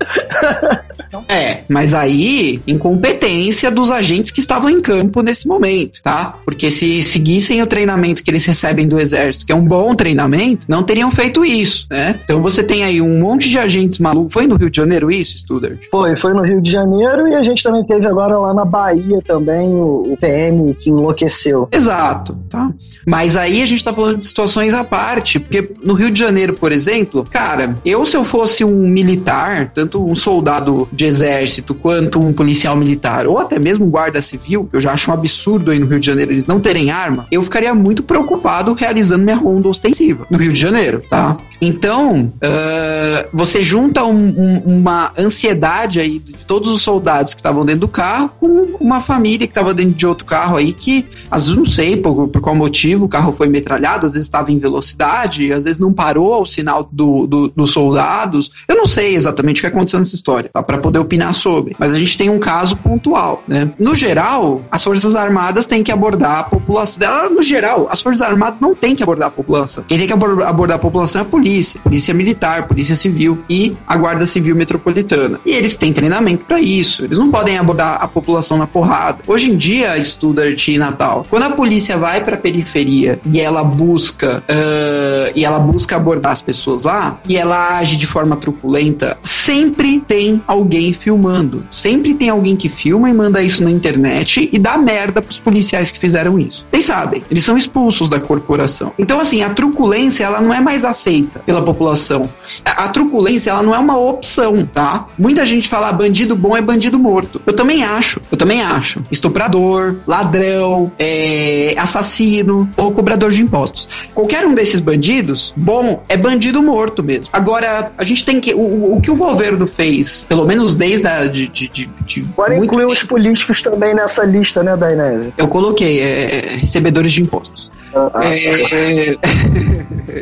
é, 1.28 1.64
mas 1.68 1.94
aí, 1.94 2.62
incompetência 2.68 3.72
dos 3.72 3.92
agentes 3.92 4.32
que 4.32 4.40
estavam 4.40 4.70
em 4.70 4.82
campo 4.82 5.22
nesse 5.22 5.48
momento, 5.48 6.02
tá? 6.02 6.40
Porque 6.46 6.70
se 6.70 7.02
seguissem 7.02 7.62
o 7.62 7.68
treinamento 7.68 8.24
que 8.24 8.30
eles 8.30 8.46
recebem 8.50 8.88
do 8.88 9.00
exército, 9.00 9.46
que 9.46 9.52
é 9.52 9.56
um 9.56 9.64
bom 9.64 9.94
treinamento, 9.94 10.66
não 10.68 10.84
teriam 10.84 11.12
feito 11.12 11.46
isso, 11.46 11.86
né? 11.90 12.20
Então 12.24 12.42
você 12.42 12.64
tem 12.64 12.84
aí 12.84 13.00
um 13.02 13.20
monte 13.20 13.48
de 13.48 13.58
agentes 13.58 14.00
malucos. 14.00 14.34
Foi 14.34 14.48
no 14.48 14.56
Rio 14.56 14.70
de 14.70 14.78
Janeiro 14.78 15.12
isso, 15.12 15.38
Studart? 15.38 15.80
Foi, 15.92 16.18
foi 16.18 16.34
no 16.34 16.42
Rio 16.42 16.62
de 16.62 16.72
Janeiro 16.72 17.28
e 17.28 17.36
a 17.36 17.44
gente 17.44 17.64
também 17.64 17.84
teve 17.86 18.08
agora 18.08 18.38
lá 18.38 18.54
na 18.54 18.66
Bahia 18.66 19.22
também 19.24 19.70
o, 19.70 20.14
o 20.14 20.18
PM 20.18 20.74
que 20.74 20.90
enlouqueceu. 20.90 21.68
Exato, 21.72 22.36
tá? 22.50 22.72
Mas 23.06 23.38
aí 23.38 23.62
a 23.62 23.66
gente 23.66 23.84
tá 23.84 23.94
falando 23.94 24.18
de 24.18 24.28
situações 24.28 24.74
à 24.74 24.84
parte, 24.84 25.40
porque 25.40 25.72
no 25.84 25.94
Rio 25.94 26.12
de 26.12 26.20
Janeiro, 26.20 26.54
por 26.54 26.72
exemplo, 26.72 27.26
cara, 27.30 27.76
eu 27.86 28.06
se 28.06 28.18
eu 28.18 28.24
fosse 28.24 28.64
um 28.64 28.88
militar, 28.90 29.72
tanto 29.74 30.04
um 30.04 30.16
soldado 30.16 30.88
de 30.92 31.06
exército 31.06 31.76
quanto 31.76 32.20
um 32.20 32.34
policial 32.34 32.76
militar, 32.76 33.28
ou 33.28 33.38
até 33.38 33.60
mesmo 33.60 33.86
um 33.86 33.90
guarda 33.90 34.22
civil, 34.22 34.68
que 34.70 34.78
eu 34.78 34.82
já 34.82 34.94
acho 34.94 35.12
um 35.12 35.14
absurdo 35.14 35.70
aí 35.70 35.78
no 35.78 35.86
Rio 35.86 36.00
de 36.00 36.06
Janeiro 36.08 36.32
eles 36.32 36.48
não 36.48 36.60
terem 36.60 36.90
arma, 36.90 37.28
eu 37.32 37.44
ficaria 37.44 37.74
muito 37.76 38.02
preocupado 38.02 38.39
ocupado 38.40 38.74
realizando 38.74 39.24
minha 39.24 39.36
ronda 39.36 39.68
ostensiva 39.68 40.26
no 40.30 40.38
Rio 40.38 40.54
de 40.54 40.60
Janeiro, 40.60 41.04
tá? 41.10 41.38
Então, 41.62 42.32
uh, 42.36 43.28
você 43.34 43.62
junta 43.62 44.06
um, 44.06 44.16
um, 44.16 44.58
uma 44.80 45.12
ansiedade 45.18 46.00
aí 46.00 46.20
de 46.20 46.34
todos 46.34 46.72
os 46.72 46.82
soldados 46.82 47.34
que 47.34 47.40
estavam 47.40 47.66
dentro 47.66 47.82
do 47.82 47.88
carro 47.88 48.32
com 48.40 48.78
uma 48.80 49.02
família 49.02 49.46
que 49.46 49.52
estava 49.52 49.74
dentro 49.74 49.94
de 49.94 50.08
outro 50.08 50.26
carro 50.26 50.56
aí 50.56 50.72
que, 50.72 51.06
às 51.30 51.48
vezes, 51.48 51.58
não 51.58 51.66
sei 51.66 51.98
por, 51.98 52.30
por 52.30 52.42
qual 52.42 52.56
motivo 52.56 53.06
o 53.06 53.10
carro 53.10 53.34
foi 53.34 53.50
metralhado, 53.50 54.06
às 54.06 54.14
vezes 54.14 54.28
estava 54.28 54.52
em 54.52 54.58
velocidade, 54.58 55.52
às 55.52 55.66
vezes 55.66 55.80
não 55.80 55.92
parou 55.92 56.34
ao 56.34 56.46
sinal 56.46 56.88
do, 56.90 57.28
do, 57.28 57.50
dos 57.50 57.72
soldados. 57.72 58.52
Eu 58.68 58.78
não 58.78 58.88
sei 58.88 59.16
exatamente 59.16 59.60
o 59.60 59.62
que 59.62 59.68
aconteceu 59.68 60.00
nessa 60.00 60.16
história, 60.16 60.50
tá? 60.54 60.64
Para 60.64 60.78
poder 60.78 61.00
opinar 61.00 61.34
sobre. 61.34 61.76
Mas 61.78 61.94
a 61.94 62.00
gente 62.00 62.18
tem 62.18 62.30
um 62.30 62.40
caso 62.40 62.78
pontual, 62.78 63.44
né? 63.48 63.72
No 63.78 63.96
geral, 63.96 64.62
as 64.72 64.84
Forças 64.84 65.16
Armadas 65.16 65.66
têm 65.66 65.84
que 65.84 65.92
abordar 65.92 66.40
a 66.40 66.44
população. 66.44 67.30
No 67.32 67.44
geral, 67.44 67.88
as 67.92 68.02
Forças 68.02 68.26
Armadas 68.30 68.60
não 68.60 68.76
têm 68.76 68.96
que 68.96 69.04
abordar 69.04 69.28
a 69.28 69.32
população. 69.32 69.84
Quem 69.88 69.98
tem 69.98 70.08
que 70.08 70.14
abordar 70.14 70.76
a 70.76 70.80
população 70.80 71.22
é 71.22 71.24
a 71.24 71.28
polícia, 71.28 71.80
polícia 71.82 72.14
militar, 72.14 72.68
polícia 72.68 72.96
civil 72.96 73.40
e 73.50 73.76
a 73.88 73.96
Guarda 73.96 74.26
Civil 74.26 74.56
Metropolitana. 74.56 75.40
E 75.46 75.52
eles 75.52 75.76
têm 75.76 75.94
treinamento 75.94 76.46
para 76.46 76.60
isso. 76.60 77.04
Eles 77.04 77.18
não 77.18 77.32
podem 77.32 77.58
abordar 77.58 78.02
a 78.02 78.08
população 78.08 78.58
na 78.58 78.68
porrada. 78.68 79.20
Hoje 79.28 79.50
em 79.50 79.58
dia, 79.58 80.04
Studart 80.04 80.68
e 80.68 80.78
Natal, 80.78 81.26
quando 81.30 81.44
a 81.44 81.52
polícia 81.52 81.98
vai 81.98 82.24
para 82.24 82.36
a 82.36 82.40
periferia 82.40 83.20
e 83.32 83.40
ela 83.40 83.64
busca 83.64 84.44
uh, 84.50 85.32
e 85.36 85.46
ela 85.46 85.60
busca 85.60 85.96
abordar 85.96 86.32
as 86.32 86.42
pessoas 86.42 86.84
lá 86.84 87.20
e 87.28 87.38
ela 87.38 87.78
age 87.78 87.98
de 87.98 88.08
forma 88.08 88.36
truculenta, 88.36 89.18
sempre 89.24 90.00
tem 90.00 90.42
alguém 90.48 90.94
filmando. 90.94 91.64
Sempre 91.70 92.14
tem 92.14 92.30
alguém 92.30 92.56
que 92.56 92.70
filma 92.70 93.10
e 93.10 93.14
manda 93.14 93.42
isso 93.42 93.64
na 93.64 93.72
internet 93.72 94.50
e 94.52 94.60
dá 94.60 94.78
merda 94.78 95.22
pros 95.22 95.40
policiais 95.40 95.92
que 95.92 96.00
fizeram 96.00 96.40
isso. 96.40 96.64
Vocês 96.68 96.86
sabem, 96.86 97.24
eles 97.30 97.44
são 97.44 97.58
expulsos 97.58 98.09
da 98.10 98.20
corporação. 98.20 98.92
Então, 98.98 99.20
assim, 99.20 99.44
a 99.44 99.50
truculência 99.50 100.26
ela 100.26 100.42
não 100.42 100.54
é 100.54 100.60
mais 100.60 100.84
aceita 100.84 101.40
pela 101.40 101.62
população. 101.62 102.30
A, 102.66 102.86
a 102.86 102.90
truculência 102.90 103.52
ela 103.52 103.64
não 103.64 103.74
é 103.74 103.80
uma 103.80 103.98
opção, 103.98 104.66
tá? 104.66 105.08
Muita 105.18 105.46
gente 105.46 105.68
fala 105.68 105.90
ah, 105.90 105.94
bandido 105.94 106.36
bom 106.36 106.56
é 106.56 106.62
bandido 106.62 107.00
morto. 107.00 107.42
Eu 107.46 107.54
também 107.54 107.84
acho. 107.84 108.22
Eu 108.32 108.38
também 108.38 108.62
acho. 108.62 109.02
Estuprador, 109.12 109.96
ladrão, 110.06 110.92
é, 110.98 111.74
assassino 111.78 112.70
ou 112.76 112.92
cobrador 112.92 113.32
de 113.32 113.42
impostos. 113.42 113.88
Qualquer 114.14 114.46
um 114.46 114.54
desses 114.54 114.82
bandidos, 114.82 115.54
bom, 115.56 116.04
é 116.10 116.18
bandido 116.18 116.62
morto 116.62 117.04
mesmo. 117.04 117.30
Agora, 117.32 117.92
a 117.98 118.04
gente 118.04 118.26
tem 118.26 118.40
que. 118.40 118.54
O, 118.54 118.96
o 118.98 119.02
que 119.02 119.12
o 119.12 119.16
governo 119.16 119.68
fez, 119.68 120.26
pelo 120.26 120.46
menos 120.46 120.76
desde 120.76 121.08
a. 121.08 121.26
De, 121.28 121.48
de, 121.48 121.68
de, 121.68 121.90
de 122.06 122.26
Agora 122.34 122.58
inclui 122.58 122.86
os 122.86 123.04
políticos 123.04 123.62
também 123.62 123.94
nessa 123.94 124.24
lista, 124.24 124.64
né, 124.64 124.76
Dainese? 124.76 125.34
Eu 125.38 125.48
coloquei 125.48 126.00
é, 126.00 126.54
é 126.54 126.56
recebedores 126.56 127.14
de 127.14 127.22
impostos. 127.22 127.72
Ah, 127.94 128.20
é, 128.24 129.18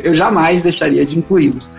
eu 0.04 0.14
jamais 0.14 0.62
deixaria 0.62 1.04
de 1.04 1.18
incluí-los. 1.18 1.70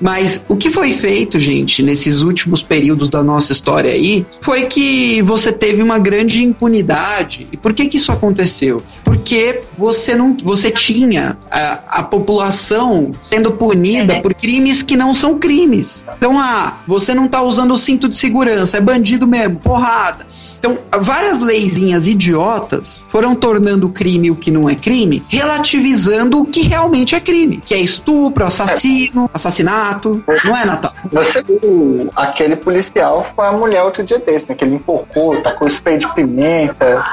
Mas 0.00 0.42
o 0.48 0.56
que 0.56 0.70
foi 0.70 0.92
feito, 0.92 1.40
gente, 1.40 1.82
nesses 1.82 2.20
últimos 2.20 2.62
períodos 2.62 3.10
da 3.10 3.22
nossa 3.22 3.52
história 3.52 3.92
aí, 3.92 4.24
foi 4.40 4.66
que 4.66 5.22
você 5.22 5.50
teve 5.50 5.82
uma 5.82 5.98
grande 5.98 6.44
impunidade. 6.44 7.48
E 7.50 7.56
por 7.56 7.72
que 7.72 7.86
que 7.86 7.96
isso 7.96 8.12
aconteceu? 8.12 8.80
Porque 9.02 9.62
você 9.76 10.16
não, 10.16 10.36
você 10.42 10.70
tinha 10.70 11.36
a, 11.50 11.80
a 11.88 12.02
população 12.02 13.12
sendo 13.20 13.52
punida 13.52 14.14
uhum. 14.14 14.22
por 14.22 14.34
crimes 14.34 14.82
que 14.82 14.96
não 14.96 15.14
são 15.14 15.38
crimes. 15.38 16.04
Então, 16.16 16.38
ah, 16.38 16.78
você 16.86 17.12
não 17.14 17.26
tá 17.26 17.42
usando 17.42 17.72
o 17.72 17.78
cinto 17.78 18.08
de 18.08 18.14
segurança, 18.14 18.76
é 18.76 18.80
bandido 18.80 19.26
mesmo, 19.26 19.56
porrada. 19.56 20.26
Então, 20.58 20.78
várias 21.00 21.38
leizinhas 21.38 22.06
idiotas 22.06 23.06
foram 23.08 23.34
tornando 23.34 23.86
o 23.86 23.90
crime 23.90 24.30
o 24.30 24.36
que 24.36 24.50
não 24.50 24.68
é 24.68 24.74
crime, 24.74 25.22
relativizando 25.28 26.40
o 26.40 26.46
que 26.46 26.62
realmente 26.62 27.14
é 27.14 27.20
crime, 27.20 27.58
que 27.64 27.74
é 27.74 27.78
estupro, 27.78 28.44
assassino, 28.44 29.30
assassinato. 29.32 30.22
Não 30.44 30.56
é, 30.56 30.64
Natal? 30.64 30.92
Você 31.12 31.42
viu 31.42 32.10
aquele 32.16 32.56
policial 32.56 33.26
com 33.34 33.42
a 33.42 33.52
mulher 33.52 33.82
outro 33.82 34.02
dia 34.02 34.18
desse, 34.18 34.46
né? 34.48 34.54
Que 34.54 34.64
ele 34.64 34.76
empurrou, 34.76 35.40
tá 35.42 35.52
com 35.52 35.66
spray 35.68 35.98
de 35.98 36.12
pimenta, 36.14 37.04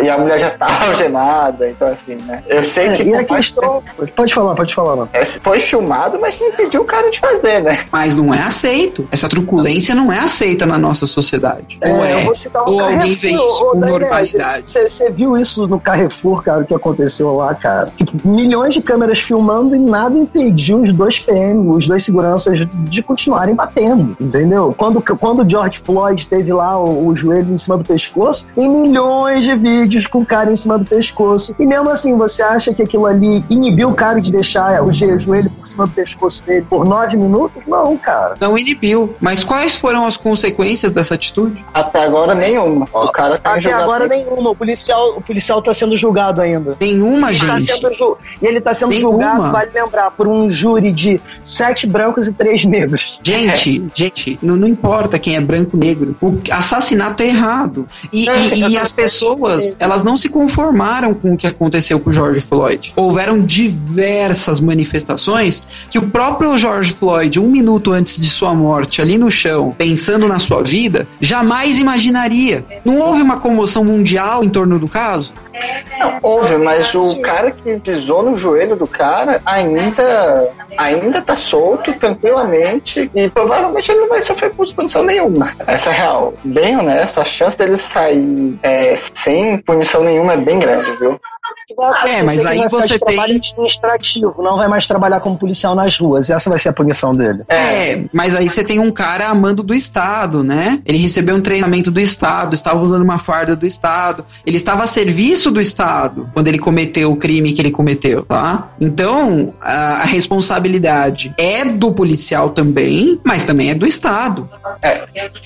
e 0.00 0.08
a 0.08 0.18
mulher 0.18 0.38
já 0.38 0.50
tá 0.50 0.66
algemada, 0.88 1.68
então 1.68 1.88
assim, 1.88 2.14
né? 2.14 2.42
Eu 2.46 2.64
sei 2.64 2.88
é, 2.88 2.96
que. 2.96 3.02
E 3.04 3.14
a 3.14 3.24
questão. 3.24 3.82
Pode 4.14 4.32
falar, 4.32 4.54
pode 4.54 4.74
falar, 4.74 4.96
não. 4.96 5.08
É, 5.12 5.24
foi 5.24 5.60
filmado, 5.60 6.18
mas 6.20 6.38
não 6.38 6.48
impediu 6.48 6.82
o 6.82 6.84
cara 6.84 7.10
de 7.10 7.20
fazer, 7.20 7.62
né? 7.62 7.84
Mas 7.90 8.16
não 8.16 8.32
é 8.32 8.40
aceito. 8.40 9.06
Essa 9.10 9.28
truculência 9.28 9.94
não 9.94 10.12
é 10.12 10.18
aceita 10.18 10.66
na 10.66 10.78
nossa 10.78 11.06
sociedade. 11.06 11.78
É, 11.80 11.92
ou 11.92 12.04
é, 12.04 12.14
eu 12.14 12.20
vou 12.20 12.34
citar 12.34 12.62
um 12.68 12.71
Ou 12.74 12.80
alguém 12.80 13.14
vê 13.14 13.30
isso 13.30 13.58
com 13.58 13.78
normalidade? 13.78 14.70
Você 14.70 15.10
viu 15.10 15.36
isso 15.36 15.66
no 15.66 15.80
Carrefour, 15.80 16.42
cara, 16.42 16.62
o 16.62 16.66
que 16.66 16.74
aconteceu 16.74 17.34
lá, 17.36 17.54
cara? 17.54 17.92
Tipo, 17.96 18.12
milhões 18.26 18.74
de 18.74 18.82
câmeras 18.82 19.18
filmando 19.18 19.74
e 19.74 19.78
nada 19.78 20.16
impediu 20.16 20.80
os 20.80 20.92
dois 20.92 21.18
PM, 21.18 21.68
os 21.68 21.86
dois 21.86 22.02
seguranças, 22.02 22.58
de 22.58 23.02
continuarem 23.02 23.54
batendo, 23.54 24.16
entendeu? 24.20 24.74
Quando, 24.76 25.02
quando 25.18 25.44
o 25.44 25.48
George 25.48 25.80
Floyd 25.80 26.26
teve 26.26 26.52
lá 26.52 26.78
o, 26.78 27.08
o 27.08 27.16
joelho 27.16 27.52
em 27.52 27.58
cima 27.58 27.76
do 27.76 27.84
pescoço, 27.84 28.46
tem 28.54 28.68
milhões 28.68 29.44
de 29.44 29.54
vídeos 29.54 30.06
com 30.06 30.20
o 30.20 30.26
cara 30.26 30.50
em 30.50 30.56
cima 30.56 30.78
do 30.78 30.84
pescoço. 30.84 31.54
E 31.58 31.66
mesmo 31.66 31.90
assim, 31.90 32.16
você 32.16 32.42
acha 32.42 32.72
que 32.72 32.82
aquilo 32.82 33.06
ali 33.06 33.44
inibiu 33.50 33.88
o 33.88 33.94
cara 33.94 34.20
de 34.20 34.30
deixar 34.32 34.82
o 34.82 34.92
joelho 34.92 35.50
por 35.50 35.66
cima 35.66 35.86
do 35.86 35.92
pescoço 35.92 36.44
dele 36.44 36.66
por 36.68 36.84
nove 36.84 37.16
minutos? 37.16 37.66
Não, 37.66 37.96
cara. 37.96 38.34
Não 38.40 38.56
inibiu. 38.56 39.14
Mas 39.20 39.44
quais 39.44 39.76
foram 39.76 40.06
as 40.06 40.16
consequências 40.16 40.92
dessa 40.92 41.14
atitude? 41.14 41.64
Até 41.72 42.04
agora 42.04 42.34
nenhuma. 42.34 42.61
O 42.64 43.12
cara 43.12 43.38
tá 43.38 43.54
Até 43.54 43.72
agora 43.72 44.06
nenhuma. 44.08 44.50
O 44.50 44.56
policial, 44.56 45.16
o 45.16 45.20
policial 45.20 45.62
tá 45.62 45.72
sendo 45.74 45.96
julgado 45.96 46.40
ainda. 46.40 46.76
Nenhuma, 46.80 47.30
ele 47.30 47.38
gente. 47.38 47.48
Tá 47.48 47.60
sendo 47.60 47.92
ju... 47.92 48.16
E 48.40 48.46
ele 48.46 48.60
tá 48.60 48.74
sendo 48.74 48.90
nenhuma. 48.90 49.12
julgado, 49.12 49.52
vale 49.52 49.70
lembrar, 49.74 50.10
por 50.10 50.28
um 50.28 50.50
júri 50.50 50.92
de 50.92 51.20
sete 51.42 51.86
brancos 51.86 52.26
e 52.26 52.32
três 52.32 52.64
negros. 52.64 53.20
Gente, 53.32 53.84
gente, 53.94 54.38
não, 54.42 54.56
não 54.56 54.68
importa 54.68 55.18
quem 55.18 55.36
é 55.36 55.40
branco 55.40 55.76
negro. 55.76 56.14
O 56.20 56.32
assassinato 56.50 57.22
é 57.22 57.26
errado. 57.26 57.88
E, 58.12 58.26
e, 58.28 58.68
e 58.70 58.78
as 58.78 58.92
pessoas, 58.92 59.74
elas 59.78 60.02
não 60.02 60.16
se 60.16 60.28
conformaram 60.28 61.14
com 61.14 61.32
o 61.32 61.36
que 61.36 61.46
aconteceu 61.46 61.98
com 61.98 62.10
o 62.10 62.12
George 62.12 62.40
Floyd. 62.40 62.92
Houveram 62.94 63.40
diversas 63.40 64.60
manifestações 64.60 65.62
que 65.88 65.98
o 65.98 66.10
próprio 66.10 66.56
George 66.58 66.92
Floyd, 66.92 67.38
um 67.40 67.48
minuto 67.48 67.92
antes 67.92 68.20
de 68.20 68.28
sua 68.28 68.54
morte, 68.54 69.00
ali 69.00 69.16
no 69.16 69.30
chão, 69.30 69.74
pensando 69.76 70.28
na 70.28 70.38
sua 70.38 70.62
vida, 70.62 71.06
jamais 71.20 71.78
imaginaria. 71.78 72.51
Não 72.84 72.98
houve 72.98 73.22
uma 73.22 73.38
comoção 73.38 73.84
mundial 73.84 74.42
em 74.44 74.48
torno 74.48 74.78
do 74.78 74.88
caso? 74.88 75.32
Não, 75.98 76.18
houve, 76.22 76.56
mas 76.58 76.94
o 76.94 77.20
cara 77.20 77.50
que 77.50 77.78
pisou 77.78 78.22
no 78.22 78.36
joelho 78.36 78.74
do 78.76 78.86
cara 78.86 79.40
ainda, 79.44 80.48
ainda 80.76 81.20
tá 81.20 81.36
solto 81.36 81.92
tranquilamente 81.94 83.10
e 83.14 83.28
provavelmente 83.28 83.90
ele 83.90 84.00
não 84.00 84.08
vai 84.08 84.22
sofrer 84.22 84.50
punição 84.50 85.04
nenhuma. 85.04 85.52
Essa 85.66 85.90
é 85.90 85.92
real. 85.92 86.34
Bem 86.44 86.76
honesto, 86.76 87.20
a 87.20 87.24
chance 87.24 87.58
dele 87.58 87.76
sair 87.76 88.58
é, 88.62 88.96
sem 88.96 89.58
punição 89.58 90.02
nenhuma 90.02 90.34
é 90.34 90.36
bem 90.36 90.58
grande, 90.58 90.96
viu? 90.96 91.18
É, 92.06 92.22
mas 92.22 92.44
aí 92.44 92.68
você 92.68 92.98
tem 92.98 93.16
trabalho 93.16 93.36
administrativo, 93.36 94.42
não 94.42 94.56
vai 94.56 94.68
mais 94.68 94.86
trabalhar 94.86 95.20
como 95.20 95.38
policial 95.38 95.74
nas 95.74 95.98
ruas. 95.98 96.28
Essa 96.28 96.50
vai 96.50 96.58
ser 96.58 96.68
a 96.68 96.72
punição 96.72 97.14
dele. 97.14 97.42
É, 97.48 98.04
mas 98.12 98.34
aí 98.34 98.48
você 98.48 98.62
tem 98.62 98.78
um 98.78 98.90
cara 98.90 99.28
amando 99.28 99.62
do 99.62 99.74
Estado, 99.74 100.42
né? 100.42 100.80
Ele 100.84 100.98
recebeu 100.98 101.36
um 101.36 101.40
treinamento 101.40 101.90
do 101.90 102.00
Estado, 102.00 102.54
estava 102.54 102.80
usando 102.80 103.02
uma 103.02 103.18
farda 103.18 103.56
do 103.56 103.66
Estado, 103.66 104.24
ele 104.44 104.56
estava 104.56 104.82
a 104.82 104.86
serviço 104.86 105.50
do 105.50 105.60
Estado 105.60 106.28
quando 106.34 106.48
ele 106.48 106.58
cometeu 106.58 107.12
o 107.12 107.16
crime 107.16 107.52
que 107.52 107.62
ele 107.62 107.70
cometeu, 107.70 108.24
tá? 108.24 108.70
Então, 108.80 109.54
a, 109.60 110.02
a 110.02 110.04
responsabilidade 110.04 110.61
é 111.36 111.64
do 111.64 111.92
policial 111.92 112.50
também, 112.50 113.20
mas 113.24 113.44
também 113.44 113.70
é 113.70 113.74
do 113.74 113.86
Estado. 113.86 114.48
É. 114.80 115.02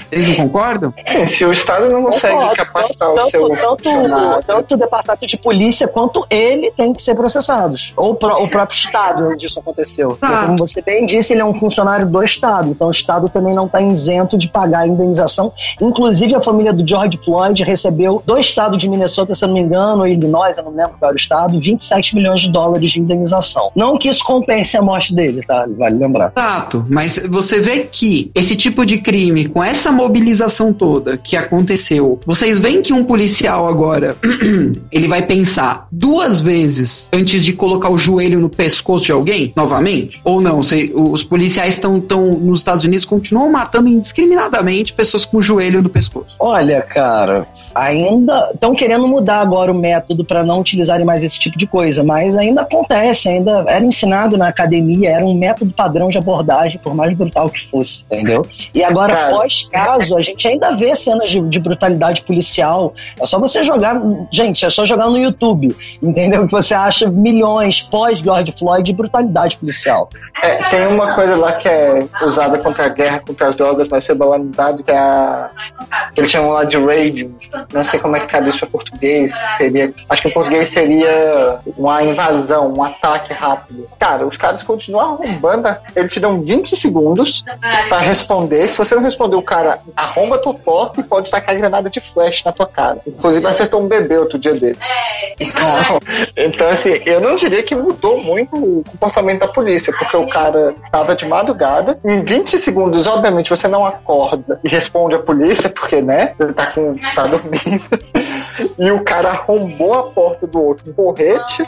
Vocês 0.09 0.29
não 0.29 0.37
concordam? 0.37 0.95
Sim, 1.07 1.27
se 1.27 1.45
o 1.45 1.53
Estado 1.53 1.91
não 1.91 2.05
consegue 2.05 2.57
capacitar 2.57 3.09
tanto, 3.15 3.27
o 3.27 3.31
seu 3.31 3.49
tanto, 3.49 4.47
tanto 4.47 4.75
o 4.75 4.79
departamento 4.79 5.27
de 5.27 5.37
polícia 5.37 5.89
quanto 5.89 6.27
ele 6.31 6.71
tem 6.71 6.93
que 6.93 7.03
ser 7.03 7.15
processados. 7.15 7.93
Ou 7.97 8.15
pro, 8.15 8.43
o 8.43 8.49
próprio 8.49 8.77
Estado 8.77 9.29
onde 9.29 9.47
isso 9.47 9.59
aconteceu. 9.59 10.17
Tá. 10.21 10.47
Como 10.47 10.59
você 10.59 10.83
bem 10.83 11.07
disse, 11.07 11.33
ele 11.33 11.41
é 11.41 11.45
um 11.45 11.55
funcionário 11.55 12.07
do 12.07 12.23
Estado, 12.23 12.71
então 12.71 12.89
o 12.89 12.91
Estado 12.91 13.29
também 13.29 13.55
não 13.55 13.67
está 13.67 13.81
isento 13.81 14.37
de 14.37 14.49
pagar 14.49 14.81
a 14.81 14.87
indenização. 14.87 15.53
Inclusive, 15.81 16.35
a 16.35 16.41
família 16.41 16.73
do 16.73 16.87
George 16.87 17.19
Floyd 17.23 17.63
recebeu 17.63 18.23
do 18.25 18.39
Estado 18.39 18.77
de 18.77 18.89
Minnesota, 18.89 19.35
se 19.35 19.45
eu 19.45 19.49
não 19.49 19.55
me 19.55 19.61
engano, 19.61 20.01
ou 20.01 20.07
Illinois, 20.07 20.57
eu 20.59 20.65
não 20.65 20.73
lembro 20.73 20.95
qual 20.99 21.11
era 21.11 21.15
o 21.15 21.17
Estado, 21.17 21.59
27 21.59 22.15
milhões 22.15 22.43
de 22.43 22.51
dólares 22.51 22.91
de 22.91 23.01
indenização. 23.01 23.71
Não 23.75 23.99
que 23.99 24.09
isso 24.09 24.25
compense 24.25 24.77
a 24.77 24.83
morte 24.83 25.06
dele, 25.15 25.43
tá? 25.47 25.67
Vale 25.77 25.97
lembrar. 25.97 26.33
Exato, 26.37 26.85
mas 26.89 27.21
você 27.29 27.61
vê 27.61 27.81
que 27.81 28.31
esse 28.35 28.57
tipo 28.57 28.85
de 28.85 28.99
crime, 28.99 29.49
com 29.49 29.63
essa 29.63 29.91
mobilização 29.91 30.73
toda 30.73 31.17
que 31.17 31.37
aconteceu, 31.37 32.21
vocês 32.27 32.59
veem 32.59 32.83
que 32.83 32.93
um 32.93 33.05
policial 33.05 33.67
agora, 33.67 34.17
ele 34.91 35.09
vai 35.09 35.23
pensar 35.23 35.87
duas 35.91 36.41
vezes 36.41 37.09
antes 37.13 37.45
de 37.45 37.53
colocar 37.53 37.91
o 37.91 37.99
joelho 37.99 38.41
no 38.41 38.49
pescoço 38.49 39.07
de 39.07 39.13
alguém, 39.13 39.53
novamente? 39.57 40.21
Ou 40.25 40.41
não? 40.41 40.61
Os 40.61 41.25
policiais 41.25 41.75
estão 41.75 41.99
nos 42.41 42.61
Estados 42.61 42.85
Unidos 42.85 43.05
continuam 43.05 43.51
matando 43.51 43.89
indiscriminadamente 43.89 44.93
pessoas 44.93 45.25
com 45.25 45.39
o 45.39 45.43
joelho 45.43 45.83
no 45.83 45.89
pescoço. 45.89 46.35
Olha, 46.39 46.83
cara, 46.83 47.47
ainda 47.75 48.51
estão 48.55 48.75
querendo 48.75 49.07
mudar 49.07 49.41
agora 49.41 49.71
o 49.71 49.75
método 49.75 50.25
para 50.25 50.43
não 50.43 50.61
utilizarem 50.61 51.05
mais 51.05 51.23
esse 51.23 51.39
tipo 51.39 51.59
de 51.59 51.67
coisa, 51.67 52.03
mas 52.03 52.37
ainda 52.37 52.63
acontece, 52.63 53.29
ainda 53.29 53.65
era 53.69 53.85
ensinado 53.85 54.37
na 54.37 54.49
academia, 54.49 54.96
era 55.05 55.25
um 55.25 55.35
método 55.35 55.73
padrão 55.73 56.09
de 56.09 56.17
abordagem, 56.17 56.79
por 56.79 56.95
mais 56.95 57.17
brutal 57.17 57.51
que 57.51 57.67
fosse, 57.69 58.05
entendeu? 58.05 58.47
E 58.73 58.85
agora, 58.85 59.29
pós-caso, 59.31 60.17
a 60.17 60.23
gente 60.23 60.47
ainda 60.47 60.73
vê 60.73 60.95
cenas 60.95 61.29
de, 61.29 61.41
de, 61.41 61.59
brutalidade 61.59 62.23
policial. 62.23 62.95
É 63.21 63.27
só 63.27 63.39
você 63.39 63.65
jogar, 63.65 64.01
gente, 64.31 64.65
é 64.65 64.71
só 64.71 64.87
jogar 64.87 65.09
no 65.09 65.19
YouTube, 65.19 65.75
entendeu? 66.01 66.47
Que 66.47 66.53
você 66.53 66.75
acha 66.75 67.11
milhões 67.11 67.83
pós-George 67.83 68.55
Floyd 68.57 68.85
de 68.85 68.93
brutalidade 68.93 69.57
policial. 69.57 70.09
É, 70.43 70.63
tem 70.71 70.87
uma 70.87 71.15
coisa 71.15 71.35
lá 71.35 71.55
que 71.55 71.69
é 71.69 72.07
usada 72.23 72.59
contra 72.59 72.85
a 72.85 72.89
guerra, 72.89 73.21
contra 73.27 73.49
as 73.49 73.57
drogas, 73.57 73.89
mas 73.91 74.07
foi 74.07 74.15
banalizado, 74.15 74.85
que 74.85 74.91
é 74.91 74.99
a. 74.99 75.51
que 76.15 76.21
eles 76.21 76.31
chamam 76.31 76.51
lá 76.51 76.65
de 76.65 76.77
rage 76.77 77.29
não 77.73 77.85
sei 77.85 77.99
como 77.99 78.17
é 78.17 78.21
que 78.21 78.29
traduz 78.29 78.57
para 78.57 78.69
português. 78.69 79.33
Seria, 79.57 79.93
acho 80.09 80.23
que 80.23 80.29
em 80.29 80.33
português 80.33 80.69
seria 80.69 81.59
uma 81.77 82.03
invasão, 82.03 82.73
um 82.73 82.83
ataque 82.83 83.33
rápido. 83.33 83.87
Cara, 83.99 84.27
os 84.27 84.37
caras 84.37 84.63
continuam 84.87 85.15
arrombando. 85.15 85.77
Eles 85.95 86.13
te 86.13 86.21
dão 86.21 86.41
20 86.41 86.77
segundos 86.77 87.45
para 87.89 87.99
responder. 87.99 88.69
Se 88.69 88.79
você 88.79 88.95
não 88.95 89.03
responder, 89.03 89.37
o 89.37 89.43
cara 89.43 89.79
arromba 89.97 90.39
tua 90.39 90.55
porta 90.55 91.01
e 91.01 91.05
pode 91.05 91.31
tacar 91.31 91.57
granada 91.57 91.91
de 91.91 92.01
flash 92.01 92.43
na 92.45 92.53
tua 92.53 92.67
cara. 92.67 92.99
Inclusive 93.07 93.47
acertou 93.47 93.83
um 93.83 93.89
bebê 93.89 94.17
outro 94.17 94.39
dia 94.39 94.55
desse. 94.55 94.81
Então, 95.39 95.67
então, 96.37 96.69
assim, 96.69 97.01
eu 97.05 97.21
não 97.21 97.37
diria 97.37 97.63
que 97.63 97.75
mudou 97.75 98.23
muito 98.23 98.57
o 98.57 98.85
comportamento 98.85 99.41
da 99.41 99.49
polícia, 99.49 99.93
porque 99.93 100.17
o 100.17 100.27
cara 100.29 100.75
tava 100.91 101.15
de 101.15 101.27
madrugada. 101.27 101.99
Em 102.05 102.23
20 102.25 102.59
segundos, 102.59 103.07
obviamente, 103.07 103.51
você 103.51 103.69
não 103.69 103.85
acorda 103.85 104.61
e 104.65 104.69
responde 104.69 105.15
a 105.15 105.19
polícia, 105.19 105.69
porque, 105.69 106.01
né? 106.01 106.35
Você 106.39 106.53
tá 106.53 106.67
com. 106.69 106.97
Tá 107.15 107.27
dormindo 107.27 107.85
e 108.79 108.91
o 108.91 109.05
cara 109.05 109.31
arrombou 109.31 109.95
a 109.95 110.03
porta 110.05 110.47
do 110.47 110.63
outro 110.63 110.91
um 110.91 110.93
porrete, 110.93 111.65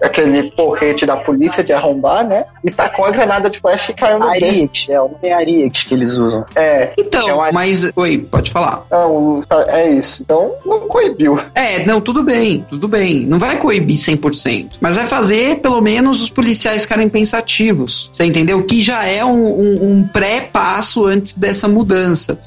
aquele 0.00 0.50
porrete 0.50 1.06
da 1.06 1.16
polícia 1.16 1.62
de 1.62 1.72
arrombar, 1.72 2.26
né? 2.26 2.41
E 2.64 2.70
tacou 2.70 3.04
a 3.04 3.10
granada 3.10 3.50
de 3.50 3.60
flash 3.60 3.88
e 3.88 3.94
caiu 3.94 4.18
no 4.18 4.26
Ariete, 4.28 4.92
é 4.92 5.00
o 5.00 5.10
é 5.22 5.32
Ariete 5.32 5.86
que 5.86 5.94
eles 5.94 6.12
usam. 6.12 6.44
É. 6.54 6.92
Então, 6.96 7.44
é 7.44 7.52
mas. 7.52 7.90
Oi, 7.94 8.18
pode 8.18 8.50
falar. 8.50 8.84
Não, 8.90 9.44
é 9.68 9.90
isso. 9.90 10.22
Então, 10.22 10.54
não 10.64 10.80
coibiu. 10.88 11.38
É, 11.54 11.84
não, 11.84 12.00
tudo 12.00 12.22
bem, 12.22 12.64
tudo 12.68 12.88
bem. 12.88 13.26
Não 13.26 13.38
vai 13.38 13.58
coibir 13.58 13.96
100%, 13.96 14.72
mas 14.80 14.96
vai 14.96 15.06
fazer 15.06 15.60
pelo 15.60 15.80
menos 15.80 16.22
os 16.22 16.30
policiais 16.30 16.82
ficarem 16.82 17.08
pensativos. 17.08 18.08
Você 18.12 18.24
entendeu? 18.24 18.62
Que 18.64 18.82
já 18.82 19.04
é 19.06 19.24
um, 19.24 19.46
um, 19.46 19.90
um 19.90 20.08
pré-passo 20.08 21.06
antes 21.06 21.34
dessa 21.34 21.68
mudança. 21.68 22.38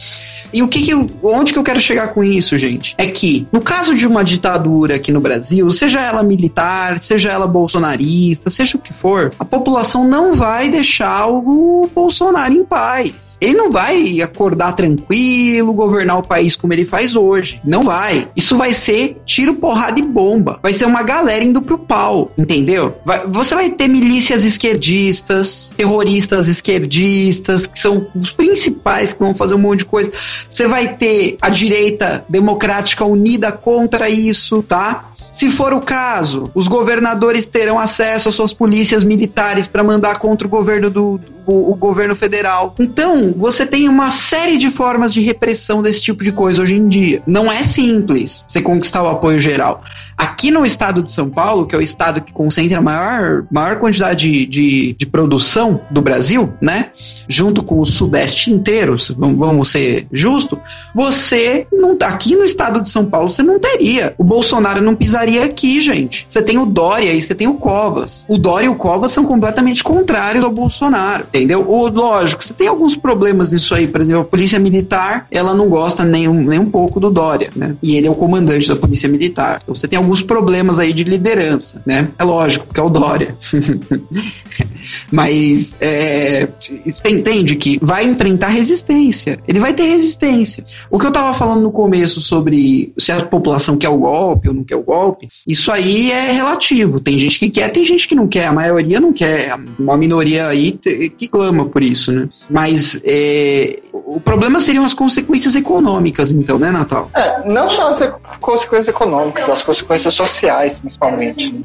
E 0.55 0.63
o 0.63 0.69
que, 0.69 0.83
que 0.83 0.95
onde 1.21 1.51
que 1.51 1.59
eu 1.59 1.63
quero 1.63 1.81
chegar 1.81 2.13
com 2.13 2.23
isso, 2.23 2.57
gente? 2.57 2.95
É 2.97 3.07
que, 3.07 3.45
no 3.51 3.59
caso 3.59 3.93
de 3.93 4.07
uma 4.07 4.23
ditadura 4.23 4.95
aqui 4.95 5.11
no 5.11 5.19
Brasil, 5.19 5.69
seja 5.69 5.99
ela 5.99 6.23
militar, 6.23 6.97
seja 7.01 7.29
ela 7.29 7.45
bolsonarista, 7.45 8.49
seja 8.49 8.77
o 8.77 8.79
que 8.79 8.93
for, 8.93 9.33
a 9.37 9.43
população 9.43 10.07
não 10.07 10.33
vai 10.33 10.69
deixar 10.69 11.27
o 11.27 11.89
Bolsonaro 11.93 12.53
em 12.53 12.63
paz. 12.63 13.37
Ele 13.41 13.53
não 13.53 13.69
vai 13.69 14.21
acordar 14.21 14.71
tranquilo, 14.71 15.73
governar 15.73 16.19
o 16.19 16.23
país 16.23 16.55
como 16.55 16.71
ele 16.71 16.85
faz 16.85 17.17
hoje. 17.17 17.59
Não 17.61 17.83
vai. 17.83 18.25
Isso 18.33 18.57
vai 18.57 18.71
ser 18.71 19.21
tiro, 19.25 19.55
porrada 19.55 19.99
e 19.99 20.03
bomba. 20.03 20.59
Vai 20.63 20.71
ser 20.71 20.85
uma 20.85 21.03
galera 21.03 21.43
indo 21.43 21.61
pro 21.61 21.77
pau, 21.77 22.31
entendeu? 22.37 22.95
Vai, 23.03 23.27
você 23.27 23.53
vai 23.55 23.69
ter 23.71 23.89
milícias 23.89 24.45
esquerdistas, 24.45 25.73
terroristas 25.75 26.47
esquerdistas, 26.47 27.65
que 27.65 27.77
são 27.77 28.07
os 28.15 28.31
principais 28.31 29.11
que 29.11 29.19
vão 29.19 29.35
fazer 29.35 29.55
um 29.55 29.59
monte 29.59 29.79
de 29.79 29.85
coisa. 29.85 30.13
Você 30.49 30.67
vai 30.67 30.95
ter 30.95 31.37
a 31.41 31.49
direita 31.49 32.23
democrática 32.29 33.03
unida 33.05 33.51
contra 33.51 34.09
isso, 34.09 34.63
tá? 34.63 35.11
Se 35.35 35.51
for 35.51 35.73
o 35.73 35.81
caso, 35.81 36.49
os 36.55 36.65
governadores 36.65 37.45
terão 37.45 37.77
acesso 37.77 38.29
às 38.29 38.35
suas 38.35 38.53
polícias 38.53 39.03
militares 39.03 39.67
para 39.67 39.83
mandar 39.83 40.17
contra 40.17 40.47
o 40.47 40.49
governo 40.49 40.89
do, 40.89 41.19
o, 41.45 41.75
governo 41.75 42.15
federal. 42.15 42.73
Então, 42.79 43.33
você 43.35 43.65
tem 43.65 43.89
uma 43.89 44.09
série 44.09 44.57
de 44.57 44.71
formas 44.71 45.13
de 45.13 45.21
repressão 45.21 45.81
desse 45.81 46.01
tipo 46.01 46.23
de 46.23 46.31
coisa 46.31 46.63
hoje 46.63 46.75
em 46.75 46.87
dia. 46.87 47.21
Não 47.27 47.51
é 47.51 47.63
simples 47.63 48.45
você 48.47 48.61
conquistar 48.61 49.03
o 49.03 49.09
apoio 49.09 49.37
geral. 49.37 49.83
Aqui 50.17 50.49
no 50.49 50.65
estado 50.65 51.03
de 51.03 51.11
São 51.11 51.29
Paulo, 51.29 51.65
que 51.65 51.75
é 51.75 51.77
o 51.77 51.81
estado 51.81 52.21
que 52.21 52.31
concentra 52.31 52.77
a 52.77 52.81
maior, 52.81 53.45
maior 53.51 53.79
quantidade 53.79 54.31
de, 54.31 54.45
de, 54.45 54.95
de 54.97 55.05
produção 55.05 55.81
do 55.91 56.01
Brasil, 56.01 56.53
né? 56.61 56.91
Junto 57.27 57.61
com 57.61 57.79
o 57.81 57.85
Sudeste 57.85 58.51
inteiro, 58.51 58.95
vamos 59.17 59.69
ser 59.69 60.07
justos, 60.11 60.59
você 60.93 61.67
não. 61.71 61.95
Aqui 62.05 62.35
no 62.35 62.43
estado 62.43 62.81
de 62.81 62.89
São 62.89 63.05
Paulo, 63.05 63.29
você 63.29 63.41
não 63.41 63.59
teria. 63.59 64.13
O 64.17 64.23
Bolsonaro 64.23 64.81
não 64.81 64.95
pisaria 64.95 65.43
aqui, 65.43 65.81
gente. 65.81 66.25
Você 66.27 66.41
tem 66.41 66.57
o 66.57 66.65
Dória 66.65 67.13
e 67.13 67.21
você 67.21 67.33
tem 67.33 67.47
o 67.47 67.55
Covas. 67.55 68.25
O 68.27 68.37
Dória 68.37 68.67
e 68.67 68.69
o 68.69 68.75
Covas 68.75 69.11
são 69.11 69.25
completamente 69.25 69.83
contrários 69.83 70.43
ao 70.43 70.51
Bolsonaro, 70.51 71.23
entendeu? 71.23 71.65
O, 71.67 71.89
lógico, 71.89 72.43
você 72.43 72.53
tem 72.53 72.67
alguns 72.67 72.95
problemas 72.95 73.51
nisso 73.51 73.73
aí. 73.73 73.87
Por 73.87 74.01
exemplo, 74.01 74.21
a 74.21 74.25
Polícia 74.25 74.59
Militar, 74.59 75.25
ela 75.31 75.55
não 75.55 75.67
gosta 75.67 76.03
nem 76.03 76.27
um, 76.27 76.43
nem 76.43 76.59
um 76.59 76.69
pouco 76.69 76.99
do 76.99 77.09
Dória, 77.09 77.49
né? 77.55 77.75
E 77.81 77.95
ele 77.95 78.07
é 78.07 78.11
o 78.11 78.15
comandante 78.15 78.67
da 78.67 78.75
Polícia 78.75 79.09
Militar. 79.09 79.61
Então 79.63 79.73
você 79.73 79.87
tem 79.87 79.97
alguns 80.05 80.21
problemas 80.21 80.77
aí 80.79 80.93
de 80.93 81.03
liderança, 81.03 81.81
né? 81.85 82.09
É 82.17 82.23
lógico, 82.23 82.67
porque 82.67 82.79
é 82.79 82.83
o 82.83 82.89
Dória. 82.89 83.35
Mas 85.11 85.75
é, 85.79 86.47
você 86.59 87.09
entende 87.09 87.55
que 87.55 87.79
vai 87.81 88.05
enfrentar 88.05 88.47
resistência. 88.47 89.39
Ele 89.47 89.59
vai 89.59 89.73
ter 89.73 89.83
resistência. 89.83 90.65
O 90.89 90.99
que 90.99 91.05
eu 91.05 91.09
estava 91.09 91.33
falando 91.33 91.61
no 91.61 91.71
começo 91.71 92.21
sobre 92.21 92.93
se 92.97 93.11
a 93.11 93.23
população 93.25 93.77
quer 93.77 93.89
o 93.89 93.97
golpe 93.97 94.47
ou 94.47 94.53
não 94.53 94.63
quer 94.63 94.75
o 94.75 94.83
golpe, 94.83 95.29
isso 95.47 95.71
aí 95.71 96.11
é 96.11 96.31
relativo. 96.31 96.99
Tem 96.99 97.17
gente 97.17 97.39
que 97.39 97.49
quer, 97.49 97.69
tem 97.69 97.85
gente 97.85 98.07
que 98.07 98.15
não 98.15 98.27
quer. 98.27 98.47
A 98.47 98.53
maioria 98.53 98.99
não 98.99 99.13
quer. 99.13 99.55
Uma 99.77 99.97
minoria 99.97 100.47
aí 100.47 100.71
que 100.71 101.27
clama 101.27 101.65
por 101.65 101.83
isso, 101.83 102.11
né? 102.11 102.29
Mas 102.49 102.99
é, 103.03 103.79
o 103.91 104.19
problema 104.19 104.59
seriam 104.59 104.85
as 104.85 104.93
consequências 104.93 105.55
econômicas, 105.55 106.31
então, 106.31 106.57
né, 106.57 106.71
Natal? 106.71 107.09
É, 107.15 107.47
não 107.47 107.69
só 107.69 107.89
as 107.89 107.99
consequências 108.39 108.87
econômicas, 108.87 109.49
as 109.49 109.61
consequências 109.61 110.13
sociais, 110.13 110.79
principalmente. 110.79 111.63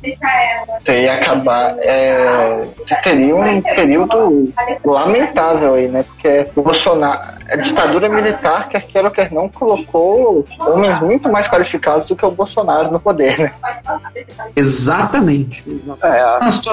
Você 0.82 1.02
ia 1.02 1.14
acabar. 1.14 1.76
É, 1.80 2.68
você 2.76 2.94
teria 2.96 3.29
um 3.32 3.62
período 3.62 4.52
lamentável 4.84 5.74
aí, 5.74 5.88
né? 5.88 6.02
Porque 6.02 6.46
o 6.54 6.62
Bolsonaro, 6.62 7.20
a 7.50 7.56
ditadura 7.56 8.08
militar, 8.08 8.68
quer 8.68 8.82
queira 8.82 9.08
ou 9.08 9.14
quer 9.14 9.32
não, 9.32 9.48
colocou 9.48 10.46
homens 10.58 11.00
muito 11.00 11.28
mais 11.28 11.48
qualificados 11.48 12.06
do 12.06 12.16
que 12.16 12.24
o 12.24 12.30
Bolsonaro 12.30 12.90
no 12.90 13.00
poder, 13.00 13.38
né? 13.38 13.52
Exatamente. 14.56 15.64
É, 16.02 16.22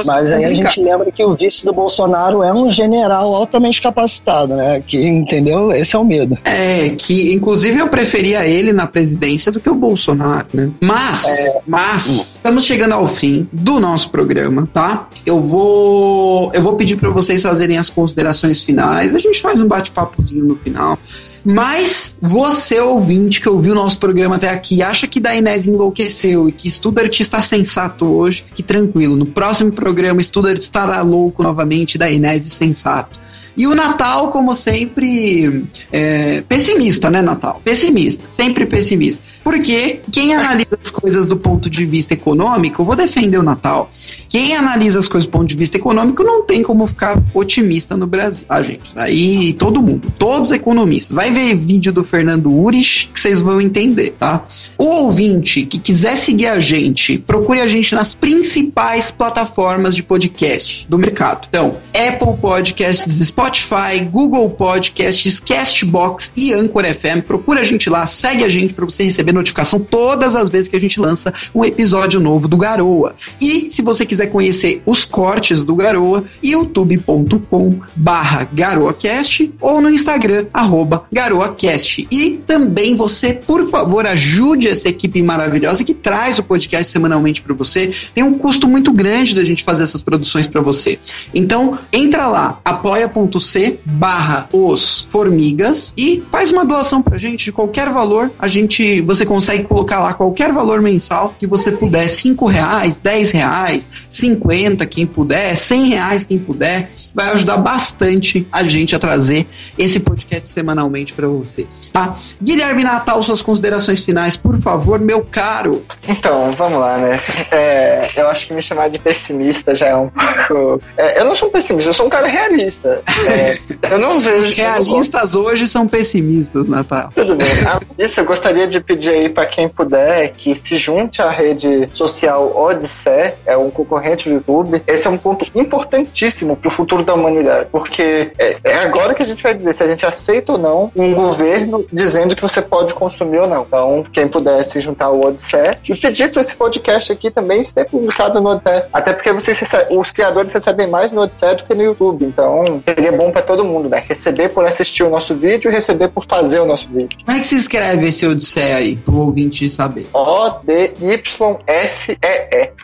mas 0.06 0.32
aí 0.32 0.46
a 0.46 0.54
gente 0.54 0.82
lembra 0.82 1.12
que 1.12 1.24
o 1.24 1.36
vice 1.36 1.66
do 1.66 1.74
Bolsonaro 1.74 2.44
é 2.44 2.54
um 2.54 2.70
general 2.70 3.34
altamente 3.34 3.82
capacitado, 3.82 4.56
né? 4.56 4.82
Que, 4.86 5.06
entendeu? 5.06 5.72
esse 5.72 5.96
é 5.96 6.00
o 6.00 6.06
medo. 6.06 6.38
É, 6.44 6.90
que 6.90 7.34
inclusive 7.34 7.80
eu 7.80 7.88
preferia 7.88 8.46
ele 8.46 8.74
na 8.74 8.88
presidência 8.88 9.52
do 9.52 9.60
que 9.60 9.70
o 9.70 9.76
Bolsonaro, 9.76 10.48
né? 10.54 10.70
Mas, 10.82 11.26
é. 11.26 11.62
mas, 11.66 12.36
estamos 12.36 12.66
chegando 12.66 12.94
ao 12.94 13.08
fim 13.08 13.48
do 13.52 13.80
nosso 13.80 14.10
programa, 14.10 14.68
tá? 14.74 15.08
Eu 15.26 15.42
vou, 15.42 16.47
eu 16.54 16.62
vou 16.62 16.76
pedir 16.76 16.98
para 16.98 17.10
vocês 17.10 17.44
fazerem 17.44 17.78
as 17.78 17.90
considerações 17.90 18.64
finais. 18.64 19.16
A 19.16 19.20
gente 19.20 19.42
faz 19.42 19.62
um 19.62 19.68
bate-papozinho 19.68 20.46
no 20.46 20.56
final. 20.56 20.98
Mas 21.44 22.18
você, 22.22 22.80
ouvinte, 22.80 23.40
que 23.40 23.48
ouviu 23.48 23.72
o 23.72 23.76
nosso 23.76 23.98
programa 23.98 24.36
até 24.36 24.50
aqui, 24.50 24.82
acha 24.82 25.08
que 25.08 25.20
da 25.20 25.34
Inés 25.34 25.66
enlouqueceu 25.66 26.50
e 26.50 26.52
que 26.52 26.70
Studart 26.70 27.20
está 27.20 27.40
sensato 27.42 28.06
hoje, 28.06 28.44
fique 28.48 28.62
tranquilo. 28.62 29.16
No 29.16 29.26
próximo 29.26 29.72
programa, 29.72 30.22
Studart 30.22 30.60
estará 30.60 31.02
louco 31.02 31.42
novamente 31.42 31.98
da 31.98 32.10
Inés 32.10 32.44
sensato. 32.44 33.18
E 33.58 33.66
o 33.66 33.74
Natal, 33.74 34.30
como 34.30 34.54
sempre, 34.54 35.66
é, 35.92 36.42
pessimista, 36.42 37.10
né, 37.10 37.24
Natal? 37.24 37.60
Pessimista, 37.64 38.24
sempre 38.30 38.68
pessimista. 38.68 39.24
Porque 39.44 40.02
quem 40.12 40.36
analisa 40.36 40.78
as 40.80 40.92
coisas 40.92 41.26
do 41.26 41.36
ponto 41.36 41.68
de 41.68 41.84
vista 41.86 42.14
econômico, 42.14 42.84
vou 42.84 42.96
defender 42.96 43.40
o 43.40 43.44
Natal. 43.44 43.90
Quem 44.30 44.56
analisa 44.56 45.00
as 45.00 45.08
coisas 45.08 45.28
do 45.28 45.32
ponto 45.32 45.48
de 45.48 45.56
vista 45.56 45.78
econômico 45.78 46.22
não 46.22 46.44
tem 46.44 46.62
como 46.62 46.86
ficar 46.86 47.22
otimista 47.34 47.98
no 47.98 48.06
Brasil, 48.06 48.46
tá, 48.48 48.62
gente? 48.62 48.92
Aí 48.96 49.54
todo 49.54 49.82
mundo, 49.82 50.14
todos 50.20 50.52
economistas. 50.52 51.14
Vai 51.14 51.32
ver 51.32 51.56
vídeo 51.56 51.92
do 51.92 52.04
Fernando 52.04 52.54
Urich 52.54 53.10
que 53.12 53.20
vocês 53.20 53.42
vão 53.42 53.60
entender, 53.60 54.16
tá? 54.20 54.46
O 54.78 54.86
ouvinte 54.86 55.64
que 55.64 55.80
quiser 55.80 56.16
seguir 56.16 56.48
a 56.48 56.60
gente, 56.60 57.18
procure 57.18 57.60
a 57.60 57.68
gente 57.68 57.96
nas 57.96 58.14
principais 58.14 59.10
plataformas 59.10 59.96
de 59.96 60.04
podcast 60.04 60.86
do 60.88 61.00
mercado. 61.00 61.48
Então, 61.50 61.78
Apple 61.96 62.38
Podcasts, 62.40 63.26
Spotify 63.26 63.47
Spotify, 63.48 64.04
Google 64.12 64.50
Podcasts, 64.50 65.40
Castbox 65.40 66.34
e 66.36 66.54
Anchor 66.54 66.84
FM. 66.84 67.22
Procura 67.26 67.62
a 67.62 67.64
gente 67.64 67.90
lá, 67.90 68.06
segue 68.06 68.44
a 68.44 68.50
gente 68.50 68.74
para 68.74 68.84
você 68.84 69.04
receber 69.04 69.32
notificação 69.32 69.80
todas 69.80 70.36
as 70.36 70.50
vezes 70.50 70.68
que 70.68 70.76
a 70.76 70.80
gente 70.80 71.00
lança 71.00 71.34
um 71.56 71.64
episódio 71.64 72.20
novo 72.20 72.48
do 72.48 72.58
Garoa. 72.58 73.16
E 73.40 73.72
se 73.72 73.82
você 73.82 74.06
quiser 74.06 74.28
conhecer 74.28 74.82
os 74.86 75.06
cortes 75.06 75.64
do 75.64 75.76
Garoa, 75.76 76.26
youtube.com 76.44 77.80
barra 77.96 78.50
garoacast 78.52 79.54
ou 79.62 79.80
no 79.80 79.90
Instagram, 79.90 80.48
arroba 80.54 81.06
garoacast. 81.12 82.06
E 82.12 82.42
também 82.46 82.98
você, 82.98 83.34
por 83.34 83.70
favor, 83.70 84.06
ajude 84.06 84.68
essa 84.68 84.90
equipe 84.90 85.22
maravilhosa 85.22 85.86
que 85.86 85.94
traz 85.94 86.38
o 86.38 86.44
podcast 86.44 86.92
semanalmente 86.92 87.42
para 87.42 87.54
você. 87.54 87.92
Tem 88.14 88.24
um 88.24 88.38
custo 88.38 88.68
muito 88.68 88.92
grande 88.92 89.34
da 89.34 89.44
gente 89.44 89.64
fazer 89.64 89.84
essas 89.84 90.02
produções 90.02 90.48
para 90.48 90.62
você. 90.62 91.00
Então, 91.34 91.80
entra 91.94 92.28
lá, 92.28 92.60
apoia.com 92.66 93.37
apoia.c 93.38 93.80
barra 93.86 94.50
os 94.52 95.08
formigas 95.10 95.94
e 95.98 96.24
faz 96.32 96.52
uma 96.52 96.66
doação 96.66 97.02
pra 97.02 97.18
gente 97.18 97.46
de 97.46 97.52
qualquer 97.52 97.90
valor. 97.90 98.32
A 98.38 98.48
gente, 98.48 99.02
você 99.02 99.26
consegue 99.26 99.64
colocar 99.64 100.00
lá 100.00 100.14
qualquer 100.14 100.52
valor 100.52 100.82
mensal 100.82 101.34
que 101.40 101.48
você 101.48 101.72
puder, 101.72 102.08
5 102.08 102.46
reais, 102.46 103.00
10 103.00 103.32
reais, 103.32 103.90
50 104.10 104.86
quem 104.86 105.06
puder, 105.06 105.56
100 105.56 105.86
reais 105.86 106.26
quem 106.26 106.38
puder, 106.38 106.90
vai 107.14 107.30
ajudar 107.32 107.58
bastante 107.58 108.48
a 108.52 108.64
gente 108.64 108.96
a 108.96 109.00
trazer 109.00 109.48
esse 109.78 110.00
podcast 110.00 110.50
semanalmente 110.50 111.14
para 111.14 111.28
você, 111.28 111.66
tá? 111.92 112.16
Guilherme 112.42 112.84
Natal, 112.84 113.22
suas 113.24 113.42
considerações 113.42 114.04
finais, 114.04 114.36
por 114.36 114.58
favor, 114.60 115.00
meu 115.00 115.24
caro. 115.24 115.86
Então, 116.08 116.54
vamos 116.58 116.80
lá, 116.80 116.98
né? 116.98 117.22
É, 117.52 118.12
eu 118.16 118.28
acho 118.28 118.48
que 118.48 118.54
me 118.54 118.62
chamar 118.62 118.90
de 118.90 119.00
pessimista 119.00 119.74
já 119.74 119.88
é 119.88 119.96
um 119.96 120.10
pouco. 120.10 120.82
É, 120.98 121.20
eu 121.20 121.26
não 121.26 121.36
sou 121.36 121.50
pessimista, 121.50 121.90
eu 121.90 121.94
sou 121.94 122.06
um 122.06 122.10
cara 122.10 122.28
realista. 122.28 123.02
É, 123.28 123.60
eu 123.92 123.98
não 123.98 124.20
vejo. 124.20 124.50
Os 124.50 124.58
realistas 124.58 125.36
hoje 125.36 125.68
são 125.68 125.88
pessimistas, 125.88 126.68
Natal. 126.68 127.10
Tudo 127.14 127.36
bem. 127.36 127.48
Ah, 127.68 127.80
isso, 127.98 128.20
eu 128.20 128.26
gostaria 128.26 128.68
de 128.68 128.80
pedir 128.80 129.10
aí 129.10 129.30
para 129.30 129.46
quem 129.46 129.68
puder 129.68 130.34
que 130.34 130.56
se 130.56 130.78
junte 130.78 131.22
à 131.22 131.30
rede 131.30 131.90
social 131.94 132.56
Odisseia, 132.56 133.36
é 133.46 133.58
um 133.58 133.70
concorrente 133.70 134.30
do 134.30 134.36
YouTube. 134.36 134.82
Esse 134.88 135.08
é 135.08 135.10
um 135.10 135.18
ponto 135.18 135.46
importantíssimo 135.56 136.56
para 136.56 136.70
o 136.70 136.72
futuro 136.72 137.04
da 137.04 137.14
humanidade, 137.14 137.68
porque 137.72 138.32
é, 138.38 138.58
é, 138.64 138.76
agora 138.80 139.14
que 139.14 139.24
a 139.24 139.26
gente 139.26 139.44
vai 139.44 139.54
dizer 139.54 139.74
se 139.74 139.84
a 139.84 139.88
gente 139.88 140.06
aceita 140.06 140.54
ou 140.54 140.58
não 140.58 140.92
um 140.96 141.14
governo 141.14 141.86
dizendo 141.92 142.36
que 142.36 142.42
você 142.42 142.62
pode 142.62 142.94
consumir 142.94 143.40
ou 143.40 143.48
não. 143.48 143.64
Então, 143.68 144.06
quem 144.12 144.28
puder 144.28 144.64
se 144.64 144.80
juntar 144.80 145.06
ao 145.06 145.26
Odisseia 145.26 145.78
e 145.88 145.96
pedir 145.96 146.32
para 146.32 146.42
esse 146.42 146.56
podcast 146.56 147.12
aqui 147.12 147.30
também 147.30 147.64
ser 147.64 147.86
publicado 147.86 148.40
no 148.40 148.50
Odisseia. 148.50 148.88
Até 148.94 149.14
porque 149.14 149.32
vocês 149.32 149.60
os 149.90 150.12
criadores 150.12 150.52
recebem 150.54 150.88
mais 150.88 151.12
no 151.12 151.22
Odisseia 151.22 151.56
do 151.56 151.64
que 151.64 151.74
no 151.74 151.84
YouTube. 151.84 152.26
Então, 152.26 152.82
seria 152.88 153.07
bom 153.12 153.32
para 153.32 153.42
todo 153.42 153.64
mundo, 153.64 153.90
né? 153.90 154.04
Receber 154.08 154.50
por 154.50 154.66
assistir 154.66 155.04
o 155.04 155.10
nosso 155.10 155.36
vídeo 155.36 155.70
e 155.70 155.74
receber 155.74 156.10
por 156.10 156.26
fazer 156.26 156.60
o 156.60 156.66
nosso 156.66 156.88
vídeo. 156.90 157.18
Como 157.26 157.38
é 157.38 157.40
que 157.40 157.48
se 157.48 157.56
escreve 157.56 158.08
esse 158.08 158.26
Odisseia 158.26 158.78
aí, 158.78 158.96
pro 158.96 159.16
ouvinte 159.18 159.70
saber? 159.70 160.08
O-D-Y-S-E-E. 160.14 161.28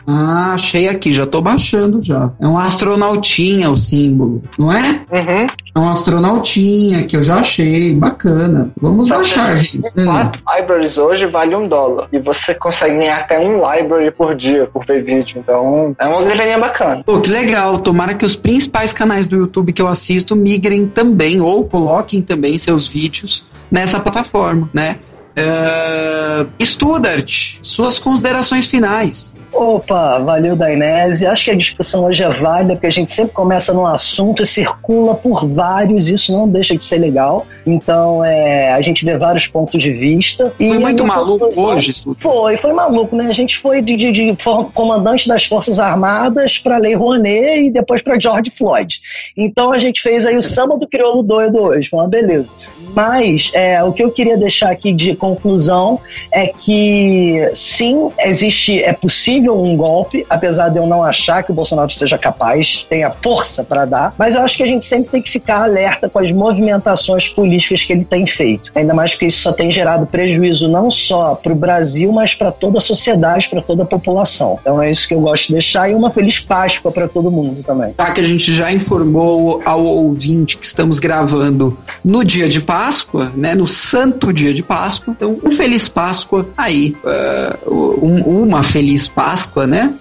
Ah, 0.06 0.52
achei 0.54 0.88
aqui, 0.88 1.12
já 1.12 1.26
tô 1.26 1.40
baixando 1.40 2.02
já. 2.02 2.30
É 2.40 2.46
um 2.46 2.58
astronautinha 2.58 3.70
o 3.70 3.76
símbolo, 3.76 4.42
não 4.58 4.72
é? 4.72 5.00
Uhum. 5.10 5.46
É 5.74 5.80
um 5.80 5.88
astronautinha 5.88 7.04
que 7.04 7.16
eu 7.16 7.22
já 7.22 7.40
achei, 7.40 7.92
bacana. 7.92 8.70
Vamos 8.80 9.08
Só 9.08 9.16
baixar, 9.16 9.56
gente. 9.56 9.80
Quatro 9.80 10.40
hum. 10.40 10.56
libraries 10.56 10.98
hoje 10.98 11.26
vale 11.26 11.56
um 11.56 11.66
dólar. 11.66 12.08
E 12.12 12.18
você 12.20 12.54
consegue 12.54 12.96
ganhar 12.98 13.18
até 13.18 13.40
um 13.40 13.56
library 13.56 14.12
por 14.12 14.36
dia 14.36 14.68
por 14.72 14.86
ver 14.86 15.02
vídeo. 15.02 15.38
Então, 15.38 15.96
é 15.98 16.06
uma 16.06 16.22
graninha 16.22 16.58
bacana. 16.58 17.02
Pô, 17.04 17.20
que 17.20 17.30
legal. 17.30 17.78
Tomara 17.78 18.14
que 18.14 18.24
os 18.24 18.36
principais 18.36 18.92
canais 18.92 19.26
do 19.26 19.36
YouTube 19.36 19.72
que 19.72 19.82
eu 19.82 19.88
assisto 19.88 20.13
migrem 20.36 20.86
também 20.86 21.40
ou 21.40 21.64
coloquem 21.64 22.22
também 22.22 22.58
seus 22.58 22.88
vídeos 22.88 23.44
nessa 23.70 23.98
plataforma, 23.98 24.68
né? 24.72 24.98
Uh, 25.36 26.64
Studart, 26.64 27.56
suas 27.60 27.98
considerações 27.98 28.66
finais. 28.66 29.34
Opa, 29.54 30.18
valeu 30.18 30.56
Dainese. 30.56 31.26
Acho 31.26 31.44
que 31.44 31.50
a 31.52 31.54
discussão 31.54 32.04
hoje 32.04 32.24
é 32.24 32.28
válida, 32.28 32.74
porque 32.74 32.88
a 32.88 32.90
gente 32.90 33.12
sempre 33.12 33.32
começa 33.32 33.72
num 33.72 33.86
assunto 33.86 34.42
e 34.42 34.46
circula 34.46 35.14
por 35.14 35.46
vários, 35.46 36.08
isso 36.08 36.32
não 36.32 36.48
deixa 36.48 36.76
de 36.76 36.84
ser 36.84 36.98
legal. 36.98 37.46
Então, 37.64 38.24
é, 38.24 38.72
a 38.72 38.82
gente 38.82 39.04
vê 39.04 39.16
vários 39.16 39.46
pontos 39.46 39.80
de 39.80 39.92
vista. 39.92 40.52
Foi 40.56 40.78
muito 40.78 41.04
maluco 41.04 41.48
hoje, 41.60 41.92
Estúdio. 41.92 42.20
Foi, 42.20 42.56
foi 42.56 42.72
maluco, 42.72 43.14
né? 43.14 43.26
A 43.28 43.32
gente 43.32 43.56
foi 43.56 43.80
de, 43.80 43.96
de, 43.96 44.10
de 44.10 44.36
comandante 44.72 45.28
das 45.28 45.44
Forças 45.44 45.78
Armadas 45.78 46.58
para 46.58 46.78
Lei 46.78 46.94
Rouanet 46.94 47.66
e 47.66 47.70
depois 47.70 48.02
para 48.02 48.18
George 48.18 48.50
Floyd. 48.50 49.00
Então 49.36 49.72
a 49.72 49.78
gente 49.78 50.02
fez 50.02 50.26
aí 50.26 50.36
o 50.36 50.42
samba 50.42 50.76
do 50.76 50.86
crioulo 50.86 51.22
doido 51.22 51.62
hoje, 51.62 51.88
foi 51.88 52.00
uma 52.00 52.08
beleza. 52.08 52.52
Mas 52.94 53.50
é, 53.54 53.82
o 53.82 53.92
que 53.92 54.02
eu 54.02 54.10
queria 54.10 54.36
deixar 54.36 54.70
aqui 54.70 54.92
de 54.92 55.14
conclusão 55.14 56.00
é 56.32 56.46
que 56.46 57.48
sim, 57.52 58.10
existe, 58.20 58.82
é 58.82 58.92
possível 58.92 59.43
um 59.52 59.76
golpe, 59.76 60.24
apesar 60.28 60.68
de 60.68 60.78
eu 60.78 60.86
não 60.86 61.02
achar 61.02 61.42
que 61.42 61.50
o 61.50 61.54
Bolsonaro 61.54 61.90
seja 61.90 62.16
capaz, 62.16 62.86
tenha 62.88 63.10
força 63.10 63.64
para 63.64 63.84
dar, 63.84 64.14
mas 64.18 64.34
eu 64.34 64.42
acho 64.42 64.56
que 64.56 64.62
a 64.62 64.66
gente 64.66 64.84
sempre 64.84 65.10
tem 65.10 65.22
que 65.22 65.30
ficar 65.30 65.62
alerta 65.62 66.08
com 66.08 66.18
as 66.18 66.30
movimentações 66.32 67.28
políticas 67.28 67.82
que 67.84 67.92
ele 67.92 68.04
tem 68.04 68.26
feito. 68.26 68.70
Ainda 68.74 68.94
mais 68.94 69.12
porque 69.12 69.26
isso 69.26 69.42
só 69.42 69.52
tem 69.52 69.70
gerado 69.70 70.06
prejuízo 70.06 70.68
não 70.68 70.90
só 70.90 71.34
para 71.34 71.52
o 71.52 71.56
Brasil, 71.56 72.12
mas 72.12 72.34
para 72.34 72.50
toda 72.50 72.78
a 72.78 72.80
sociedade, 72.80 73.48
para 73.48 73.62
toda 73.62 73.82
a 73.82 73.86
população. 73.86 74.58
Então 74.60 74.80
é 74.82 74.90
isso 74.90 75.06
que 75.08 75.14
eu 75.14 75.20
gosto 75.20 75.48
de 75.48 75.54
deixar 75.54 75.90
e 75.90 75.94
uma 75.94 76.10
feliz 76.10 76.40
Páscoa 76.40 76.90
para 76.90 77.08
todo 77.08 77.30
mundo 77.30 77.62
também. 77.62 77.92
Tá, 77.92 78.10
que 78.10 78.20
a 78.20 78.24
gente 78.24 78.54
já 78.54 78.72
informou 78.72 79.62
ao 79.64 79.84
ouvinte 79.84 80.56
que 80.56 80.66
estamos 80.66 80.98
gravando 80.98 81.76
no 82.04 82.24
dia 82.24 82.48
de 82.48 82.60
Páscoa, 82.60 83.32
né? 83.34 83.54
No 83.54 83.66
santo 83.66 84.32
dia 84.32 84.52
de 84.52 84.62
Páscoa. 84.62 85.14
Então, 85.16 85.38
um 85.44 85.52
feliz 85.52 85.88
Páscoa 85.88 86.46
aí. 86.56 86.94
Uh, 87.04 88.04
um, 88.04 88.42
uma 88.42 88.62
feliz 88.62 89.08
Páscoa, 89.08 89.33
né? 89.66 89.94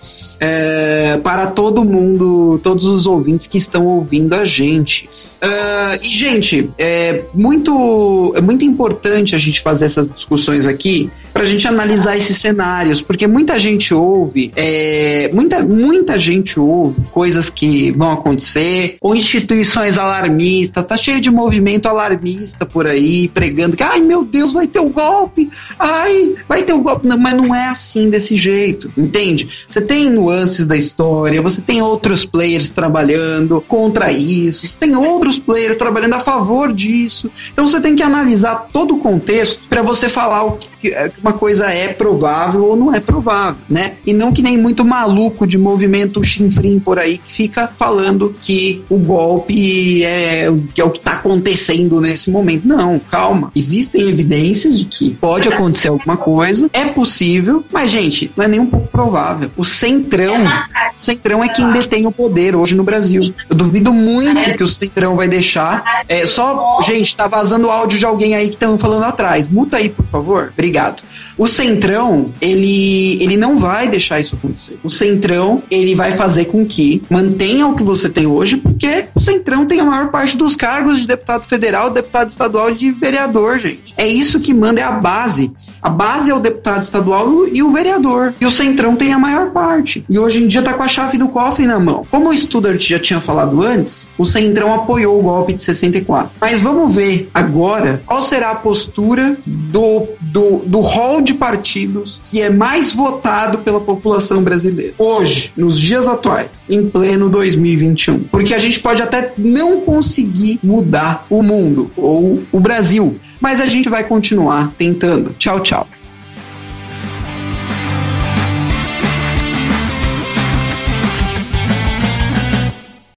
é, 0.45 1.17
para 1.23 1.47
todo 1.47 1.85
mundo, 1.85 2.59
todos 2.61 2.85
os 2.85 3.05
ouvintes 3.05 3.47
que 3.47 3.57
estão 3.57 3.85
ouvindo 3.85 4.33
a 4.33 4.43
gente. 4.43 5.09
Uh, 5.43 5.99
e, 6.01 6.07
gente, 6.07 6.69
é 6.77 7.25
muito, 7.33 8.33
é 8.33 8.39
muito 8.39 8.63
importante 8.63 9.35
a 9.35 9.37
gente 9.37 9.59
fazer 9.59 9.85
essas 9.85 10.07
discussões 10.07 10.65
aqui 10.65 11.11
para 11.33 11.43
a 11.43 11.45
gente 11.45 11.67
analisar 11.67 12.15
esses 12.15 12.37
cenários, 12.37 13.01
porque 13.01 13.27
muita 13.27 13.59
gente 13.59 13.93
ouve, 13.93 14.53
é, 14.55 15.29
muita, 15.33 15.61
muita 15.61 16.17
gente 16.17 16.59
ouve 16.59 17.01
coisas 17.11 17.49
que 17.49 17.91
vão 17.91 18.11
acontecer, 18.11 18.97
ou 19.01 19.15
instituições 19.15 19.97
alarmistas, 19.97 20.85
tá 20.85 20.95
cheio 20.95 21.19
de 21.19 21.31
movimento 21.31 21.87
alarmista 21.87 22.65
por 22.65 22.87
aí, 22.87 23.27
pregando 23.27 23.75
que, 23.75 23.83
ai 23.83 23.99
meu 23.99 24.23
Deus, 24.23 24.53
vai 24.53 24.67
ter 24.67 24.79
um 24.79 24.91
golpe, 24.91 25.49
ai, 25.77 26.35
vai 26.47 26.63
ter 26.63 26.71
um 26.71 26.83
golpe. 26.83 27.07
Não, 27.07 27.17
mas 27.17 27.33
não 27.33 27.53
é 27.53 27.67
assim 27.67 28.09
desse 28.09 28.37
jeito, 28.37 28.93
entende? 28.95 29.49
Você 29.67 29.81
tem 29.81 30.09
nuances 30.09 30.65
da 30.65 30.77
história, 30.77 31.41
você 31.41 31.61
tem 31.61 31.81
outros 31.81 32.23
players 32.23 32.69
trabalhando 32.69 33.59
contra 33.67 34.11
isso, 34.11 34.67
você 34.67 34.77
tem 34.77 34.95
outros 34.95 35.32
players 35.39 35.75
trabalhando 35.75 36.15
a 36.15 36.19
favor 36.19 36.73
disso. 36.73 37.29
Então 37.51 37.67
você 37.67 37.79
tem 37.79 37.95
que 37.95 38.03
analisar 38.03 38.67
todo 38.71 38.95
o 38.95 38.99
contexto 38.99 39.67
para 39.67 39.81
você 39.81 40.09
falar 40.09 40.43
o 40.45 40.57
que 40.57 40.73
é, 40.93 41.11
uma 41.21 41.33
coisa 41.33 41.67
é 41.67 41.87
provável 41.87 42.65
ou 42.65 42.75
não 42.75 42.93
é 42.93 42.99
provável, 42.99 43.61
né? 43.69 43.93
E 44.05 44.13
não 44.13 44.31
que 44.31 44.41
nem 44.41 44.57
muito 44.57 44.83
maluco 44.83 45.47
de 45.47 45.57
movimento 45.57 46.23
chinfrim 46.23 46.79
por 46.79 46.99
aí 46.99 47.17
que 47.17 47.33
fica 47.33 47.67
falando 47.67 48.35
que 48.41 48.83
o 48.89 48.97
golpe 48.97 50.03
é, 50.03 50.51
que 50.73 50.81
é 50.81 50.83
o 50.83 50.89
que 50.89 50.99
está 50.99 51.13
acontecendo 51.13 52.01
nesse 52.01 52.29
momento. 52.29 52.67
Não, 52.67 52.99
calma. 52.99 53.51
Existem 53.55 54.09
evidências 54.09 54.77
de 54.77 54.85
que 54.85 55.11
pode 55.11 55.47
acontecer 55.47 55.87
alguma 55.87 56.17
coisa, 56.17 56.69
é 56.73 56.85
possível, 56.85 57.63
mas, 57.71 57.91
gente, 57.91 58.31
não 58.35 58.45
é 58.45 58.47
nem 58.47 58.59
um 58.59 58.65
pouco 58.65 58.87
provável. 58.87 59.51
O 59.55 59.63
Centrão, 59.63 60.45
o 60.45 60.99
Centrão 60.99 61.43
é 61.43 61.49
quem 61.49 61.71
detém 61.71 62.05
o 62.05 62.11
poder 62.11 62.55
hoje 62.55 62.75
no 62.75 62.83
Brasil. 62.83 63.33
Eu 63.49 63.55
duvido 63.55 63.93
muito 63.93 64.57
que 64.57 64.63
o 64.63 64.67
Centrão 64.67 65.15
vai 65.15 65.22
deixar. 65.27 66.03
É, 66.07 66.25
só, 66.25 66.79
gente, 66.81 67.15
tá 67.15 67.27
vazando 67.27 67.67
o 67.67 67.71
áudio 67.71 67.99
de 67.99 68.05
alguém 68.05 68.35
aí 68.35 68.49
que 68.49 68.55
estão 68.55 68.77
falando 68.77 69.03
atrás. 69.03 69.47
Muta 69.47 69.77
aí, 69.77 69.89
por 69.89 70.05
favor. 70.05 70.51
Obrigado. 70.53 71.03
O 71.37 71.47
Centrão, 71.47 72.31
ele, 72.39 73.21
ele 73.21 73.37
não 73.37 73.57
vai 73.57 73.87
deixar 73.87 74.19
isso 74.19 74.35
acontecer. 74.35 74.79
O 74.83 74.89
Centrão, 74.89 75.63
ele 75.69 75.95
vai 75.95 76.13
fazer 76.13 76.45
com 76.45 76.65
que 76.65 77.01
mantenha 77.09 77.67
o 77.67 77.75
que 77.75 77.83
você 77.83 78.09
tem 78.09 78.27
hoje, 78.27 78.57
porque 78.57 79.05
o 79.15 79.19
Centrão 79.19 79.65
tem 79.65 79.79
a 79.79 79.85
maior 79.85 80.09
parte 80.09 80.37
dos 80.37 80.55
cargos 80.55 80.99
de 80.99 81.07
deputado 81.07 81.45
federal, 81.47 81.89
deputado 81.89 82.29
estadual 82.29 82.71
e 82.71 82.75
de 82.75 82.91
vereador, 82.91 83.57
gente. 83.57 83.93
É 83.97 84.07
isso 84.07 84.39
que 84.39 84.53
manda, 84.53 84.79
é 84.79 84.83
a 84.83 84.91
base. 84.91 85.51
A 85.81 85.89
base 85.89 86.29
é 86.29 86.33
o 86.33 86.39
deputado 86.39 86.81
estadual 86.81 87.47
e 87.47 87.61
o 87.61 87.71
vereador. 87.71 88.33
E 88.39 88.45
o 88.45 88.51
Centrão 88.51 88.95
tem 88.95 89.13
a 89.13 89.19
maior 89.19 89.51
parte. 89.51 90.05
E 90.09 90.17
hoje 90.19 90.43
em 90.43 90.47
dia 90.47 90.61
tá 90.61 90.73
com 90.73 90.83
a 90.83 90.87
chave 90.87 91.17
do 91.17 91.27
cofre 91.27 91.65
na 91.65 91.79
mão. 91.79 92.05
Como 92.09 92.29
o 92.29 92.37
Studart 92.37 92.81
já 92.81 92.99
tinha 92.99 93.19
falado 93.19 93.61
antes, 93.61 94.07
o 94.17 94.25
Centrão 94.25 94.73
apoiou 94.73 95.19
o 95.19 95.23
golpe 95.23 95.53
de 95.53 95.61
64. 95.61 96.31
Mas 96.39 96.61
vamos 96.61 96.93
ver 96.93 97.29
agora 97.33 98.01
qual 98.05 98.21
será 98.21 98.51
a 98.51 98.55
postura 98.55 99.37
do, 99.45 100.07
do, 100.21 100.61
do 100.65 100.79
hall 100.79 101.22
de 101.23 101.33
partidos 101.33 102.19
que 102.23 102.41
é 102.41 102.49
mais 102.49 102.93
votado 102.93 103.59
pela 103.59 103.79
população 103.79 104.43
brasileira. 104.43 104.93
Hoje, 104.97 105.51
nos 105.55 105.79
dias 105.79 106.07
atuais, 106.07 106.65
em 106.69 106.87
pleno 106.89 107.29
2021. 107.29 108.23
Porque 108.23 108.53
a 108.53 108.59
gente 108.59 108.79
pode 108.79 109.01
até 109.01 109.33
não 109.37 109.81
conseguir 109.81 110.59
mudar 110.63 111.25
o 111.29 111.41
mundo 111.41 111.91
ou 111.95 112.43
o 112.51 112.59
Brasil, 112.59 113.19
mas 113.39 113.59
a 113.59 113.65
gente 113.65 113.89
vai 113.89 114.03
continuar 114.03 114.73
tentando. 114.77 115.33
Tchau, 115.37 115.59
tchau. 115.61 115.87